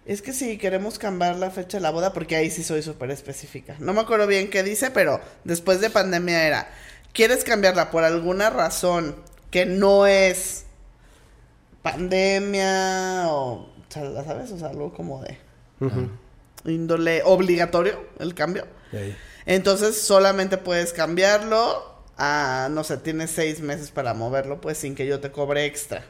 Es 0.05 0.21
que 0.21 0.31
si 0.31 0.57
queremos 0.57 0.97
cambiar 0.97 1.35
la 1.35 1.51
fecha 1.51 1.79
de 1.79 1.81
la 1.81 1.89
boda, 1.91 2.13
porque 2.13 2.37
ahí 2.37 2.49
sí 2.49 2.63
soy 2.63 2.81
súper 2.81 3.11
específica. 3.11 3.75
No 3.79 3.91
me 3.91 3.99
acuerdo 3.99 4.25
bien 4.25 4.49
qué 4.49 4.63
dice, 4.63 4.89
pero 4.89 5.19
después 5.43 5.81
de 5.81 5.89
pandemia 5.89 6.47
era... 6.47 6.69
¿Quieres 7.11 7.43
cambiarla 7.43 7.91
por 7.91 8.05
alguna 8.05 8.49
razón 8.49 9.17
que 9.51 9.65
no 9.65 10.07
es 10.07 10.63
pandemia 11.81 13.27
o... 13.31 13.63
o 13.63 13.69
sea, 13.89 14.05
¿la 14.05 14.23
¿Sabes? 14.23 14.49
O 14.51 14.57
sea, 14.57 14.69
algo 14.69 14.93
como 14.93 15.21
de 15.23 15.37
Ujú. 15.81 16.07
índole 16.63 17.21
obligatorio 17.25 18.01
el 18.19 18.33
cambio. 18.33 18.65
Entonces 19.45 19.99
solamente 20.01 20.57
puedes 20.57 20.93
cambiarlo 20.93 21.94
a, 22.17 22.69
no 22.71 22.83
sé, 22.83 22.97
tienes 22.97 23.31
seis 23.31 23.61
meses 23.61 23.91
para 23.91 24.13
moverlo, 24.13 24.61
pues 24.61 24.77
sin 24.77 24.95
que 24.95 25.05
yo 25.07 25.19
te 25.19 25.31
cobre 25.31 25.65
extra. 25.65 26.05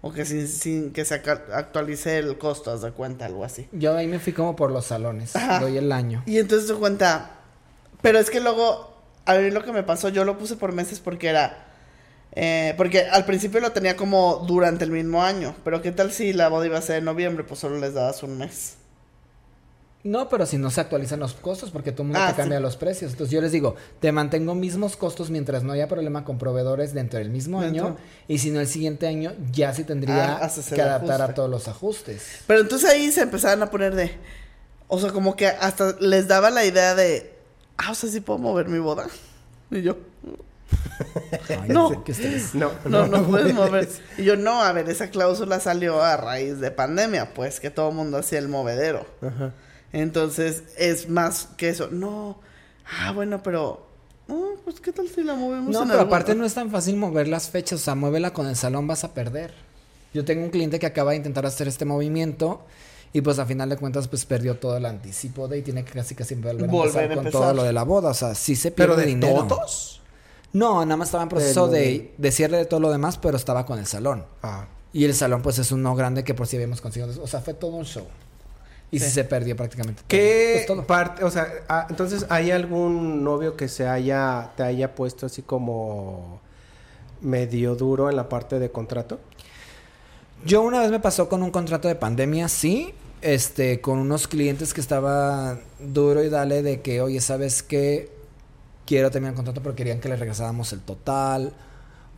O 0.00 0.12
que 0.12 0.24
sin, 0.24 0.48
sin 0.48 0.92
que 0.92 1.04
se 1.04 1.14
actualice 1.14 2.18
el 2.18 2.36
costo, 2.38 2.72
haz 2.72 2.82
de 2.82 2.90
cuenta, 2.92 3.26
algo 3.26 3.44
así. 3.44 3.68
Yo 3.72 3.96
ahí 3.96 4.08
me 4.08 4.18
fui 4.18 4.32
como 4.32 4.56
por 4.56 4.70
los 4.72 4.86
salones. 4.86 5.36
Ajá. 5.36 5.60
Doy 5.60 5.76
el 5.78 5.92
año. 5.92 6.22
Y 6.26 6.38
entonces 6.38 6.68
se 6.68 6.74
cuenta. 6.74 7.38
Pero 8.02 8.18
es 8.18 8.30
que 8.30 8.40
luego, 8.40 9.00
a 9.26 9.34
mí 9.36 9.50
lo 9.50 9.62
que 9.64 9.72
me 9.72 9.82
pasó, 9.84 10.08
yo 10.08 10.24
lo 10.24 10.38
puse 10.38 10.56
por 10.56 10.72
meses 10.72 10.98
porque 11.00 11.28
era. 11.28 11.68
eh, 12.32 12.74
porque 12.76 13.02
al 13.08 13.24
principio 13.26 13.60
lo 13.60 13.72
tenía 13.72 13.96
como 13.96 14.44
durante 14.46 14.84
el 14.84 14.90
mismo 14.90 15.22
año. 15.22 15.54
Pero 15.64 15.82
¿qué 15.82 15.92
tal 15.92 16.12
si 16.12 16.32
la 16.32 16.48
boda 16.48 16.66
iba 16.66 16.78
a 16.78 16.82
ser 16.82 16.96
en 16.98 17.04
noviembre? 17.04 17.44
Pues 17.44 17.60
solo 17.60 17.78
les 17.78 17.94
dabas 17.94 18.22
un 18.24 18.38
mes. 18.38 18.76
No, 20.04 20.28
pero 20.28 20.46
si 20.46 20.58
no 20.58 20.68
se 20.70 20.80
actualizan 20.80 21.20
los 21.20 21.34
costos, 21.34 21.70
porque 21.70 21.92
todo 21.92 22.02
el 22.02 22.08
mundo 22.08 22.18
Ah, 22.20 22.30
te 22.30 22.36
cambia 22.36 22.58
sí. 22.58 22.62
los 22.62 22.76
precios. 22.76 23.12
Entonces 23.12 23.32
yo 23.32 23.40
les 23.40 23.52
digo, 23.52 23.76
te 24.00 24.10
mantengo 24.10 24.56
mismos 24.56 24.96
costos 24.96 25.30
mientras 25.30 25.62
no 25.62 25.72
haya 25.72 25.86
problema 25.86 26.24
con 26.24 26.38
proveedores 26.38 26.92
dentro 26.92 27.20
del 27.20 27.30
mismo 27.30 27.60
Dentro. 27.60 27.86
año. 27.86 27.96
Y 28.26 28.38
si 28.38 28.50
no, 28.50 28.58
el 28.58 28.66
siguiente 28.66 29.06
año 29.06 29.32
ya 29.52 29.72
sí 29.72 29.84
tendría 29.84 30.38
Ah, 30.42 30.50
que 30.74 30.82
adaptar 30.82 31.16
ajuste. 31.20 31.32
a 31.32 31.34
todos 31.34 31.48
los 31.50 31.68
ajustes. 31.68 32.40
Pero 32.48 32.60
entonces 32.62 32.90
ahí 32.90 33.12
se 33.12 33.20
empezaron 33.22 33.62
a 33.62 33.70
poner 33.70 33.94
de. 33.94 34.10
O 34.88 34.98
sea, 34.98 35.12
como 35.12 35.36
que 35.36 35.46
hasta 35.46 35.94
les 36.00 36.26
daba 36.26 36.50
la 36.50 36.64
idea 36.64 36.96
de. 36.96 37.32
Ah, 37.78 37.92
o 37.92 37.94
sea, 37.94 38.10
sí 38.10 38.20
puedo 38.20 38.40
mover 38.40 38.68
mi 38.68 38.80
boda. 38.80 39.06
Y 39.70 39.82
yo. 39.82 39.96
Ay, 41.48 41.68
No. 41.68 42.02
qué 42.04 42.12
estrés. 42.12 42.54
No, 42.54 42.70
No, 42.84 43.06
no 43.06 43.22
puedes 43.24 43.54
mover. 43.54 43.88
Y 44.18 44.24
yo, 44.24 44.36
no, 44.36 44.62
a 44.62 44.72
ver, 44.72 44.88
esa 44.90 45.10
cláusula 45.10 45.60
salió 45.60 46.02
a 46.02 46.16
raíz 46.16 46.58
de 46.60 46.70
pandemia, 46.72 47.34
pues, 47.34 47.60
que 47.60 47.70
todo 47.70 47.90
el 47.90 47.94
mundo 47.94 48.18
hacía 48.18 48.38
el 48.40 48.48
movedero. 48.48 49.06
Ajá. 49.22 49.52
Entonces, 49.92 50.62
es 50.78 51.08
más 51.08 51.48
que 51.56 51.68
eso. 51.68 51.88
No. 51.90 52.38
Ah, 53.00 53.12
bueno, 53.12 53.42
pero. 53.42 53.86
oh, 54.28 54.54
pues, 54.64 54.80
¿qué 54.80 54.92
tal 54.92 55.08
si 55.08 55.22
la 55.22 55.34
movemos 55.34 55.70
No, 55.72 55.82
en 55.82 55.88
pero 55.88 56.00
algún- 56.00 56.14
aparte 56.14 56.34
no 56.34 56.44
es 56.44 56.54
tan 56.54 56.70
fácil 56.70 56.96
mover 56.96 57.28
las 57.28 57.50
fechas, 57.50 57.80
o 57.80 57.82
sea, 57.84 57.94
muévela 57.94 58.32
con 58.32 58.46
el 58.46 58.56
salón, 58.56 58.86
vas 58.86 59.04
a 59.04 59.12
perder. 59.14 59.52
Yo 60.14 60.24
tengo 60.24 60.44
un 60.44 60.50
cliente 60.50 60.78
que 60.78 60.86
acaba 60.86 61.12
de 61.12 61.18
intentar 61.18 61.46
hacer 61.46 61.68
este 61.68 61.84
movimiento 61.86 62.60
y 63.14 63.20
pues 63.22 63.38
a 63.38 63.46
final 63.46 63.68
de 63.70 63.76
cuentas 63.78 64.08
pues 64.08 64.24
perdió 64.26 64.56
todo 64.58 64.76
el 64.76 64.84
anticipo 64.86 65.48
de 65.48 65.58
y 65.58 65.62
tiene 65.62 65.84
que 65.84 65.92
casi 65.92 66.14
casi 66.14 66.34
volver 66.34 66.64
a 66.64 66.66
Volver 66.70 66.86
empezar 66.88 67.04
a 67.04 67.08
con 67.08 67.18
empezar. 67.26 67.40
todo 67.40 67.54
lo 67.54 67.62
de 67.62 67.72
la 67.72 67.82
boda, 67.84 68.10
o 68.10 68.14
sea, 68.14 68.34
sí 68.34 68.54
se 68.56 68.70
pierde 68.70 68.92
¿Pero 68.94 69.00
de 69.00 69.06
dinero. 69.06 69.46
todos? 69.46 70.00
No, 70.52 70.84
nada 70.84 70.96
más 70.98 71.08
estaba 71.08 71.22
en 71.22 71.30
proceso 71.30 71.66
De 71.68 72.12
de, 72.18 72.30
cierre 72.32 72.58
de 72.58 72.66
todo 72.66 72.80
lo 72.80 72.90
demás, 72.90 73.16
pero 73.16 73.38
estaba 73.38 73.64
con 73.64 73.78
el 73.78 73.86
salón. 73.86 74.26
Ah. 74.42 74.66
Y 74.92 75.04
el 75.06 75.14
salón 75.14 75.40
pues 75.40 75.58
es 75.58 75.72
uno 75.72 75.94
grande 75.94 76.24
que 76.24 76.34
por 76.34 76.46
si 76.46 76.56
habíamos 76.56 76.82
conseguido, 76.82 77.22
o 77.22 77.26
sea, 77.26 77.40
fue 77.40 77.54
todo 77.54 77.70
un 77.76 77.86
show. 77.86 78.06
Y 78.92 79.00
sí, 79.00 79.10
se 79.10 79.24
perdió 79.24 79.56
prácticamente. 79.56 80.02
todo. 80.02 80.08
¿Qué 80.08 80.52
Pues 80.54 80.66
todo. 80.66 80.86
parte, 80.86 81.24
o 81.24 81.30
sea, 81.30 81.48
ah, 81.68 81.86
entonces 81.90 82.26
hay 82.28 82.52
algún 82.52 83.24
novio 83.24 83.56
que 83.56 83.66
se 83.66 83.88
haya, 83.88 84.52
te 84.54 84.62
haya 84.62 84.94
puesto 84.94 85.26
así 85.26 85.42
como 85.42 86.40
medio 87.22 87.74
duro 87.74 88.10
en 88.10 88.16
la 88.16 88.28
parte 88.28 88.58
de 88.58 88.70
contrato? 88.70 89.18
Yo 90.44 90.62
una 90.62 90.80
vez 90.80 90.90
me 90.90 91.00
pasó 91.00 91.28
con 91.28 91.42
un 91.42 91.50
contrato 91.50 91.88
de 91.88 91.94
pandemia, 91.94 92.48
sí, 92.48 92.92
este, 93.22 93.80
con 93.80 93.98
unos 93.98 94.26
clientes 94.28 94.74
que 94.74 94.80
estaba 94.80 95.58
duro 95.78 96.22
y 96.22 96.28
dale 96.28 96.62
de 96.62 96.80
que, 96.80 97.00
oye, 97.00 97.20
¿sabes 97.20 97.62
qué? 97.62 98.10
Quiero 98.84 99.10
terminar 99.10 99.32
el 99.32 99.36
contrato 99.36 99.62
pero 99.62 99.74
querían 99.76 100.00
que 100.00 100.08
le 100.08 100.16
regresáramos 100.16 100.72
el 100.72 100.80
total 100.80 101.54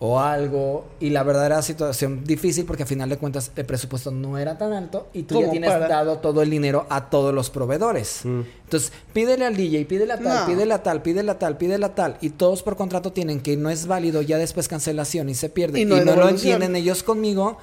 o 0.00 0.18
algo. 0.20 0.86
Y 1.00 1.10
la 1.10 1.22
verdad 1.22 1.46
era 1.46 1.62
situación 1.62 2.24
difícil 2.24 2.64
porque 2.64 2.82
a 2.82 2.86
final 2.86 3.08
de 3.08 3.16
cuentas 3.16 3.52
el 3.56 3.64
presupuesto 3.64 4.10
no 4.10 4.36
era 4.38 4.58
tan 4.58 4.72
alto 4.72 5.08
y 5.14 5.22
tú 5.22 5.34
ya 5.36 5.40
¿Cómo 5.42 5.50
tienes 5.52 5.70
para? 5.70 5.88
dado 5.88 6.18
todo 6.18 6.42
el 6.42 6.50
dinero 6.50 6.86
a 6.90 7.08
todos 7.10 7.32
los 7.32 7.48
proveedores. 7.50 8.20
Mm. 8.24 8.40
Entonces, 8.64 8.92
pídele 9.12 9.44
al 9.46 9.56
DJ, 9.56 9.84
pídele 9.86 10.12
a 10.12 10.18
tal, 10.18 10.40
No. 10.40 10.46
pídele 10.46 10.74
a 10.74 10.82
tal, 10.82 11.02
pídele 11.02 11.30
a 11.30 11.38
tal, 11.38 11.56
pídele 11.56 11.86
a 11.86 11.94
tal. 11.94 12.16
Y 12.20 12.30
todos 12.30 12.62
por 12.62 12.76
contrato 12.76 13.12
tienen 13.12 13.40
que 13.40 13.56
no 13.56 13.70
es 13.70 13.86
válido, 13.86 14.20
ya 14.22 14.36
después 14.36 14.68
cancelación 14.68 15.28
y 15.28 15.34
se 15.34 15.48
pierde. 15.48 15.78
Y 15.78 15.82
Y 15.82 15.86
no 15.86 16.04
lo 16.16 16.28
entienden 16.28 16.76
ellos 16.76 17.02
conmigo. 17.02 17.56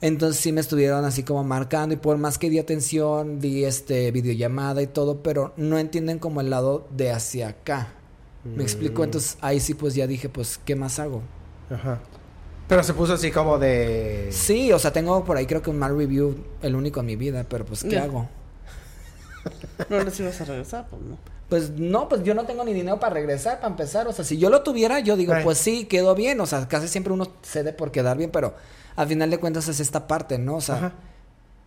Entonces 0.00 0.40
sí 0.42 0.52
me 0.52 0.60
estuvieron 0.60 1.04
así 1.04 1.22
como 1.22 1.44
marcando 1.44 1.94
y 1.94 1.96
por 1.96 2.18
más 2.18 2.36
que 2.36 2.50
di 2.50 2.58
atención, 2.58 3.40
di 3.40 3.64
este 3.64 4.10
videollamada 4.10 4.82
y 4.82 4.86
todo, 4.86 5.22
pero 5.22 5.52
no 5.56 5.78
entienden 5.78 6.18
como 6.18 6.40
el 6.40 6.50
lado 6.50 6.86
de 6.90 7.10
hacia 7.10 7.48
acá. 7.48 7.92
Me 8.44 8.62
explico, 8.62 9.02
entonces 9.04 9.38
ahí 9.40 9.60
sí 9.60 9.72
pues 9.72 9.94
ya 9.94 10.06
dije, 10.06 10.28
pues, 10.28 10.60
¿qué 10.62 10.74
más 10.76 10.98
hago? 10.98 11.22
Ajá. 11.70 12.00
Pero 12.68 12.82
se 12.82 12.94
puso 12.94 13.14
así 13.14 13.30
como 13.30 13.58
de... 13.58 14.28
Sí, 14.30 14.72
o 14.72 14.78
sea, 14.78 14.92
tengo 14.92 15.22
por 15.24 15.36
ahí 15.36 15.46
creo 15.46 15.60
que 15.60 15.70
un 15.70 15.78
mal 15.78 15.96
review, 15.96 16.34
el 16.62 16.74
único 16.74 17.00
en 17.00 17.06
mi 17.06 17.16
vida, 17.16 17.44
pero 17.48 17.64
pues, 17.64 17.84
¿qué 17.84 17.98
hago? 17.98 18.28
No 19.90 20.02
les 20.02 20.18
ibas 20.20 20.40
a 20.40 20.44
regresar, 20.46 20.86
pues 20.88 21.02
no. 21.02 21.18
Pues 21.48 21.70
no, 21.70 22.08
pues 22.08 22.22
yo 22.22 22.34
no 22.34 22.44
tengo 22.46 22.64
ni 22.64 22.72
dinero 22.72 22.98
para 22.98 23.12
regresar, 23.12 23.56
para 23.58 23.68
empezar. 23.68 24.08
O 24.08 24.12
sea, 24.12 24.24
si 24.24 24.38
yo 24.38 24.48
lo 24.48 24.62
tuviera, 24.62 25.00
yo 25.00 25.16
digo, 25.16 25.34
Ay. 25.34 25.44
pues 25.44 25.58
sí, 25.58 25.84
quedó 25.84 26.14
bien. 26.14 26.40
O 26.40 26.46
sea, 26.46 26.66
casi 26.66 26.88
siempre 26.88 27.12
uno 27.12 27.28
cede 27.42 27.74
por 27.74 27.92
quedar 27.92 28.16
bien, 28.16 28.30
pero 28.30 28.54
al 28.96 29.06
final 29.06 29.30
de 29.30 29.38
cuentas 29.38 29.68
es 29.68 29.80
esta 29.80 30.06
parte, 30.06 30.38
¿no? 30.38 30.56
O 30.56 30.60
sea, 30.62 30.76
Ajá. 30.76 30.92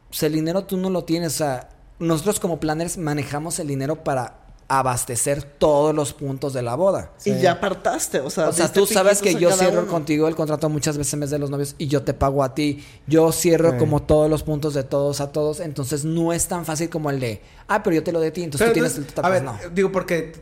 pues 0.09 0.23
el 0.23 0.33
dinero 0.33 0.63
tú 0.63 0.77
no 0.77 0.89
lo 0.89 1.03
tienes. 1.03 1.35
O 1.35 1.37
sea, 1.37 1.69
nosotros 1.99 2.39
como 2.39 2.59
planners 2.59 2.97
manejamos 2.97 3.59
el 3.59 3.67
dinero 3.67 4.03
para 4.03 4.46
abastecer 4.69 5.43
todos 5.43 5.95
los 5.95 6.13
puntos 6.13 6.51
de 6.53 6.61
la 6.61 6.75
boda. 6.75 7.11
Sí. 7.17 7.31
Y 7.31 7.39
ya 7.41 7.53
apartaste, 7.53 8.19
o 8.19 8.29
sea. 8.29 8.49
O 8.49 8.51
sea, 8.51 8.71
tú 8.71 8.85
sabes 8.85 9.21
que 9.21 9.29
a 9.29 9.31
yo 9.39 9.51
cierro 9.51 9.83
uno. 9.83 9.91
contigo 9.91 10.27
el 10.27 10.35
contrato 10.35 10.67
muchas 10.69 10.97
veces 10.97 11.13
en 11.13 11.21
vez 11.21 11.29
de 11.29 11.39
los 11.39 11.49
novios 11.49 11.75
y 11.77 11.87
yo 11.87 12.03
te 12.03 12.13
pago 12.13 12.43
a 12.43 12.53
ti. 12.53 12.85
Yo 13.07 13.31
cierro 13.31 13.71
Sí. 13.71 13.77
como 13.77 14.01
todos 14.01 14.29
los 14.29 14.43
puntos 14.43 14.73
de 14.73 14.83
todos 14.83 15.21
a 15.21 15.31
todos. 15.31 15.61
Entonces 15.61 16.03
no 16.03 16.33
es 16.33 16.47
tan 16.47 16.65
fácil 16.65 16.89
como 16.89 17.09
el 17.09 17.19
de, 17.19 17.41
ah, 17.67 17.81
pero 17.81 17.95
yo 17.95 18.03
te 18.03 18.11
lo 18.11 18.19
de 18.19 18.31
ti, 18.31 18.43
entonces 18.43 18.65
Pero 18.67 18.71
tú 18.71 18.73
tienes 18.91 18.97
el 18.97 19.03
a 19.05 19.15
total. 19.15 19.31
ver, 19.31 19.43
Pues 19.45 19.63
no. 19.63 19.69
digo, 19.75 19.91
porque, 19.91 20.33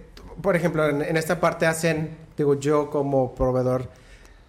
por 0.42 0.56
ejemplo, 0.56 0.90
en, 0.90 1.02
en 1.04 1.18
esta 1.18 1.40
parte 1.40 1.68
hacen, 1.68 2.18
digo, 2.36 2.56
yo 2.60 2.90
como 2.90 3.36
proveedor, 3.36 3.90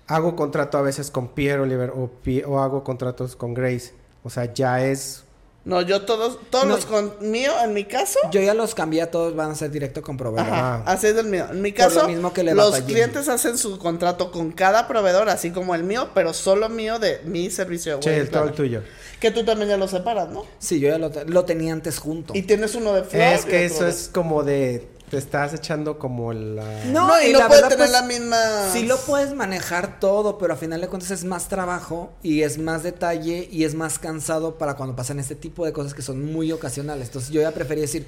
hago 0.06 0.36
contrato 0.36 0.78
a 0.78 0.82
veces 0.82 1.10
con 1.10 1.28
Pierre 1.28 1.60
Oliver 1.62 1.90
o, 1.90 2.10
o 2.46 2.60
hago 2.60 2.82
contratos 2.82 3.36
con 3.36 3.52
Grace. 3.52 3.92
O 4.24 4.30
sea, 4.30 4.52
ya 4.54 4.82
es... 4.82 5.24
No, 5.66 5.83
yo 5.83 6.02
todos, 6.02 6.38
todos 6.48 6.64
No. 6.64 6.76
los 6.76 6.87
con 6.87 7.12
mío, 7.20 7.50
en 7.64 7.74
mi 7.74 7.85
caso. 7.85 8.18
Yo 8.31 8.40
ya 8.40 8.55
los 8.55 8.74
cambié 8.76 9.02
a 9.02 9.11
todos, 9.11 9.35
van 9.35 9.50
a 9.50 9.55
ser 9.57 9.70
directo 9.72 10.00
con 10.00 10.16
proveedor. 10.16 10.48
Ajá, 10.52 10.76
Ah. 10.87 10.92
así 10.92 11.09
es 11.09 11.16
el 11.16 11.26
mío. 11.26 11.46
En 11.50 11.61
mi 11.61 11.72
Por 11.72 11.81
lo 11.92 11.94
caso, 11.94 12.09
mismo 12.09 12.33
que 12.33 12.44
le 12.44 12.55
los 12.55 12.70
batallé. 12.70 12.87
clientes 12.92 13.29
hacen 13.29 13.59
su 13.59 13.76
contrato 13.79 14.31
con 14.31 14.52
cada 14.52 14.87
proveedor, 14.87 15.29
así 15.29 15.50
como 15.50 15.74
el 15.74 15.83
mío, 15.83 16.11
pero 16.14 16.33
solo 16.33 16.68
mío 16.68 17.00
de 17.00 17.20
mi 17.24 17.50
servicio 17.50 17.98
de 17.98 18.07
wedding 18.09 18.20
el, 18.22 18.31
todo 18.31 18.44
el 18.44 18.52
tuyo. 18.52 18.83
Que 19.18 19.33
tú 19.33 19.44
también 19.44 19.68
ya 19.70 19.76
lo 19.76 19.88
separas, 19.88 20.29
¿no? 20.29 20.46
Sí, 20.61 20.79
yo 20.79 20.88
ya 20.88 20.98
lo, 20.98 21.11
te- 21.11 21.24
lo 21.24 21.44
tenía 21.44 21.72
antes 21.72 21.98
junto. 21.98 22.33
Y 22.37 22.42
tienes 22.42 22.74
uno 22.76 22.92
de 22.92 23.02
flor. 23.02 23.22
Es 23.22 23.44
que 23.44 23.64
eso 23.64 23.85
de- 23.85 23.90
es 23.90 24.09
como 24.12 24.44
de... 24.44 24.87
Te 25.10 25.18
estás 25.18 25.54
echando 25.54 25.98
como 25.98 26.32
la... 26.32 26.84
No, 26.86 27.06
No, 27.06 27.22
y 27.22 27.30
y 27.30 27.32
no 27.32 27.38
la 27.38 27.46
puede 27.48 27.62
verdad, 27.62 27.76
tener 27.76 27.88
pues, 27.88 28.00
la 28.00 28.06
misma. 28.06 28.36
Sí 28.72 28.82
lo 28.82 28.96
puedes 28.98 29.34
manejar 29.34 30.00
todo, 30.00 30.36
pero 30.36 30.54
a 30.54 30.56
final 30.56 30.80
de 30.80 30.88
cuentas 30.88 31.12
es 31.12 31.24
más 31.24 31.48
trabajo 31.48 32.12
y 32.22 32.42
es 32.42 32.58
más 32.58 32.82
detalle 32.82 33.48
y 33.50 33.64
es 33.64 33.74
más 33.74 33.98
cansado 34.00 34.58
para 34.58 34.74
cuando 34.74 34.96
pasan 34.96 35.20
este 35.20 35.36
tipo 35.36 35.64
de 35.64 35.72
cosas 35.72 35.94
que 35.94 36.02
son 36.02 36.24
muy 36.32 36.50
ocasionales. 36.50 37.06
Entonces 37.08 37.30
yo 37.30 37.40
ya 37.40 37.52
preferí 37.52 37.80
decir, 37.80 38.06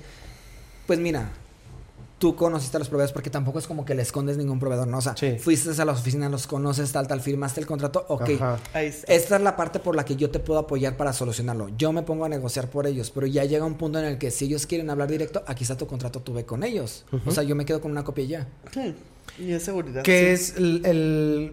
pues 0.89 0.99
mira, 0.99 1.31
tú 2.19 2.35
conociste 2.35 2.77
a 2.77 2.81
los 2.81 2.89
proveedores 2.89 3.13
porque 3.13 3.31
tampoco 3.31 3.59
es 3.61 3.67
como 3.67 3.85
que 3.85 3.95
le 3.95 4.03
escondes 4.03 4.37
ningún 4.37 4.59
proveedor, 4.59 4.89
¿no? 4.89 4.99
O 4.99 5.01
sea, 5.01 5.17
Sí. 5.17 5.37
fuiste 5.39 5.71
a 5.81 5.85
la 5.85 5.93
oficina, 5.93 6.29
los 6.29 6.47
conoces, 6.47 6.91
tal, 6.91 7.07
tal, 7.07 7.21
firmaste 7.21 7.61
el 7.61 7.67
contrato, 7.67 8.05
ok. 8.09 8.31
Ajá. 8.37 8.59
Ahí 8.73 8.87
está. 8.87 9.13
Esta 9.13 9.37
es 9.37 9.43
la 9.43 9.55
parte 9.57 9.79
por 9.79 9.95
la 9.95 10.05
que 10.05 10.17
yo 10.17 10.29
te 10.31 10.41
puedo 10.41 10.59
apoyar 10.61 10.97
para 10.97 11.13
solucionarlo. 11.13 11.69
Yo 11.77 11.93
me 11.93 12.03
pongo 12.03 12.25
a 12.25 12.29
negociar 12.29 12.69
por 12.71 12.87
ellos, 12.87 13.11
pero 13.11 13.27
ya 13.27 13.45
llega 13.45 13.65
un 13.65 13.75
punto 13.75 13.99
en 14.01 14.05
el 14.05 14.19
que 14.19 14.31
si 14.31 14.47
ellos 14.47 14.67
quieren 14.67 14.91
hablar 14.91 15.09
directo, 15.09 15.43
aquí 15.47 15.63
está 15.65 15.77
tu 15.77 15.87
contrato, 15.87 16.21
tú 16.21 16.33
ve 16.35 16.45
con 16.45 16.65
ellos. 16.65 17.05
O 17.25 17.31
sea, 17.31 17.45
yo 17.45 17.55
me 17.55 17.65
quedo 17.65 17.81
con 17.81 17.91
una 17.93 18.03
copia 18.05 18.25
y 18.25 18.29
ya. 18.29 18.49
Sí. 18.73 18.95
Y 19.39 19.53
es 19.53 19.63
seguridad. 19.63 20.03
¿Qué 20.03 20.37
sí. 20.37 20.43
es 20.53 20.57
el, 20.57 20.85
el- 20.87 21.53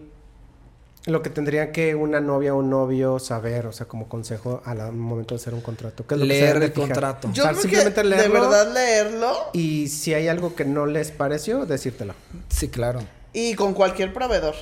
lo 1.06 1.22
que 1.22 1.30
tendría 1.30 1.72
que 1.72 1.94
una 1.94 2.20
novia 2.20 2.52
o 2.54 2.58
un 2.58 2.68
novio 2.70 3.18
saber? 3.18 3.66
O 3.66 3.72
sea, 3.72 3.86
como 3.86 4.08
consejo 4.08 4.60
al 4.64 4.92
momento 4.92 5.34
de 5.34 5.40
hacer 5.40 5.54
un 5.54 5.60
contrato. 5.60 6.06
¿Qué 6.06 6.14
es 6.14 6.20
lo 6.20 6.26
Leer 6.26 6.56
el 6.56 6.72
fijar? 6.72 6.74
contrato. 6.88 7.30
Yo 7.32 7.42
O 7.42 7.46
sea, 7.46 7.50
creo 7.52 7.62
simplemente 7.62 8.02
que 8.02 8.08
de 8.08 8.16
leerlo. 8.16 8.40
verdad 8.40 8.74
leerlo 8.74 9.36
Y 9.52 9.88
si 9.88 10.12
hay 10.14 10.28
algo 10.28 10.54
que 10.54 10.64
no 10.64 10.86
les 10.86 11.10
pareció, 11.12 11.64
decírtelo. 11.66 12.14
Sí, 12.48 12.68
claro. 12.68 13.00
y 13.32 13.54
con 13.54 13.72
cualquier 13.74 14.12
proveedor. 14.12 14.54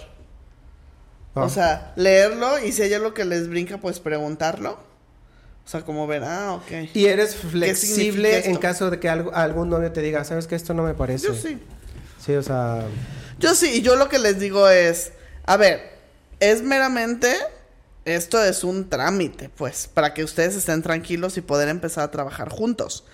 Ah. 1.36 1.44
O 1.44 1.48
sea, 1.48 1.92
leerlo 1.96 2.58
y 2.64 2.72
si 2.72 2.82
hay 2.82 2.92
algo 2.94 3.12
que 3.14 3.24
les 3.24 3.48
brinca, 3.48 3.78
pues 3.78 3.98
preguntarlo. 4.00 4.72
O 5.64 5.68
sea, 5.68 5.80
como 5.82 6.06
ver, 6.06 6.22
ah, 6.24 6.54
ok. 6.54 6.90
Y 6.94 7.06
eres 7.06 7.34
flexible 7.36 8.46
en 8.46 8.56
caso 8.56 8.90
de 8.90 9.00
que 9.00 9.08
algo- 9.08 9.32
algún 9.34 9.70
novio 9.70 9.90
te 9.92 10.02
diga, 10.02 10.22
sabes 10.24 10.46
que 10.46 10.54
esto 10.56 10.74
no 10.74 10.82
me 10.82 10.94
parece. 10.94 11.28
Yo 11.28 11.34
sí. 11.34 11.58
Sí, 12.24 12.34
o 12.34 12.42
sea, 12.42 12.82
Yo 13.38 13.54
sí, 13.54 13.78
y 13.78 13.82
yo 13.82 13.96
lo 13.96 14.08
que 14.08 14.18
les 14.18 14.38
digo 14.38 14.68
es, 14.68 15.12
a 15.46 15.56
ver, 15.56 15.93
es 16.40 16.62
meramente, 16.62 17.34
esto 18.04 18.42
es 18.42 18.64
un 18.64 18.88
trámite, 18.90 19.48
pues, 19.48 19.88
para 19.92 20.12
que 20.14 20.24
ustedes 20.24 20.54
estén 20.56 20.82
tranquilos 20.82 21.36
y 21.36 21.40
poder 21.40 21.68
empezar 21.68 22.04
a 22.04 22.10
trabajar 22.10 22.48
juntos. 22.50 23.04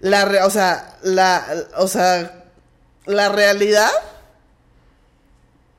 La, 0.00 0.24
re- 0.24 0.42
o 0.42 0.50
sea, 0.50 0.96
la, 1.02 1.44
o 1.76 1.88
sea, 1.88 2.44
la 3.06 3.28
realidad 3.30 3.90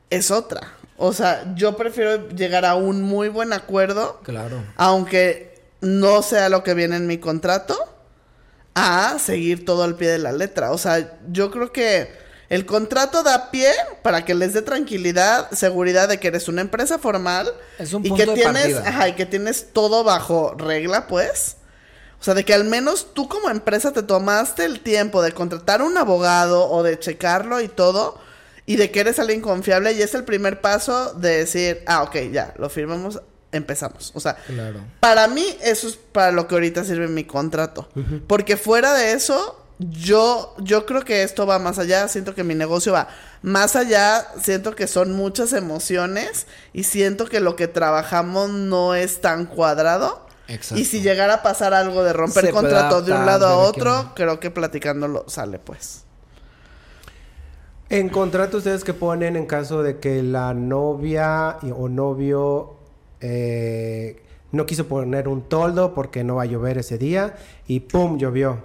es 0.09 0.31
otra. 0.31 0.73
O 0.97 1.13
sea, 1.13 1.53
yo 1.55 1.77
prefiero 1.77 2.27
llegar 2.29 2.65
a 2.65 2.75
un 2.75 3.01
muy 3.01 3.29
buen 3.29 3.53
acuerdo, 3.53 4.19
Claro. 4.23 4.61
aunque 4.75 5.57
no 5.81 6.21
sea 6.21 6.49
lo 6.49 6.63
que 6.63 6.73
viene 6.73 6.97
en 6.97 7.07
mi 7.07 7.19
contrato, 7.19 7.77
a 8.75 9.17
seguir 9.19 9.65
todo 9.65 9.83
al 9.83 9.95
pie 9.95 10.09
de 10.09 10.19
la 10.19 10.31
letra. 10.33 10.71
O 10.71 10.77
sea, 10.77 11.17
yo 11.31 11.51
creo 11.51 11.71
que 11.71 12.11
El 12.49 12.65
contrato 12.65 13.21
da 13.23 13.51
pie 13.51 13.71
para 14.01 14.25
que 14.25 14.33
les 14.33 14.53
dé 14.53 14.61
tranquilidad, 14.63 15.49
seguridad 15.51 16.09
de 16.09 16.19
que 16.19 16.29
eres 16.29 16.47
una 16.47 16.61
empresa 16.61 16.97
formal 16.97 17.51
Es 17.77 17.93
un 17.93 18.03
y 18.05 18.09
punto 18.09 18.23
que 18.23 18.29
de 18.31 18.35
tienes, 18.35 18.73
partida. 18.73 18.89
ajá, 18.89 19.07
y 19.09 19.13
que 19.15 19.25
tienes 19.27 19.67
todo 19.71 20.03
bajo 20.03 20.55
regla, 20.57 21.05
pues. 21.07 21.57
O 22.19 22.23
sea, 22.23 22.33
de 22.33 22.43
que 22.43 22.53
al 22.53 22.65
menos 22.65 23.13
tú 23.13 23.29
como 23.29 23.49
empresa 23.49 23.91
te 23.93 24.03
tomaste 24.03 24.65
el 24.65 24.81
tiempo 24.81 25.21
de 25.21 25.31
contratar 25.31 25.81
un 25.81 25.97
abogado 25.97 26.67
o 26.69 26.83
de 26.83 26.97
checarlo 26.99 27.61
y 27.61 27.67
todo 27.69 28.17
y 28.65 28.75
de 28.75 28.91
que 28.91 28.99
eres 28.99 29.19
alguien 29.19 29.41
confiable 29.41 29.93
y 29.93 30.01
es 30.01 30.13
el 30.15 30.25
primer 30.25 30.59
paso 30.59 31.13
de 31.13 31.37
decir, 31.37 31.81
ah, 31.87 32.03
ok, 32.03 32.15
ya, 32.31 32.53
lo 32.57 32.69
firmamos, 32.69 33.21
empezamos. 33.51 34.11
O 34.15 34.19
sea, 34.19 34.35
Claro. 34.47 34.79
para 34.99 35.27
mí, 35.27 35.45
eso 35.61 35.87
es 35.87 35.95
para 35.95 36.31
lo 36.31 36.47
que 36.47 36.55
ahorita 36.55 36.83
sirve 36.83 37.07
mi 37.07 37.23
contrato. 37.23 37.87
Porque 38.27 38.57
fuera 38.57 38.93
de 38.93 39.13
eso, 39.13 39.58
yo, 39.79 40.53
yo 40.59 40.85
creo 40.85 41.03
que 41.03 41.23
esto 41.23 41.47
va 41.47 41.57
más 41.57 41.79
allá. 41.79 42.07
Siento 42.09 42.35
que 42.35 42.43
mi 42.43 42.53
negocio 42.53 42.91
va 42.91 43.07
más 43.41 43.75
allá. 43.75 44.27
Siento 44.41 44.75
que 44.75 44.87
son 44.87 45.13
muchas 45.13 45.53
emociones. 45.53 46.47
Y 46.73 46.83
siento 46.83 47.25
que 47.25 47.39
lo 47.39 47.55
que 47.55 47.67
trabajamos 47.67 48.49
no 48.49 48.93
es 48.93 49.21
tan 49.21 49.45
cuadrado. 49.45 50.27
Exacto. 50.49 50.81
Y 50.81 50.85
si 50.85 51.01
llegara 51.01 51.35
a 51.35 51.43
pasar 51.43 51.73
algo 51.73 52.03
de 52.03 52.11
romper 52.11 52.45
Se 52.45 52.51
contrato 52.51 53.01
de 53.01 53.13
un 53.13 53.25
lado 53.25 53.47
a 53.47 53.57
otro, 53.57 54.11
creo 54.15 54.39
que 54.39 54.51
platicándolo 54.51 55.25
sale, 55.27 55.59
pues. 55.59 56.03
En 57.89 58.09
contrato, 58.09 58.57
ustedes 58.57 58.83
que 58.83 58.93
ponen 58.93 59.35
en 59.35 59.45
caso 59.45 59.81
de 59.81 59.99
que 59.99 60.21
la 60.21 60.53
novia 60.53 61.57
o 61.75 61.87
novio 61.87 62.75
eh, 63.21 64.23
no 64.51 64.65
quiso 64.65 64.87
poner 64.87 65.27
un 65.27 65.47
toldo 65.47 65.93
porque 65.93 66.23
no 66.23 66.35
va 66.35 66.43
a 66.43 66.45
llover 66.45 66.77
ese 66.77 66.97
día 66.97 67.35
y 67.67 67.81
¡pum! 67.81 68.17
llovió. 68.17 68.61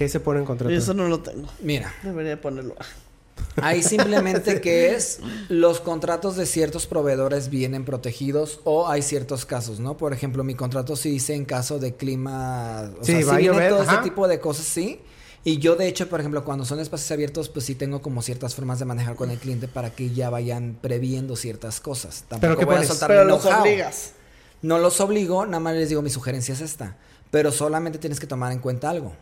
¿Qué 0.00 0.08
se 0.08 0.18
pone 0.18 0.40
en 0.40 0.46
contrato? 0.46 0.74
Eso 0.74 0.94
no 0.94 1.08
lo 1.08 1.20
tengo. 1.20 1.46
Mira, 1.60 1.92
Debería 2.02 2.40
ponerlo. 2.40 2.74
Ahí 3.56 3.82
simplemente 3.82 4.58
que 4.62 4.94
es 4.94 5.18
los 5.50 5.80
contratos 5.80 6.36
de 6.36 6.46
ciertos 6.46 6.86
proveedores 6.86 7.50
vienen 7.50 7.84
protegidos 7.84 8.60
o 8.64 8.88
hay 8.88 9.02
ciertos 9.02 9.44
casos, 9.44 9.78
¿no? 9.78 9.98
Por 9.98 10.14
ejemplo, 10.14 10.42
mi 10.42 10.54
contrato 10.54 10.96
sí 10.96 11.10
dice 11.10 11.34
en 11.34 11.44
caso 11.44 11.78
de 11.78 11.96
clima, 11.96 12.90
o 12.98 13.04
Sí, 13.04 13.12
sea, 13.12 13.26
va 13.26 13.32
a 13.32 13.36
sí 13.36 13.40
viene 13.42 13.56
llover, 13.56 13.70
todo 13.72 13.82
ajá. 13.82 13.92
ese 13.96 14.02
tipo 14.02 14.26
de 14.26 14.40
cosas, 14.40 14.64
sí. 14.64 15.02
Y 15.44 15.58
yo 15.58 15.76
de 15.76 15.86
hecho, 15.86 16.08
por 16.08 16.20
ejemplo, 16.20 16.44
cuando 16.46 16.64
son 16.64 16.80
espacios 16.80 17.10
abiertos, 17.10 17.50
pues 17.50 17.66
sí 17.66 17.74
tengo 17.74 18.00
como 18.00 18.22
ciertas 18.22 18.54
formas 18.54 18.78
de 18.78 18.86
manejar 18.86 19.16
con 19.16 19.30
el 19.30 19.36
cliente 19.36 19.68
para 19.68 19.90
que 19.90 20.08
ya 20.14 20.30
vayan 20.30 20.78
previendo 20.80 21.36
ciertas 21.36 21.78
cosas. 21.78 22.24
Tampoco 22.26 22.40
¿Pero 22.40 22.56
qué 22.56 22.64
voy 22.64 22.76
a 22.76 22.84
soltar 22.84 23.10
Pero 23.10 23.24
mi 23.26 23.32
los 23.32 23.44
obligas. 23.44 24.12
No 24.62 24.78
los 24.78 24.98
obligo, 25.02 25.44
nada 25.44 25.60
más 25.60 25.74
les 25.74 25.90
digo 25.90 26.00
mi 26.00 26.08
sugerencia 26.08 26.54
es 26.54 26.62
esta. 26.62 26.96
Pero 27.30 27.52
solamente 27.52 27.98
tienes 27.98 28.18
que 28.18 28.26
tomar 28.26 28.50
en 28.52 28.60
cuenta 28.60 28.88
algo. 28.88 29.12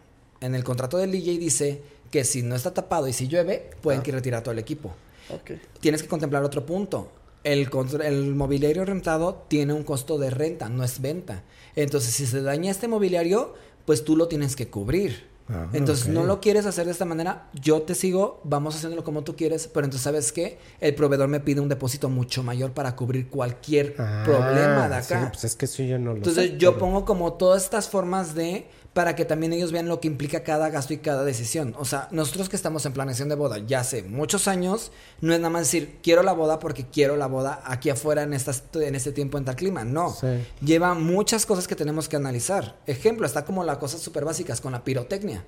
En 0.40 0.54
el 0.54 0.64
contrato 0.64 0.98
del 0.98 1.10
DJ 1.12 1.38
dice 1.38 1.82
que 2.10 2.24
si 2.24 2.42
no 2.42 2.54
está 2.54 2.72
tapado 2.72 3.08
y 3.08 3.12
si 3.12 3.28
llueve, 3.28 3.70
pueden 3.82 4.02
que 4.02 4.12
retirar 4.12 4.42
todo 4.42 4.52
el 4.52 4.58
equipo. 4.58 4.92
Ok. 5.30 5.52
Tienes 5.80 6.02
que 6.02 6.08
contemplar 6.08 6.42
otro 6.44 6.64
punto. 6.64 7.10
El, 7.44 7.70
contr- 7.70 8.04
el 8.04 8.34
mobiliario 8.34 8.84
rentado 8.84 9.44
tiene 9.48 9.72
un 9.72 9.84
costo 9.84 10.18
de 10.18 10.30
renta, 10.30 10.68
no 10.68 10.84
es 10.84 11.00
venta. 11.00 11.42
Entonces, 11.76 12.14
si 12.14 12.26
se 12.26 12.42
daña 12.42 12.70
este 12.70 12.88
mobiliario, 12.88 13.54
pues 13.84 14.04
tú 14.04 14.16
lo 14.16 14.28
tienes 14.28 14.56
que 14.56 14.68
cubrir. 14.68 15.26
Ah, 15.50 15.66
entonces, 15.72 16.08
no 16.08 16.24
lo 16.24 16.40
quieres 16.42 16.66
hacer 16.66 16.84
de 16.84 16.92
esta 16.92 17.06
manera, 17.06 17.48
yo 17.54 17.80
te 17.80 17.94
sigo, 17.94 18.42
vamos 18.44 18.76
haciéndolo 18.76 19.02
como 19.02 19.22
tú 19.24 19.34
quieres, 19.34 19.66
pero 19.72 19.84
entonces, 19.86 20.02
¿sabes 20.04 20.30
qué? 20.30 20.58
El 20.78 20.94
proveedor 20.94 21.28
me 21.28 21.40
pide 21.40 21.62
un 21.62 21.70
depósito 21.70 22.10
mucho 22.10 22.42
mayor 22.42 22.72
para 22.72 22.94
cubrir 22.94 23.28
cualquier 23.28 23.94
Ah, 23.98 24.22
problema 24.26 24.90
de 24.90 25.02
sí, 25.02 25.14
acá. 25.14 25.28
pues 25.32 25.44
es 25.44 25.56
que 25.56 25.64
eso 25.64 25.82
yo 25.84 25.98
no 25.98 26.10
lo 26.10 26.16
Entonces 26.18 26.50
sé, 26.50 26.58
yo 26.58 26.72
pero- 26.72 26.80
pongo 26.80 27.04
como 27.06 27.32
todas 27.34 27.62
estas 27.64 27.88
formas 27.88 28.34
de 28.34 28.66
para 28.92 29.14
que 29.14 29.24
también 29.24 29.52
ellos 29.52 29.70
vean 29.70 29.88
lo 29.88 30.00
que 30.00 30.08
implica 30.08 30.42
cada 30.42 30.70
gasto 30.70 30.92
y 30.92 30.98
cada 30.98 31.24
decisión. 31.24 31.74
O 31.78 31.84
sea, 31.84 32.08
nosotros 32.10 32.48
que 32.48 32.56
estamos 32.56 32.84
en 32.86 32.92
planeación 32.92 33.28
de 33.28 33.34
boda 33.34 33.58
ya 33.58 33.80
hace 33.80 34.02
muchos 34.02 34.48
años, 34.48 34.90
no 35.20 35.32
es 35.32 35.40
nada 35.40 35.50
más 35.50 35.62
decir 35.62 35.98
quiero 36.02 36.22
la 36.22 36.32
boda 36.32 36.58
porque 36.58 36.86
quiero 36.86 37.16
la 37.16 37.26
boda 37.26 37.62
aquí 37.64 37.90
afuera 37.90 38.22
en 38.22 38.32
estas 38.32 38.64
en 38.74 38.94
este 38.94 39.12
tiempo 39.12 39.38
en 39.38 39.44
tal 39.44 39.56
clima. 39.56 39.84
No. 39.84 40.10
Sí. 40.12 40.26
Lleva 40.60 40.94
muchas 40.94 41.46
cosas 41.46 41.68
que 41.68 41.76
tenemos 41.76 42.08
que 42.08 42.16
analizar. 42.16 42.76
Ejemplo, 42.86 43.26
está 43.26 43.44
como 43.44 43.62
las 43.64 43.78
cosas 43.78 44.00
súper 44.00 44.24
básicas 44.24 44.60
con 44.60 44.72
la 44.72 44.82
pirotecnia. 44.84 45.44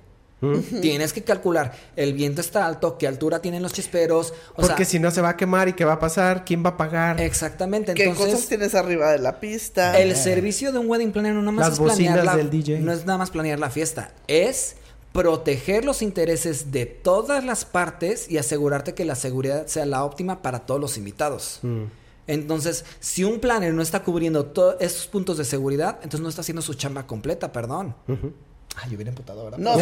Tienes 0.81 1.13
que 1.13 1.23
calcular, 1.23 1.71
el 1.95 2.13
viento 2.13 2.41
está 2.41 2.65
alto, 2.65 2.97
qué 2.97 3.07
altura 3.07 3.41
tienen 3.41 3.61
los 3.61 3.73
chisperos. 3.73 4.33
O 4.53 4.61
Porque 4.61 4.85
sea, 4.85 4.85
si 4.85 4.99
no 4.99 5.11
se 5.11 5.21
va 5.21 5.29
a 5.29 5.37
quemar 5.37 5.69
y 5.69 5.73
qué 5.73 5.85
va 5.85 5.93
a 5.93 5.99
pasar, 5.99 6.45
¿quién 6.45 6.65
va 6.65 6.71
a 6.71 6.77
pagar? 6.77 7.21
exactamente. 7.21 7.93
¿Qué 7.93 8.05
Entonces, 8.05 8.33
cosas 8.33 8.49
tienes 8.49 8.73
arriba 8.75 9.11
de 9.11 9.19
la 9.19 9.39
pista? 9.39 9.99
El 9.99 10.15
servicio 10.15 10.71
de 10.71 10.79
un 10.79 10.89
wedding 10.89 11.11
planner 11.11 11.33
no 11.33 11.41
nada 11.41 11.51
más 11.51 11.69
Las 11.69 11.73
es 11.79 11.97
planear 11.97 12.25
la, 12.25 12.35
del 12.35 12.49
DJ. 12.49 12.79
no 12.79 12.91
es 12.91 13.05
nada 13.05 13.19
más 13.19 13.29
planear 13.29 13.59
la 13.59 13.69
fiesta, 13.69 14.13
es 14.27 14.77
proteger 15.11 15.85
los 15.85 16.01
intereses 16.01 16.71
de 16.71 16.85
todas 16.85 17.43
las 17.43 17.65
partes 17.65 18.31
y 18.31 18.37
asegurarte 18.37 18.93
que 18.93 19.05
la 19.05 19.15
seguridad 19.15 19.67
sea 19.67 19.85
la 19.85 20.03
óptima 20.03 20.41
para 20.41 20.59
todos 20.59 20.79
los 20.81 20.97
invitados. 20.97 21.59
Mm. 21.61 21.83
Entonces, 22.27 22.85
si 22.99 23.23
un 23.23 23.39
planner 23.39 23.73
no 23.73 23.81
está 23.81 24.03
cubriendo 24.03 24.45
todos 24.45 24.77
estos 24.79 25.07
puntos 25.07 25.37
de 25.37 25.43
seguridad, 25.45 25.95
entonces 26.03 26.21
no 26.21 26.29
está 26.29 26.41
haciendo 26.41 26.61
su 26.61 26.75
chamba 26.75 27.05
completa, 27.05 27.51
perdón. 27.51 27.93
Ay, 28.77 28.89
yo 28.89 28.95
hubiera 28.95 29.09
emputado 29.09 29.41
ahora. 29.41 29.57
No, 29.57 29.75
sí. 29.75 29.81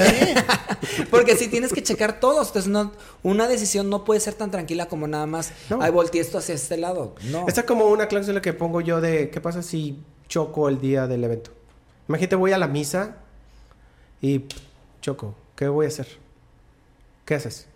Porque 1.11 1.35
si 1.35 1.47
tienes 1.47 1.71
que 1.73 1.83
checar 1.83 2.19
todos, 2.19 2.47
entonces 2.47 2.71
no, 2.71 2.91
una 3.23 3.47
decisión 3.47 3.89
no 3.89 4.03
puede 4.03 4.19
ser 4.19 4.33
tan 4.33 4.49
tranquila 4.51 4.87
como 4.87 5.07
nada 5.07 5.25
más, 5.25 5.51
No. 5.69 5.79
ay, 5.81 5.91
volteé 5.91 6.21
esto 6.21 6.37
hacia 6.39 6.55
este 6.55 6.75
lado. 6.77 7.15
No. 7.25 7.45
Esta 7.47 7.61
es 7.61 7.67
como 7.67 7.85
una 7.85 8.07
cláusula 8.07 8.41
que 8.41 8.53
pongo 8.53 8.81
yo 8.81 8.99
de 8.99 9.29
¿qué 9.29 9.39
pasa 9.41 9.61
si 9.61 10.01
choco 10.27 10.69
el 10.69 10.79
día 10.81 11.07
del 11.07 11.23
evento? 11.23 11.51
Imagínate, 12.07 12.35
voy 12.35 12.51
a 12.51 12.57
la 12.57 12.67
misa 12.67 13.17
y 14.21 14.39
pff, 14.39 14.59
choco. 15.01 15.35
¿Qué 15.55 15.67
voy 15.67 15.85
a 15.85 15.89
hacer? 15.89 16.07
¿Qué 17.25 17.35
haces? 17.35 17.67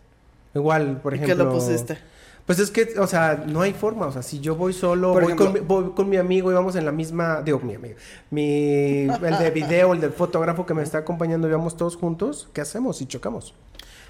Igual, 0.55 0.99
por 1.01 1.13
¿Y 1.13 1.17
ejemplo. 1.17 1.35
qué 1.37 1.43
lo 1.43 1.51
pusiste? 1.53 1.97
Pues 2.45 2.59
es 2.59 2.71
que, 2.71 2.95
o 2.99 3.07
sea, 3.07 3.43
no 3.47 3.61
hay 3.61 3.71
forma. 3.73 4.07
O 4.07 4.11
sea, 4.11 4.21
si 4.21 4.39
yo 4.41 4.55
voy 4.55 4.73
solo, 4.73 5.13
voy, 5.13 5.23
ejemplo- 5.25 5.45
con, 5.45 5.53
mi- 5.53 5.59
voy 5.61 5.91
con 5.95 6.09
mi 6.09 6.17
amigo 6.17 6.51
y 6.51 6.53
vamos 6.53 6.75
en 6.75 6.85
la 6.85 6.91
misma. 6.91 7.41
Digo, 7.41 7.59
mi 7.59 7.75
amigo. 7.75 7.95
Mi, 8.31 9.03
el 9.07 9.37
de 9.39 9.51
video, 9.51 9.93
el 9.93 10.01
del 10.01 10.11
fotógrafo 10.11 10.65
que 10.65 10.73
me 10.73 10.83
está 10.83 10.97
acompañando 10.99 11.47
y 11.47 11.51
vamos 11.51 11.77
todos 11.77 11.95
juntos. 11.95 12.49
¿Qué 12.53 12.59
hacemos 12.61 12.97
si 12.97 13.05
chocamos? 13.05 13.53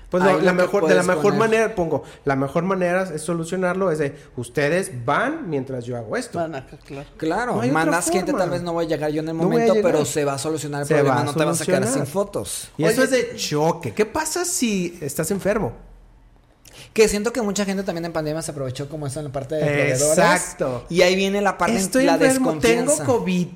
Pues 0.10 0.24
no, 0.24 0.40
la 0.42 0.54
mejor, 0.54 0.86
de 0.88 0.94
la 0.94 1.02
mejor 1.02 1.24
poner. 1.24 1.40
manera, 1.40 1.74
pongo, 1.74 2.04
la 2.24 2.36
mejor 2.36 2.62
manera 2.64 3.02
es 3.16 3.20
solucionarlo, 3.24 3.90
es 3.90 3.98
de 3.98 4.16
ustedes 4.38 4.92
van 5.04 5.50
mientras 5.50 5.86
yo 5.86 5.98
hago 5.98 6.16
esto. 6.18 6.38
Van 6.38 6.54
acá, 6.54 6.78
claro. 6.86 7.10
Claro, 7.18 7.52
No 7.54 7.58
otra 7.62 7.72
mandas 7.72 8.10
gente, 8.12 8.26
forma. 8.32 8.40
tal 8.40 8.50
vez 8.52 8.62
no 8.62 8.74
voy 8.74 8.86
a 8.86 8.88
llegar 8.90 9.10
yo 9.10 9.22
en 9.24 9.30
el 9.30 9.34
momento, 9.34 9.74
pero 9.82 10.06
se 10.06 10.24
va 10.24 10.34
a 10.34 10.38
solucionar 10.38 10.82
el 10.82 10.88
Se 10.88 10.94
problema, 10.96 11.24
no 11.24 11.34
te 11.34 11.44
vas 11.44 11.62
a 11.62 11.66
quedar 11.66 11.88
sin 11.88 12.06
fotos. 12.06 12.70
Y 12.78 12.84
eso 12.84 13.04
es 13.04 13.10
de 13.10 13.36
choque. 13.38 13.92
¿Qué 13.96 14.06
pasa 14.06 14.46
si 14.46 15.00
estás 15.02 15.32
enfermo? 15.32 15.72
Que 16.94 17.08
siento 17.08 17.32
que 17.34 17.42
mucha 17.42 17.66
gente 17.66 17.84
también 17.84 18.06
en 18.06 18.14
pandemia 18.14 18.42
se 18.42 18.52
aprovechó 18.52 18.90
como 18.90 19.08
eso 19.08 19.20
en 19.20 19.26
la 19.26 19.32
parte 19.32 19.56
de. 19.56 19.90
Exacto. 19.92 20.86
Y 20.90 21.02
ahí 21.02 21.16
viene 21.16 21.42
la 21.42 21.58
parte 21.58 21.78
Estoy 21.78 22.06
la 22.06 22.14
enfermo, 22.16 22.58
tengo 22.60 22.92
desconfianza. 22.92 23.06
COVID. 23.06 23.48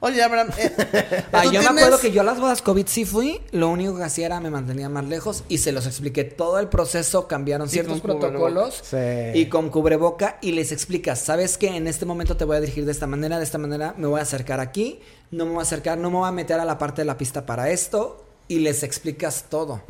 Oye, 0.00 0.22
Abraham. 0.22 0.50
eh, 0.58 1.24
Ah, 1.32 1.44
¿tú 1.44 1.52
yo 1.52 1.62
me 1.62 1.68
acuerdo 1.80 1.98
que 1.98 2.10
yo 2.12 2.20
a 2.20 2.24
las 2.24 2.38
bodas 2.38 2.60
COVID 2.60 2.86
sí 2.86 3.06
fui, 3.06 3.40
lo 3.52 3.70
único 3.70 3.96
que 3.96 4.02
hacía 4.02 4.26
era 4.26 4.38
me 4.38 4.50
mantenía 4.50 4.90
más 4.90 5.06
lejos 5.06 5.44
y 5.48 5.56
se 5.58 5.72
los 5.72 5.86
expliqué 5.86 6.24
todo 6.24 6.58
el 6.58 6.68
proceso, 6.68 7.26
cambiaron 7.26 7.70
ciertos 7.70 8.02
protocolos 8.02 8.82
Sí. 8.82 8.98
y 9.32 9.46
con 9.46 9.70
cubreboca 9.70 10.36
y 10.42 10.52
les 10.52 10.72
explicas, 10.72 11.20
¿sabes 11.20 11.56
que 11.56 11.68
En 11.74 11.86
este 11.86 12.04
momento 12.04 12.36
te 12.36 12.44
voy 12.44 12.58
a 12.58 12.60
dirigir 12.60 12.84
de 12.84 12.92
esta 12.92 13.06
manera, 13.06 13.38
de 13.38 13.44
esta 13.44 13.56
manera, 13.56 13.94
me 13.96 14.06
voy 14.06 14.20
a 14.20 14.24
acercar 14.24 14.60
aquí, 14.60 15.00
no 15.30 15.46
me 15.46 15.52
voy 15.52 15.60
a 15.60 15.62
acercar, 15.62 15.96
no 15.96 16.10
me 16.10 16.18
voy 16.18 16.28
a 16.28 16.32
meter 16.32 16.60
a 16.60 16.66
la 16.66 16.76
parte 16.76 17.00
de 17.00 17.06
la 17.06 17.16
pista 17.16 17.46
para 17.46 17.70
esto 17.70 18.26
y 18.46 18.58
les 18.58 18.82
explicas 18.82 19.46
todo. 19.48 19.80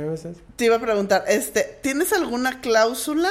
¿Qué 0.00 0.04
me 0.04 0.12
dices? 0.12 0.36
Te 0.56 0.64
iba 0.66 0.76
a 0.76 0.80
preguntar, 0.80 1.24
este, 1.28 1.78
¿tienes 1.82 2.12
alguna 2.12 2.60
cláusula 2.60 3.30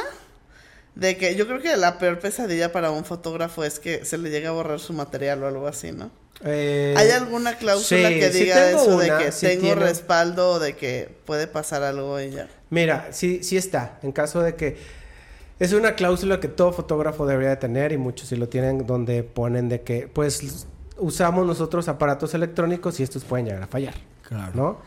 de 0.95 1.17
que 1.17 1.35
yo 1.35 1.45
creo 1.47 1.61
que 1.61 1.75
la 1.77 1.97
peor 1.99 2.19
pesadilla 2.19 2.71
para 2.71 2.91
un 2.91 3.03
fotógrafo 3.05 3.63
es 3.63 3.79
que 3.79 4.05
se 4.05 4.17
le 4.17 4.29
llegue 4.29 4.47
a 4.47 4.51
borrar 4.51 4.79
su 4.79 4.93
material 4.93 5.43
o 5.43 5.47
algo 5.47 5.67
así, 5.67 5.91
¿no? 5.91 6.09
Eh, 6.43 6.93
¿Hay 6.97 7.09
alguna 7.11 7.57
cláusula 7.57 8.09
sí, 8.09 8.19
que 8.19 8.29
diga 8.29 8.69
eso 8.69 8.95
una, 8.95 9.03
de 9.17 9.25
que 9.25 9.31
sí 9.31 9.45
tengo 9.47 9.61
tiene- 9.61 9.81
respaldo 9.85 10.51
o 10.51 10.59
de 10.59 10.75
que 10.75 11.09
puede 11.25 11.47
pasar 11.47 11.83
algo 11.83 12.19
y 12.19 12.31
ya? 12.31 12.47
Mira, 12.69 13.07
sí, 13.11 13.41
sí 13.43 13.55
está. 13.57 13.99
En 14.03 14.11
caso 14.11 14.41
de 14.41 14.55
que 14.55 14.77
es 15.59 15.71
una 15.73 15.95
cláusula 15.95 16.39
que 16.41 16.47
todo 16.49 16.73
fotógrafo 16.73 17.25
debería 17.25 17.51
de 17.51 17.55
tener 17.57 17.91
y 17.93 17.97
muchos 17.97 18.27
sí 18.29 18.35
lo 18.35 18.49
tienen, 18.49 18.85
donde 18.85 19.23
ponen 19.23 19.69
de 19.69 19.81
que, 19.81 20.07
pues, 20.07 20.65
usamos 20.97 21.45
nosotros 21.45 21.87
aparatos 21.87 22.33
electrónicos 22.33 22.99
y 22.99 23.03
estos 23.03 23.23
pueden 23.23 23.45
llegar 23.47 23.63
a 23.63 23.67
fallar, 23.67 23.93
Claro. 24.27 24.51
¿no? 24.53 24.81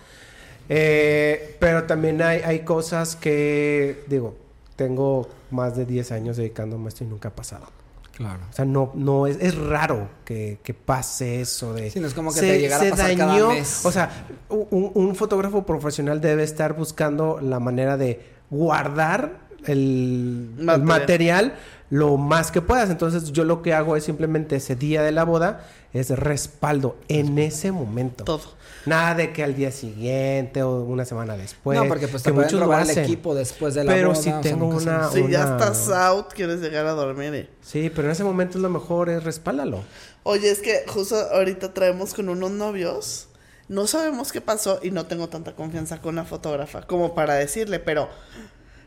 Eh, 0.69 1.57
pero 1.59 1.85
también 1.85 2.21
hay, 2.23 2.41
hay 2.41 2.61
cosas 2.61 3.17
que, 3.17 4.05
digo, 4.07 4.37
tengo 4.77 5.29
más 5.51 5.77
de 5.77 5.87
10 5.87 6.13
años 6.13 6.37
dedicándome 6.37 6.87
a 6.87 6.89
esto 6.89 7.05
y 7.05 7.07
nunca 7.07 7.29
ha 7.29 7.35
pasado. 7.35 7.67
Claro. 8.13 8.41
O 8.51 8.53
sea, 8.53 8.65
no, 8.65 8.91
no 8.95 9.29
es, 9.29 9.39
es 9.41 9.57
raro 9.57 10.09
que, 10.25 10.59
que 10.65 10.75
pase 10.75 11.41
eso 11.41 11.73
de. 11.73 11.91
Sí, 11.91 12.01
no 12.01 12.09
es 12.09 12.15
como 12.15 12.35
que 12.35 12.41
te 12.41 12.59
llegara 12.59 12.87
a 12.87 12.91
pasar 12.91 13.17
cada 13.17 13.49
mes. 13.49 13.87
O 13.87 13.93
sea, 13.93 14.27
un, 14.49 14.91
un 14.93 15.15
fotógrafo 15.15 15.65
profesional 15.65 16.21
debe 16.21 16.43
estar 16.43 16.75
buscando 16.75 17.39
la 17.41 17.61
manera 17.61 17.97
de 17.97 18.21
guardar 18.51 19.48
el, 19.69 20.51
el 20.59 20.83
Material. 20.83 21.55
lo 21.91 22.17
más 22.17 22.51
que 22.51 22.61
puedas. 22.61 22.91
Entonces 22.91 23.33
yo 23.33 23.45
lo 23.45 23.63
que 23.63 23.73
hago 23.75 23.97
es 23.97 24.05
simplemente 24.05 24.57
ese 24.57 24.77
día 24.77 25.03
de 25.03 25.13
la 25.13 25.25
boda 25.25 25.65
es 25.93 26.11
respaldo 26.11 26.97
en 27.09 27.39
ese 27.39 27.73
momento. 27.73 28.25
Todo. 28.25 28.59
Nada 28.87 29.15
de 29.15 29.33
que 29.33 29.43
al 29.45 29.55
día 29.55 29.71
siguiente 29.73 30.63
o 30.63 30.83
una 30.83 31.05
semana 31.05 31.37
después. 31.37 31.79
no, 31.79 31.87
porque 31.89 32.09
pues 32.09 32.23
te 32.23 32.31
que 32.31 32.35
pueden 32.35 32.47
muchos 32.49 32.61
lo 32.61 32.67
robar 32.67 32.89
el 32.89 32.99
equipo 32.99 33.35
después 33.35 33.75
de 33.75 33.85
la 33.85 33.93
Pero 33.93 34.11
boda. 34.11 34.23
si 34.23 34.29
o 34.29 34.33
sea, 34.33 34.41
tengo 34.41 34.67
una- 34.67 35.09
sabes. 35.09 35.25
Si 35.25 35.31
ya 35.33 35.45
una- 35.47 35.57
estás 35.57 35.89
out, 35.91 36.33
quieres 36.33 36.61
llegar 36.61 36.87
a 36.87 36.93
dormir. 36.93 37.51
Sí, 37.63 37.91
pero 37.95 38.09
en 38.09 38.13
ese 38.13 38.25
momento 38.25 38.57
es 38.59 38.63
lo 38.63 38.71
mejor, 38.71 39.09
es 39.11 39.25
respáldalo. 39.25 39.81
Oye, 40.23 40.51
es 40.51 40.61
que 40.61 40.85
justo 40.87 41.17
ahorita 41.17 41.73
traemos 41.75 42.15
con 42.15 42.29
unos 42.29 42.51
novios. 42.51 43.29
No 43.69 43.87
sabemos 43.87 44.33
qué 44.33 44.41
pasó 44.41 44.79
y 44.83 44.91
no 44.91 45.05
tengo 45.07 45.29
tanta 45.29 45.55
confianza 45.55 46.01
con 46.01 46.15
la 46.17 46.25
fotógrafa 46.25 46.83
como 46.87 47.15
para 47.15 47.35
decirle, 47.35 47.79
pero 47.81 48.09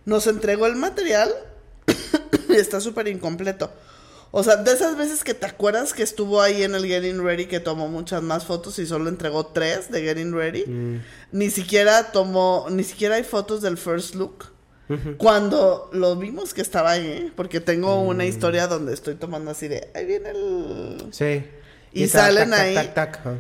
nos 0.06 0.28
entregó 0.28 0.66
el 0.68 0.76
material 0.76 1.32
y 2.49 2.54
está 2.56 2.80
súper 2.80 3.08
incompleto. 3.08 3.72
O 4.34 4.43
sea, 4.43 4.56
de 4.56 4.72
esas 4.72 4.95
veces 4.97 5.26
que 5.26 5.34
te 5.34 5.45
acuerdas 5.45 5.93
que 5.93 6.04
estuvo 6.04 6.41
ahí 6.41 6.64
en 6.64 6.74
el 6.74 6.86
Getting 6.86 7.22
Ready, 7.24 7.47
que 7.47 7.60
tomó 7.60 7.89
muchas 7.89 8.24
más 8.24 8.45
fotos 8.45 8.80
y 8.80 8.86
solo 8.86 9.10
entregó 9.10 9.47
tres 9.47 9.91
de 9.91 10.02
Getting 10.04 10.34
Ready, 10.34 11.02
ni 11.34 11.49
siquiera 11.49 12.12
tomó, 12.14 12.68
ni 12.70 12.84
siquiera 12.86 13.16
hay 13.16 13.24
fotos 13.24 13.62
del 13.62 13.78
first 13.78 14.16
look. 14.16 14.45
Cuando 15.18 15.89
lo 15.93 16.18
vimos 16.18 16.54
que 16.54 16.62
estaba 16.62 16.91
ahí, 16.91 17.08
¿eh? 17.08 17.32
porque 17.36 17.62
tengo 17.62 18.02
una 18.02 18.26
historia 18.26 18.68
donde 18.68 18.93
estoy 18.93 19.16
tomando 19.16 19.52
así 19.52 19.70
de, 19.70 19.89
ahí 19.95 20.06
viene 20.06 20.32
el... 20.32 21.08
Sí. 21.12 21.45
Y 21.93 22.08
salen 22.10 22.49
tac, 22.49 22.60
ahí. 22.60 22.76
tac, 22.76 22.93
tac, 22.93 23.20
ajá. 23.20 23.36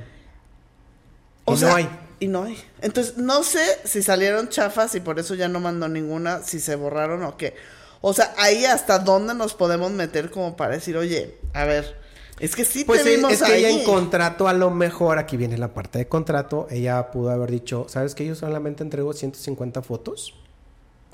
O 1.43 1.53
Y 1.53 1.57
sea, 1.57 1.69
no 1.69 1.75
hay. 1.75 1.89
Y 2.21 2.27
no 2.27 2.43
hay. 2.43 2.55
Entonces, 2.81 3.17
no 3.17 3.41
sé 3.43 3.79
si 3.83 4.03
salieron 4.03 4.47
chafas 4.47 4.93
y 4.95 4.99
por 4.99 5.17
eso 5.19 5.33
ya 5.35 5.47
no 5.49 5.59
mandó 5.59 5.89
ninguna, 5.89 6.43
si 6.43 6.59
se 6.59 6.75
borraron 6.75 7.23
o 7.23 7.35
qué. 7.35 7.55
O 7.99 8.13
sea, 8.13 8.33
ahí 8.37 8.63
hasta 8.63 8.99
dónde 8.99 9.33
nos 9.33 9.55
podemos 9.55 9.91
meter 9.91 10.29
como 10.29 10.55
para 10.55 10.75
decir, 10.75 10.95
oye, 10.97 11.39
a 11.53 11.65
ver, 11.65 11.99
es 12.39 12.55
que 12.55 12.63
sí 12.63 12.85
Pues 12.85 13.03
te 13.03 13.15
vimos 13.15 13.33
es 13.33 13.41
que 13.41 13.51
ahí. 13.51 13.65
ella 13.65 13.69
en 13.71 13.83
contrato, 13.83 14.47
a 14.47 14.53
lo 14.53 14.69
mejor, 14.69 15.17
aquí 15.17 15.35
viene 15.35 15.57
la 15.57 15.73
parte 15.73 15.97
de 15.97 16.07
contrato, 16.07 16.67
ella 16.69 17.09
pudo 17.09 17.31
haber 17.31 17.49
dicho, 17.49 17.87
¿sabes 17.89 18.13
que 18.13 18.23
yo 18.25 18.35
solamente 18.35 18.83
entrego 18.83 19.13
150 19.13 19.81
fotos? 19.81 20.35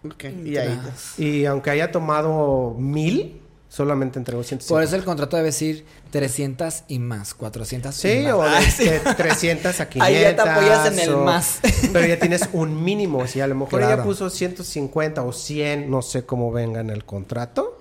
Ok, 0.05 0.25
y 0.43 0.57
ahí. 0.57 0.79
Y 1.17 1.45
aunque 1.45 1.69
haya 1.69 1.91
tomado 1.91 2.75
mil, 2.77 3.41
solamente 3.69 4.17
entregó 4.17 4.43
150. 4.43 4.73
Por 4.73 4.83
eso 4.83 4.95
el 4.95 5.03
contrato 5.03 5.35
debe 5.37 5.47
decir 5.47 5.85
300 6.11 6.83
y 6.87 6.99
más, 6.99 7.33
400 7.33 7.95
y 8.05 8.09
Sí, 8.09 8.23
más. 8.23 8.33
o 8.33 8.41
de, 8.43 8.49
Ay, 8.49 8.65
sí. 8.71 8.83
de 8.85 8.99
300 8.99 9.79
a 9.81 9.89
500. 9.89 10.01
Ahí 10.07 10.21
ya 10.21 10.35
te 10.35 10.49
apoyas 10.49 10.87
en 10.93 10.99
el 10.99 11.13
o- 11.15 11.23
más. 11.23 11.59
Pero 11.93 12.05
ya 12.07 12.17
tienes 12.19 12.49
un 12.53 12.83
mínimo. 12.83 13.27
Si 13.27 13.41
a 13.41 13.47
lo 13.47 13.55
mejor 13.55 13.79
ella 13.81 13.87
Claro. 13.95 14.03
puso 14.05 14.29
150 14.29 15.21
o 15.23 15.33
100, 15.33 15.89
no 15.91 16.01
sé 16.01 16.25
cómo 16.25 16.51
venga 16.51 16.79
en 16.79 16.89
el 16.89 17.03
contrato, 17.05 17.79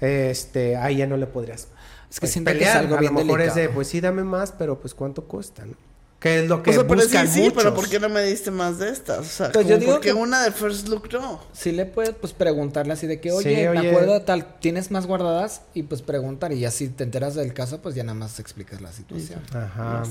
este, 0.00 0.76
ahí 0.76 0.96
ya 0.98 1.06
no 1.06 1.16
le 1.16 1.26
podrías 1.26 1.68
Es 2.10 2.16
que 2.16 2.20
pues, 2.20 2.32
siento 2.32 2.50
que 2.52 2.58
es 2.58 2.64
pelear. 2.64 2.76
algo 2.78 2.96
a 2.96 3.00
bien 3.00 3.14
lo 3.14 3.24
mejor 3.24 3.40
es 3.40 3.54
de, 3.54 3.60
delicado. 3.62 3.74
pues 3.76 3.88
sí, 3.88 4.00
dame 4.00 4.24
más, 4.24 4.52
pero 4.52 4.80
pues 4.80 4.94
¿cuánto 4.94 5.24
cuesta? 5.24 5.64
¿no? 5.64 5.74
Que 6.20 6.40
es 6.40 6.48
lo 6.48 6.64
que 6.64 6.70
O 6.70 6.72
sea, 6.72 6.82
pero 6.88 7.00
sí, 7.02 7.06
buscan 7.06 7.28
sí, 7.28 7.40
muchos. 7.42 7.54
pero 7.62 7.74
¿por 7.74 7.88
qué 7.88 8.00
no 8.00 8.08
me 8.08 8.22
diste 8.24 8.50
más 8.50 8.80
de 8.80 8.88
estas? 8.90 9.20
O 9.20 9.22
sea, 9.22 9.52
Pues 9.52 9.68
yo 9.68 9.78
digo 9.78 9.92
¿por 9.92 10.00
qué 10.00 10.08
que- 10.08 10.14
una 10.14 10.42
de 10.42 10.50
First 10.50 10.88
Look 10.88 11.08
no? 11.12 11.40
Sí 11.52 11.70
le 11.70 11.86
puedes 11.86 12.12
pues 12.12 12.32
preguntarle 12.32 12.92
así 12.94 13.06
de 13.06 13.20
que, 13.20 13.28
Sí, 13.30 13.36
oye, 13.36 13.70
me 13.70 13.78
oye. 13.78 13.90
acuerdo 13.90 14.14
de 14.14 14.20
tal, 14.20 14.58
¿tienes 14.58 14.90
más 14.90 15.06
guardadas? 15.06 15.60
Y 15.74 15.84
pues 15.84 16.02
preguntar 16.02 16.52
y 16.52 16.58
ya 16.58 16.72
si 16.72 16.88
te 16.88 17.04
enteras 17.04 17.36
del 17.36 17.54
caso, 17.54 17.80
pues 17.80 17.94
ya 17.94 18.02
nada 18.02 18.18
más 18.18 18.40
explicas 18.40 18.80
la 18.80 18.90
situación. 18.90 19.40
Ajá. 19.54 20.02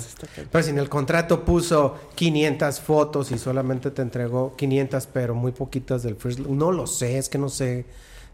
Pero 0.49 0.63
si 0.63 0.69
en 0.69 0.79
el 0.79 0.87
contrato 0.87 1.43
puso 1.43 1.95
500 2.15 2.79
fotos 2.79 3.31
y 3.33 3.37
solamente 3.37 3.91
te 3.91 4.01
entregó 4.01 4.55
500, 4.55 5.07
pero 5.11 5.35
muy 5.35 5.51
poquitas 5.51 6.03
del 6.03 6.15
first 6.15 6.39
look, 6.39 6.51
no 6.51 6.71
lo 6.71 6.87
sé, 6.87 7.17
es 7.17 7.27
que 7.27 7.37
no 7.37 7.49
sé. 7.49 7.85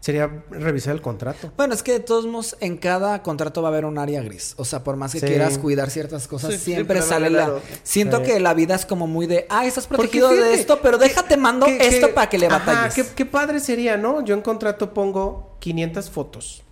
Sería 0.04 0.44
revisar 0.50 0.94
el 0.94 1.00
contrato. 1.00 1.50
Bueno, 1.56 1.72
es 1.72 1.82
que 1.82 1.92
de 1.92 2.00
todos 2.00 2.26
modos 2.26 2.58
en 2.60 2.76
cada 2.76 3.22
contrato 3.22 3.62
va 3.62 3.68
a 3.68 3.72
haber 3.72 3.86
un 3.86 3.96
área 3.96 4.20
gris. 4.22 4.52
O 4.58 4.66
sea, 4.66 4.84
por 4.84 4.96
más 4.96 5.12
que 5.14 5.20
Sí. 5.20 5.26
quieras 5.26 5.56
cuidar 5.56 5.88
ciertas 5.88 6.28
cosas, 6.28 6.52
Sí, 6.52 6.58
siempre 6.58 7.00
sale 7.00 7.30
la... 7.30 7.54
Siento 7.84 8.18
Sí. 8.18 8.24
que 8.24 8.38
la 8.40 8.52
vida 8.52 8.74
es 8.74 8.84
como 8.84 9.06
muy 9.06 9.26
de, 9.26 9.46
ah, 9.48 9.64
estás 9.64 9.86
protegido 9.86 10.28
de 10.30 10.52
esto, 10.52 10.80
pero 10.82 10.98
déjate 10.98 11.38
mando 11.38 11.64
¿Qué- 11.64 11.78
esto 11.88 12.08
qué- 12.08 12.12
para 12.12 12.28
que 12.28 12.36
le 12.36 12.48
ajá, 12.48 12.58
batalles. 12.58 12.92
qué, 12.94 13.06
qué 13.14 13.24
padre 13.24 13.60
sería, 13.60 13.96
¿no? 13.96 14.22
Yo 14.22 14.34
en 14.34 14.42
contrato 14.42 14.92
pongo 14.92 15.56
500 15.60 16.10
fotos. 16.10 16.62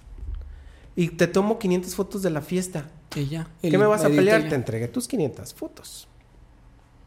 Y 0.94 1.08
te 1.08 1.26
tomo 1.26 1.58
500 1.58 1.94
fotos 1.94 2.20
de 2.20 2.28
la 2.28 2.42
fiesta. 2.42 2.90
Y 3.14 3.28
ya. 3.28 3.48
¿Qué 3.62 3.78
me 3.78 3.86
vas 3.86 4.04
a 4.04 4.08
pelear? 4.10 4.42
ya. 4.42 4.48
Te 4.50 4.54
entregué 4.56 4.88
tus 4.88 5.08
500 5.08 5.54
fotos. 5.54 6.06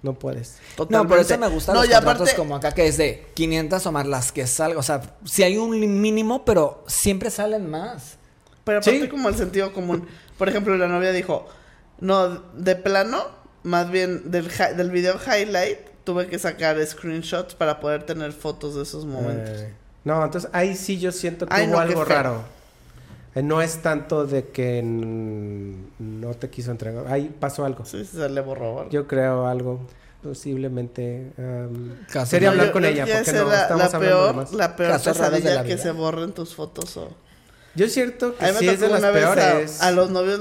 No 0.06 0.14
puedes. 0.14 0.58
No, 0.89 1.08
por 1.08 1.18
eso 1.18 1.36
me 1.38 1.47
gustan 1.47 1.74
No, 1.76 1.82
los 1.82 1.89
y 1.89 1.93
contratos 1.93 2.22
aparte- 2.30 2.36
como 2.38 2.56
acá, 2.56 2.72
que 2.74 2.86
es 2.88 2.97
de 2.97 3.26
500 3.34 3.86
o 3.88 3.91
más 3.91 4.06
las 4.06 4.32
que 4.32 4.45
salgan. 4.45 4.78
O 4.78 4.84
sea, 4.84 5.01
si 5.26 5.41
hay 5.41 5.58
un 5.58 5.72
mínimo, 6.01 6.45
pero 6.45 6.84
siempre 6.88 7.32
salen 7.32 7.70
más. 7.70 8.18
Pero 8.64 8.78
aparte 8.80 9.01
Sí. 9.01 9.08
como 9.10 9.30
el 9.30 9.36
sentido 9.36 9.74
común. 9.74 10.08
Por 10.38 10.47
ejemplo, 10.49 10.78
la 10.78 10.88
novia 10.88 11.12
dijo, 11.12 11.47
no, 11.99 12.30
de 12.53 12.76
plano, 12.76 13.24
más 13.64 13.89
bien 13.89 14.30
del, 14.30 14.45
hi- 14.51 14.76
del 14.76 14.91
video 14.91 15.16
highlight, 15.26 15.80
tuve 16.03 16.28
que 16.28 16.38
sacar 16.38 16.78
screenshots 16.86 17.56
para 17.56 17.80
poder 17.80 18.03
tener 18.03 18.32
fotos 18.32 18.76
de 18.76 18.84
esos 18.84 19.06
momentos. 19.06 19.60
Eh, 19.60 19.74
no, 20.03 20.24
entonces 20.24 20.49
ahí 20.53 20.76
sí 20.76 20.99
yo 20.99 21.12
siento 21.12 21.47
que 21.47 21.53
Ay, 21.56 21.66
hubo 21.66 21.74
no, 21.74 21.80
algo 21.80 22.06
raro. 22.06 22.43
Eh, 23.36 23.43
no 23.43 23.61
es 23.61 23.81
tanto 23.81 24.25
de 24.25 24.47
que 24.47 24.81
no 24.83 26.33
te 26.36 26.49
quiso 26.49 26.71
entregar. 26.71 27.05
Ahí 27.07 27.33
pasó 27.39 27.65
algo. 27.65 27.86
Sí, 27.86 28.05
se 28.05 28.29
le 28.29 28.41
borró 28.41 28.79
algo. 28.79 28.91
Yo 28.91 29.07
creo 29.07 29.45
algo. 29.45 29.81
Posiblemente. 30.23 31.31
sería 32.25 32.49
hablar 32.49 32.71
con 32.71 32.83
ella. 32.86 33.05
que 33.05 33.13
porque 33.13 33.31
no 33.33 33.41
es 33.43 33.47
la, 33.47 33.61
estamos 33.61 33.79
la 33.79 33.86
hablando 33.86 33.99
de 33.99 34.23
peor, 34.23 34.36
más. 34.36 34.53
la 34.53 34.75
peor 34.75 34.91
Casos 34.93 35.17
raros 35.17 35.31
de 35.33 35.38
pesadilla 35.38 35.61
la 35.61 35.67
que 35.67 35.73
vida. 35.75 35.83
se 35.83 35.91
borren 35.91 36.31
tus 36.33 36.55
fotos 36.55 36.97
o... 36.97 37.09
Yo 37.75 37.88
siento 37.89 38.36
que 38.36 38.45
A 38.45 38.51
mí 38.53 38.57
sí 38.59 38.67
es 38.69 38.79
de 38.79 38.88
las 38.89 39.01
peores. 39.01 39.81
a, 39.81 39.88
a 39.88 39.91
los 39.91 40.09
novios, 40.09 40.39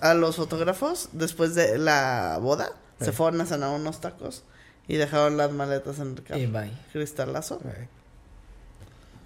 a 0.00 0.14
los 0.14 0.34
fotógrafos, 0.36 1.10
después 1.12 1.54
de 1.54 1.78
la 1.78 2.38
boda, 2.40 2.72
Eh. 3.00 3.04
se 3.04 3.12
fueron 3.12 3.40
a 3.42 3.46
cenar 3.46 3.70
unos 3.78 4.00
tacos 4.00 4.42
y 4.88 4.96
dejaron 4.96 5.36
las 5.36 5.52
maletas 5.52 5.98
en 6.00 6.08
el 6.16 6.22
carro. 6.22 6.40
Y 6.40 6.46
bye. 6.46 6.72
Cristalazo. 6.92 7.60
Eh. 7.66 7.86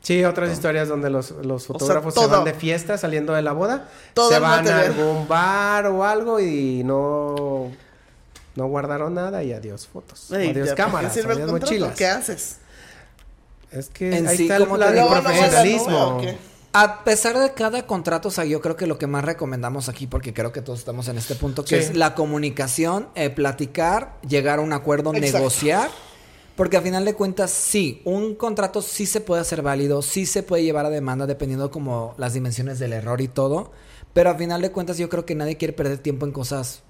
Sí, 0.05 0.23
otras 0.23 0.53
historias 0.53 0.87
donde 0.89 1.09
los, 1.11 1.31
los 1.31 1.67
fotógrafos 1.67 2.15
se 2.15 2.21
todo. 2.21 2.29
van 2.29 2.45
de 2.45 2.53
fiesta 2.55 2.97
saliendo 2.99 3.33
de 3.33 3.43
la 3.43 3.53
boda, 3.53 3.89
Todo 4.15 4.29
se 4.29 4.37
el 4.37 4.43
van 4.43 4.69
a 4.69 4.81
algún 4.81 5.27
bar 5.27 5.87
o 5.87 6.05
algo 6.05 6.39
y 6.41 6.83
no, 6.85 7.73
no 8.55 8.67
guardaron 8.67 9.15
nada 9.15 9.43
y 9.43 9.53
adiós 9.53 9.87
fotos. 9.87 10.31
Ey, 10.31 10.51
adiós 10.51 10.69
ya, 10.69 10.75
¿para 10.75 10.77
qué 10.77 10.83
cámaras, 10.93 11.15
sirve 11.15 11.33
el 11.33 11.39
adiós 11.39 11.51
contrato? 11.51 11.73
mochilas. 11.73 11.97
¿Qué 11.97 12.07
haces? 12.07 12.57
Es 13.73 13.89
que 13.89 14.17
En 14.17 14.29
ahí 14.29 14.37
sí, 14.37 14.43
está 14.45 14.57
el, 14.57 14.65
¿cómo 14.65 14.77
la- 14.77 14.91
el 14.91 15.09
profesionalismo. 15.09 16.21
A 16.77 17.05
pesar 17.05 17.39
de 17.39 17.53
cada 17.55 17.87
contrato, 17.87 18.29
o 18.29 18.31
sea, 18.33 18.45
yo 18.45 18.61
creo 18.61 18.77
que 18.77 18.87
lo 18.89 18.99
que 18.99 19.07
más 19.07 19.25
recomendamos 19.25 19.89
aquí, 19.89 20.07
porque 20.09 20.35
creo 20.35 20.53
que 20.53 20.61
todos 20.61 20.81
estamos 20.81 21.07
en 21.09 21.17
este 21.19 21.37
punto, 21.37 21.65
que 21.65 21.81
Sí. 21.81 21.91
es 21.91 21.97
la 21.97 22.15
comunicación, 22.17 23.09
eh, 23.15 23.31
platicar, 23.31 24.15
llegar 24.29 24.59
a 24.59 24.63
un 24.63 24.73
acuerdo, 24.73 25.15
Exacto. 25.15 25.39
negociar. 25.39 25.91
Porque 26.57 26.77
al 26.77 26.85
final 26.85 27.05
de 27.05 27.15
cuentas, 27.15 27.51
sí, 27.51 28.01
un 28.05 28.37
contrato 28.37 28.81
sí 28.81 29.07
se 29.07 29.21
puede 29.21 29.41
hacer 29.41 29.63
válido, 29.63 30.03
sí 30.03 30.25
se 30.25 30.43
puede 30.43 30.63
llevar 30.63 30.87
a 30.87 30.91
demanda 30.91 31.27
dependiendo 31.27 31.71
como 31.71 32.15
las 32.17 32.35
dimensiones 32.35 32.79
del 32.79 32.93
error 32.93 33.21
y 33.21 33.29
todo. 33.29 33.73
Pero 34.13 34.31
al 34.31 34.39
final 34.39 34.63
de 34.63 34.71
cuentas 34.71 34.97
yo 34.97 35.09
creo 35.09 35.27
que 35.27 35.35
nadie 35.35 35.57
quiere 35.57 35.73
perder 35.73 35.99
tiempo 35.99 36.27
en 36.27 36.33
cosas 36.33 36.83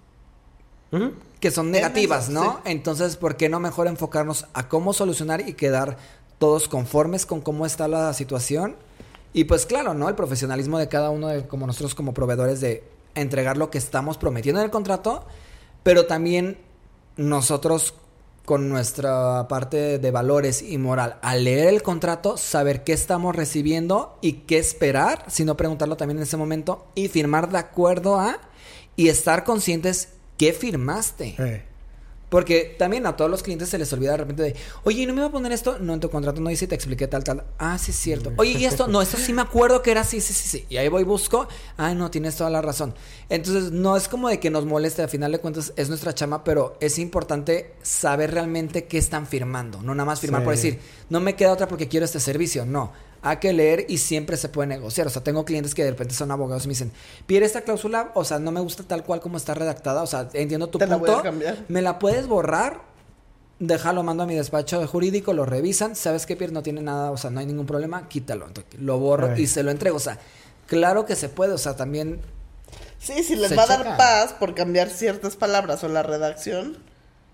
que 1.40 1.50
son 1.50 1.70
negativas, 1.70 2.28
¿no? 2.28 2.60
Entonces, 2.64 3.16
¿por 3.16 3.36
qué 3.36 3.48
no 3.48 3.58
mejor 3.58 3.88
enfocarnos 3.88 4.46
a 4.52 4.68
cómo 4.68 4.92
solucionar 4.92 5.48
y 5.48 5.54
quedar 5.54 5.96
todos 6.38 6.68
conformes 6.68 7.26
con 7.26 7.40
cómo 7.40 7.66
está 7.66 7.88
la 7.88 8.12
situación? 8.12 8.76
Y 9.32 9.44
pues 9.44 9.66
claro, 9.66 9.94
¿no? 9.94 10.08
El 10.08 10.14
profesionalismo 10.14 10.78
de 10.78 10.88
cada 10.88 11.10
uno, 11.10 11.28
de, 11.28 11.46
como 11.48 11.66
nosotros 11.66 11.94
como 11.94 12.14
proveedores, 12.14 12.60
de 12.60 12.84
entregar 13.16 13.56
lo 13.56 13.70
que 13.70 13.78
estamos 13.78 14.18
prometiendo 14.18 14.60
en 14.60 14.66
el 14.66 14.70
contrato, 14.70 15.26
pero 15.82 16.06
también 16.06 16.58
nosotros 17.16 17.94
con 18.44 18.68
nuestra 18.68 19.48
parte 19.48 19.98
de 19.98 20.10
valores 20.10 20.62
y 20.62 20.78
moral, 20.78 21.16
al 21.22 21.44
leer 21.44 21.68
el 21.68 21.82
contrato, 21.82 22.36
saber 22.36 22.84
qué 22.84 22.92
estamos 22.92 23.34
recibiendo 23.34 24.18
y 24.20 24.32
qué 24.46 24.58
esperar, 24.58 25.24
sino 25.28 25.56
preguntarlo 25.56 25.96
también 25.96 26.18
en 26.18 26.24
ese 26.24 26.36
momento 26.36 26.86
y 26.94 27.08
firmar 27.08 27.50
de 27.50 27.58
acuerdo 27.58 28.20
a 28.20 28.38
y 28.96 29.08
estar 29.08 29.44
conscientes 29.44 30.10
qué 30.36 30.52
firmaste. 30.52 31.34
Eh. 31.38 31.73
Porque 32.34 32.74
también 32.76 33.06
a 33.06 33.16
todos 33.16 33.30
los 33.30 33.44
clientes 33.44 33.68
se 33.68 33.78
les 33.78 33.92
olvida 33.92 34.10
de 34.10 34.16
repente 34.16 34.42
de, 34.42 34.56
oye, 34.82 35.06
¿no 35.06 35.12
me 35.12 35.20
iba 35.20 35.28
a 35.28 35.30
poner 35.30 35.52
esto? 35.52 35.78
No, 35.78 35.94
en 35.94 36.00
tu 36.00 36.10
contrato 36.10 36.40
no 36.40 36.50
dice, 36.50 36.66
te 36.66 36.74
expliqué 36.74 37.06
tal, 37.06 37.22
tal. 37.22 37.44
Ah, 37.60 37.78
sí 37.78 37.92
es 37.92 37.96
cierto. 37.96 38.32
Oye, 38.38 38.58
¿y 38.58 38.64
esto? 38.64 38.88
No, 38.88 39.00
esto 39.00 39.18
sí 39.18 39.32
me 39.32 39.42
acuerdo 39.42 39.82
que 39.82 39.92
era 39.92 40.00
así, 40.00 40.20
sí, 40.20 40.32
sí, 40.32 40.48
sí. 40.48 40.66
Y 40.68 40.78
ahí 40.78 40.88
voy, 40.88 41.04
busco. 41.04 41.46
Ay, 41.76 41.94
no, 41.94 42.10
tienes 42.10 42.34
toda 42.34 42.50
la 42.50 42.60
razón. 42.60 42.92
Entonces, 43.28 43.70
no 43.70 43.96
es 43.96 44.08
como 44.08 44.28
de 44.28 44.40
que 44.40 44.50
nos 44.50 44.66
moleste, 44.66 45.02
al 45.02 45.08
final 45.08 45.30
de 45.30 45.38
cuentas 45.38 45.72
es 45.76 45.88
nuestra 45.88 46.12
chama, 46.12 46.42
pero 46.42 46.76
es 46.80 46.98
importante 46.98 47.74
saber 47.82 48.32
realmente 48.32 48.86
qué 48.86 48.98
están 48.98 49.28
firmando. 49.28 49.80
No 49.80 49.94
nada 49.94 50.06
más 50.06 50.18
firmar 50.18 50.42
por 50.42 50.56
decir, 50.56 50.80
no 51.10 51.20
me 51.20 51.36
queda 51.36 51.52
otra 51.52 51.68
porque 51.68 51.86
quiero 51.86 52.04
este 52.04 52.18
servicio. 52.18 52.66
No. 52.66 52.90
Hay 53.24 53.38
que 53.38 53.52
leer 53.52 53.86
y 53.88 53.98
siempre 53.98 54.36
se 54.36 54.48
puede 54.48 54.68
negociar. 54.68 55.06
O 55.06 55.10
sea, 55.10 55.22
tengo 55.22 55.44
clientes 55.44 55.74
que 55.74 55.82
de 55.82 55.90
repente 55.90 56.14
son 56.14 56.30
abogados 56.30 56.64
y 56.64 56.68
me 56.68 56.72
dicen, 56.72 56.92
pide 57.26 57.44
esta 57.44 57.62
cláusula, 57.62 58.12
o 58.14 58.24
sea, 58.24 58.38
no 58.38 58.52
me 58.52 58.60
gusta 58.60 58.82
tal 58.84 59.02
cual 59.02 59.20
como 59.20 59.36
está 59.36 59.54
redactada. 59.54 60.02
O 60.02 60.06
sea, 60.06 60.28
entiendo 60.32 60.68
tu 60.68 60.78
Te 60.78 60.86
la 60.86 60.96
voy 60.96 61.06
punto. 61.06 61.20
a 61.20 61.22
cambiar. 61.22 61.58
¿Me 61.68 61.82
la 61.82 61.98
puedes 61.98 62.26
borrar? 62.26 62.94
déjalo, 63.60 64.02
mando 64.02 64.24
a 64.24 64.26
mi 64.26 64.34
despacho 64.34 64.80
de 64.80 64.86
jurídico, 64.86 65.32
lo 65.32 65.46
revisan, 65.46 65.94
sabes 65.94 66.26
que 66.26 66.36
Pierre 66.36 66.52
no 66.52 66.62
tiene 66.62 66.82
nada, 66.82 67.12
o 67.12 67.16
sea, 67.16 67.30
no 67.30 67.38
hay 67.38 67.46
ningún 67.46 67.66
problema, 67.66 68.08
quítalo, 68.08 68.48
entonces, 68.48 68.80
lo 68.80 68.98
borro 68.98 69.36
y 69.38 69.46
se 69.46 69.62
lo 69.62 69.70
entrego, 69.70 69.96
o 69.96 70.00
sea, 70.00 70.18
claro 70.66 71.06
que 71.06 71.14
se 71.14 71.28
puede, 71.28 71.52
o 71.52 71.58
sea, 71.58 71.76
también 71.76 72.20
Sí, 73.04 73.22
si 73.22 73.36
les 73.36 73.50
Se 73.50 73.54
va 73.54 73.64
a 73.64 73.66
dar 73.66 73.96
paz 73.98 74.32
por 74.32 74.54
cambiar 74.54 74.88
ciertas 74.88 75.36
palabras 75.36 75.84
o 75.84 75.88
la 75.88 76.02
redacción 76.02 76.78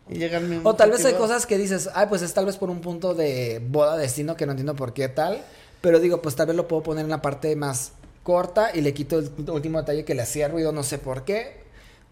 y 0.08 0.18
llegan 0.18 0.62
O 0.64 0.74
tal 0.74 0.90
vez 0.90 1.04
hay 1.04 1.14
cosas 1.14 1.46
que 1.46 1.56
dices, 1.58 1.88
ay, 1.94 2.06
pues 2.08 2.22
es 2.22 2.34
tal 2.34 2.46
vez 2.46 2.56
por 2.56 2.70
un 2.70 2.80
punto 2.80 3.14
de 3.14 3.62
boda 3.68 3.96
destino 3.96 4.36
que 4.36 4.46
no 4.46 4.52
entiendo 4.52 4.74
por 4.74 4.92
qué 4.92 5.08
tal. 5.08 5.44
Pero 5.80 5.98
digo, 6.00 6.20
pues 6.22 6.36
tal 6.36 6.46
vez 6.48 6.56
lo 6.56 6.68
puedo 6.68 6.82
poner 6.82 7.04
en 7.04 7.10
la 7.10 7.22
parte 7.22 7.54
más 7.56 7.92
corta 8.22 8.70
y 8.74 8.80
le 8.82 8.92
quito 8.92 9.18
el 9.18 9.30
último 9.50 9.78
detalle 9.78 10.04
que 10.04 10.14
le 10.14 10.22
hacía 10.22 10.48
ruido, 10.48 10.72
no 10.72 10.82
sé 10.82 10.98
por 10.98 11.24
qué. 11.24 11.60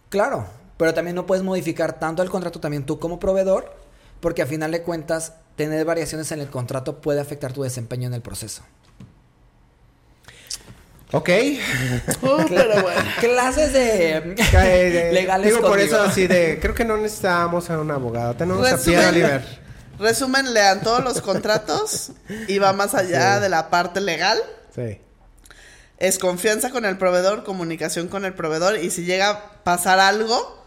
Claro, 0.09 0.47
pero 0.79 0.95
también 0.95 1.15
no 1.17 1.27
puedes 1.27 1.45
modificar 1.45 1.99
tanto 1.99 2.23
el 2.23 2.31
contrato 2.31 2.61
también 2.61 2.85
tú 2.87 2.99
como 2.99 3.21
proveedor, 3.21 3.75
porque 4.21 4.41
a 4.43 4.47
final 4.47 4.71
de 4.73 4.83
cuentas, 4.83 5.35
tener 5.57 5.85
variaciones 5.85 6.33
en 6.33 6.41
el 6.41 6.49
contrato 6.49 7.01
puede 7.01 7.21
afectar 7.21 7.53
tu 7.53 7.63
desempeño 7.63 8.07
en 8.09 8.15
el 8.15 8.23
proceso. 8.23 8.63
Ok. 11.13 11.29
Uh, 12.23 12.45
pero 12.49 12.83
bueno. 12.83 13.01
Clases 13.21 13.73
de 13.73 14.21
de- 14.21 15.11
legales 15.13 15.47
Digo, 15.49 15.61
por 15.61 15.71
conmigo. 15.79 15.97
eso 15.97 16.03
así 16.03 16.27
de, 16.27 16.59
creo 16.61 16.75
que 16.75 16.85
no 16.85 16.97
necesitamos 16.97 17.69
a 17.71 17.79
un 17.81 17.91
abogado. 17.91 18.35
Tenemos 18.35 18.67
a 18.71 18.77
Pierre 18.77 19.07
Resumen. 19.07 19.09
Oliver. 19.09 19.68
Resumen, 19.99 20.53
lean 20.55 20.83
todos 20.83 21.03
los 21.03 21.21
contratos 21.21 22.13
y 22.47 22.59
va 22.59 22.73
más 22.73 22.95
allá 22.95 23.37
Sí. 23.37 23.43
de 23.43 23.49
la 23.49 23.71
parte 23.71 24.01
legal. 24.01 24.39
Sí. 24.75 25.01
Es 25.99 26.19
confianza 26.19 26.71
con 26.71 26.85
el 26.85 26.97
proveedor, 26.99 27.43
comunicación 27.45 28.07
con 28.09 28.25
el 28.25 28.33
proveedor 28.35 28.79
y 28.79 28.91
si 28.91 29.05
llega 29.05 29.31
a 29.31 29.65
pasar 29.65 29.99
algo, 29.99 30.63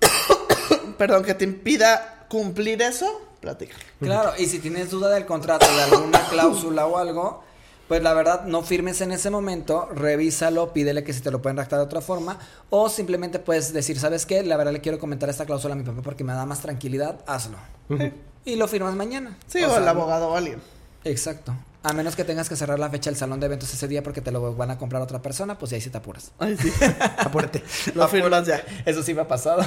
perdón, 0.98 1.24
que 1.24 1.34
te 1.34 1.44
impida 1.44 2.26
cumplir 2.28 2.80
eso, 2.82 3.20
platica. 3.40 3.76
Claro, 4.00 4.32
y 4.38 4.46
si 4.46 4.58
tienes 4.60 4.90
duda 4.90 5.10
del 5.10 5.26
contrato, 5.26 5.66
de 5.70 5.82
alguna 5.82 6.26
cláusula 6.30 6.86
o 6.86 6.96
algo, 6.96 7.44
pues 7.88 8.02
la 8.02 8.14
verdad 8.14 8.44
no 8.46 8.62
firmes 8.62 9.02
en 9.02 9.12
ese 9.12 9.28
momento, 9.28 9.86
revísalo, 9.94 10.72
pídele 10.72 11.04
que 11.04 11.12
si 11.12 11.20
te 11.20 11.30
lo 11.30 11.42
pueden 11.42 11.58
redactar 11.58 11.80
de 11.80 11.84
otra 11.84 12.00
forma, 12.00 12.38
o 12.70 12.88
simplemente 12.88 13.38
puedes 13.38 13.74
decir, 13.74 13.98
¿sabes 14.00 14.24
qué? 14.24 14.42
La 14.42 14.56
verdad 14.56 14.72
le 14.72 14.80
quiero 14.80 14.98
comentar 14.98 15.28
esta 15.28 15.44
cláusula 15.44 15.74
a 15.74 15.76
mi 15.76 15.84
papá 15.84 16.00
porque 16.02 16.24
me 16.24 16.32
da 16.32 16.46
más 16.46 16.60
tranquilidad, 16.60 17.20
hazlo. 17.26 17.58
Y 18.44 18.56
lo 18.56 18.68
firmas 18.68 18.94
mañana. 18.94 19.36
Sí, 19.46 19.62
O 19.62 19.68
o, 19.68 19.70
sea, 19.70 19.82
el 19.82 19.88
abogado 19.88 20.28
o 20.28 20.36
alguien. 20.36 20.60
Exacto. 21.04 21.54
A 21.82 21.92
menos 21.92 22.16
que 22.16 22.24
tengas 22.24 22.48
que 22.48 22.56
cerrar 22.56 22.78
la 22.78 22.88
fecha 22.88 23.10
del 23.10 23.18
salón 23.18 23.40
de 23.40 23.46
eventos 23.46 23.72
ese 23.72 23.86
día 23.88 24.02
porque 24.02 24.20
te 24.22 24.30
lo 24.32 24.54
van 24.54 24.70
a 24.70 24.78
comprar 24.78 25.02
otra 25.02 25.20
persona, 25.20 25.58
pues 25.58 25.72
ahí 25.74 25.80
sí 25.80 25.90
te 25.90 25.98
apuras. 25.98 26.30
Ay, 26.38 26.56
sí. 26.56 26.72
Apúrate. 27.18 27.62
Lo 27.94 28.08
firmas 28.08 28.46
ya. 28.46 28.62
Eso 28.86 29.02
sí 29.02 29.12
me 29.12 29.20
ha 29.22 29.28
pasado. 29.28 29.62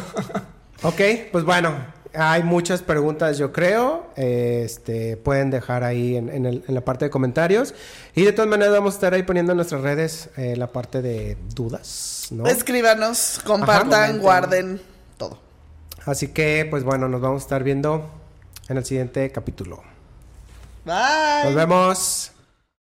Ok, 0.84 1.02
pues 1.32 1.44
bueno, 1.44 1.76
hay 2.16 2.42
muchas 2.44 2.82
preguntas 2.82 3.38
yo 3.38 3.52
creo. 3.52 4.08
Este, 4.16 5.16
pueden 5.18 5.52
dejar 5.52 5.84
ahí 5.84 6.16
en, 6.16 6.30
en 6.30 6.46
el- 6.48 6.64
en 6.68 6.74
la 6.76 6.82
parte 6.82 7.06
de 7.06 7.12
comentarios. 7.12 7.76
Y 8.16 8.24
de 8.26 8.32
todas 8.32 8.50
maneras 8.50 8.74
vamos 8.74 8.94
a 8.94 8.98
estar 8.98 9.14
ahí 9.14 9.22
poniendo 9.24 9.52
en 9.52 9.58
nuestras 9.58 9.82
redes 9.82 10.30
eh, 10.38 10.56
la 10.56 10.72
parte 10.72 11.02
de 11.04 11.38
dudas, 11.54 12.28
¿no? 12.32 12.48
Escríbanos, 12.48 13.40
compartan, 13.46 14.18
guarden, 14.20 14.82
todo. 15.18 15.38
Así 16.06 16.30
que, 16.30 16.66
pues 16.70 16.84
bueno, 16.84 17.08
nos 17.08 17.22
vamos 17.22 17.44
a 17.44 17.46
estar 17.46 17.64
viendo 17.64 18.10
en 18.70 18.78
el 18.78 18.86
siguiente 18.86 19.32
capítulo. 19.32 19.84
Bye. 20.86 21.44
Nos 21.46 21.56
vemos. 21.56 22.32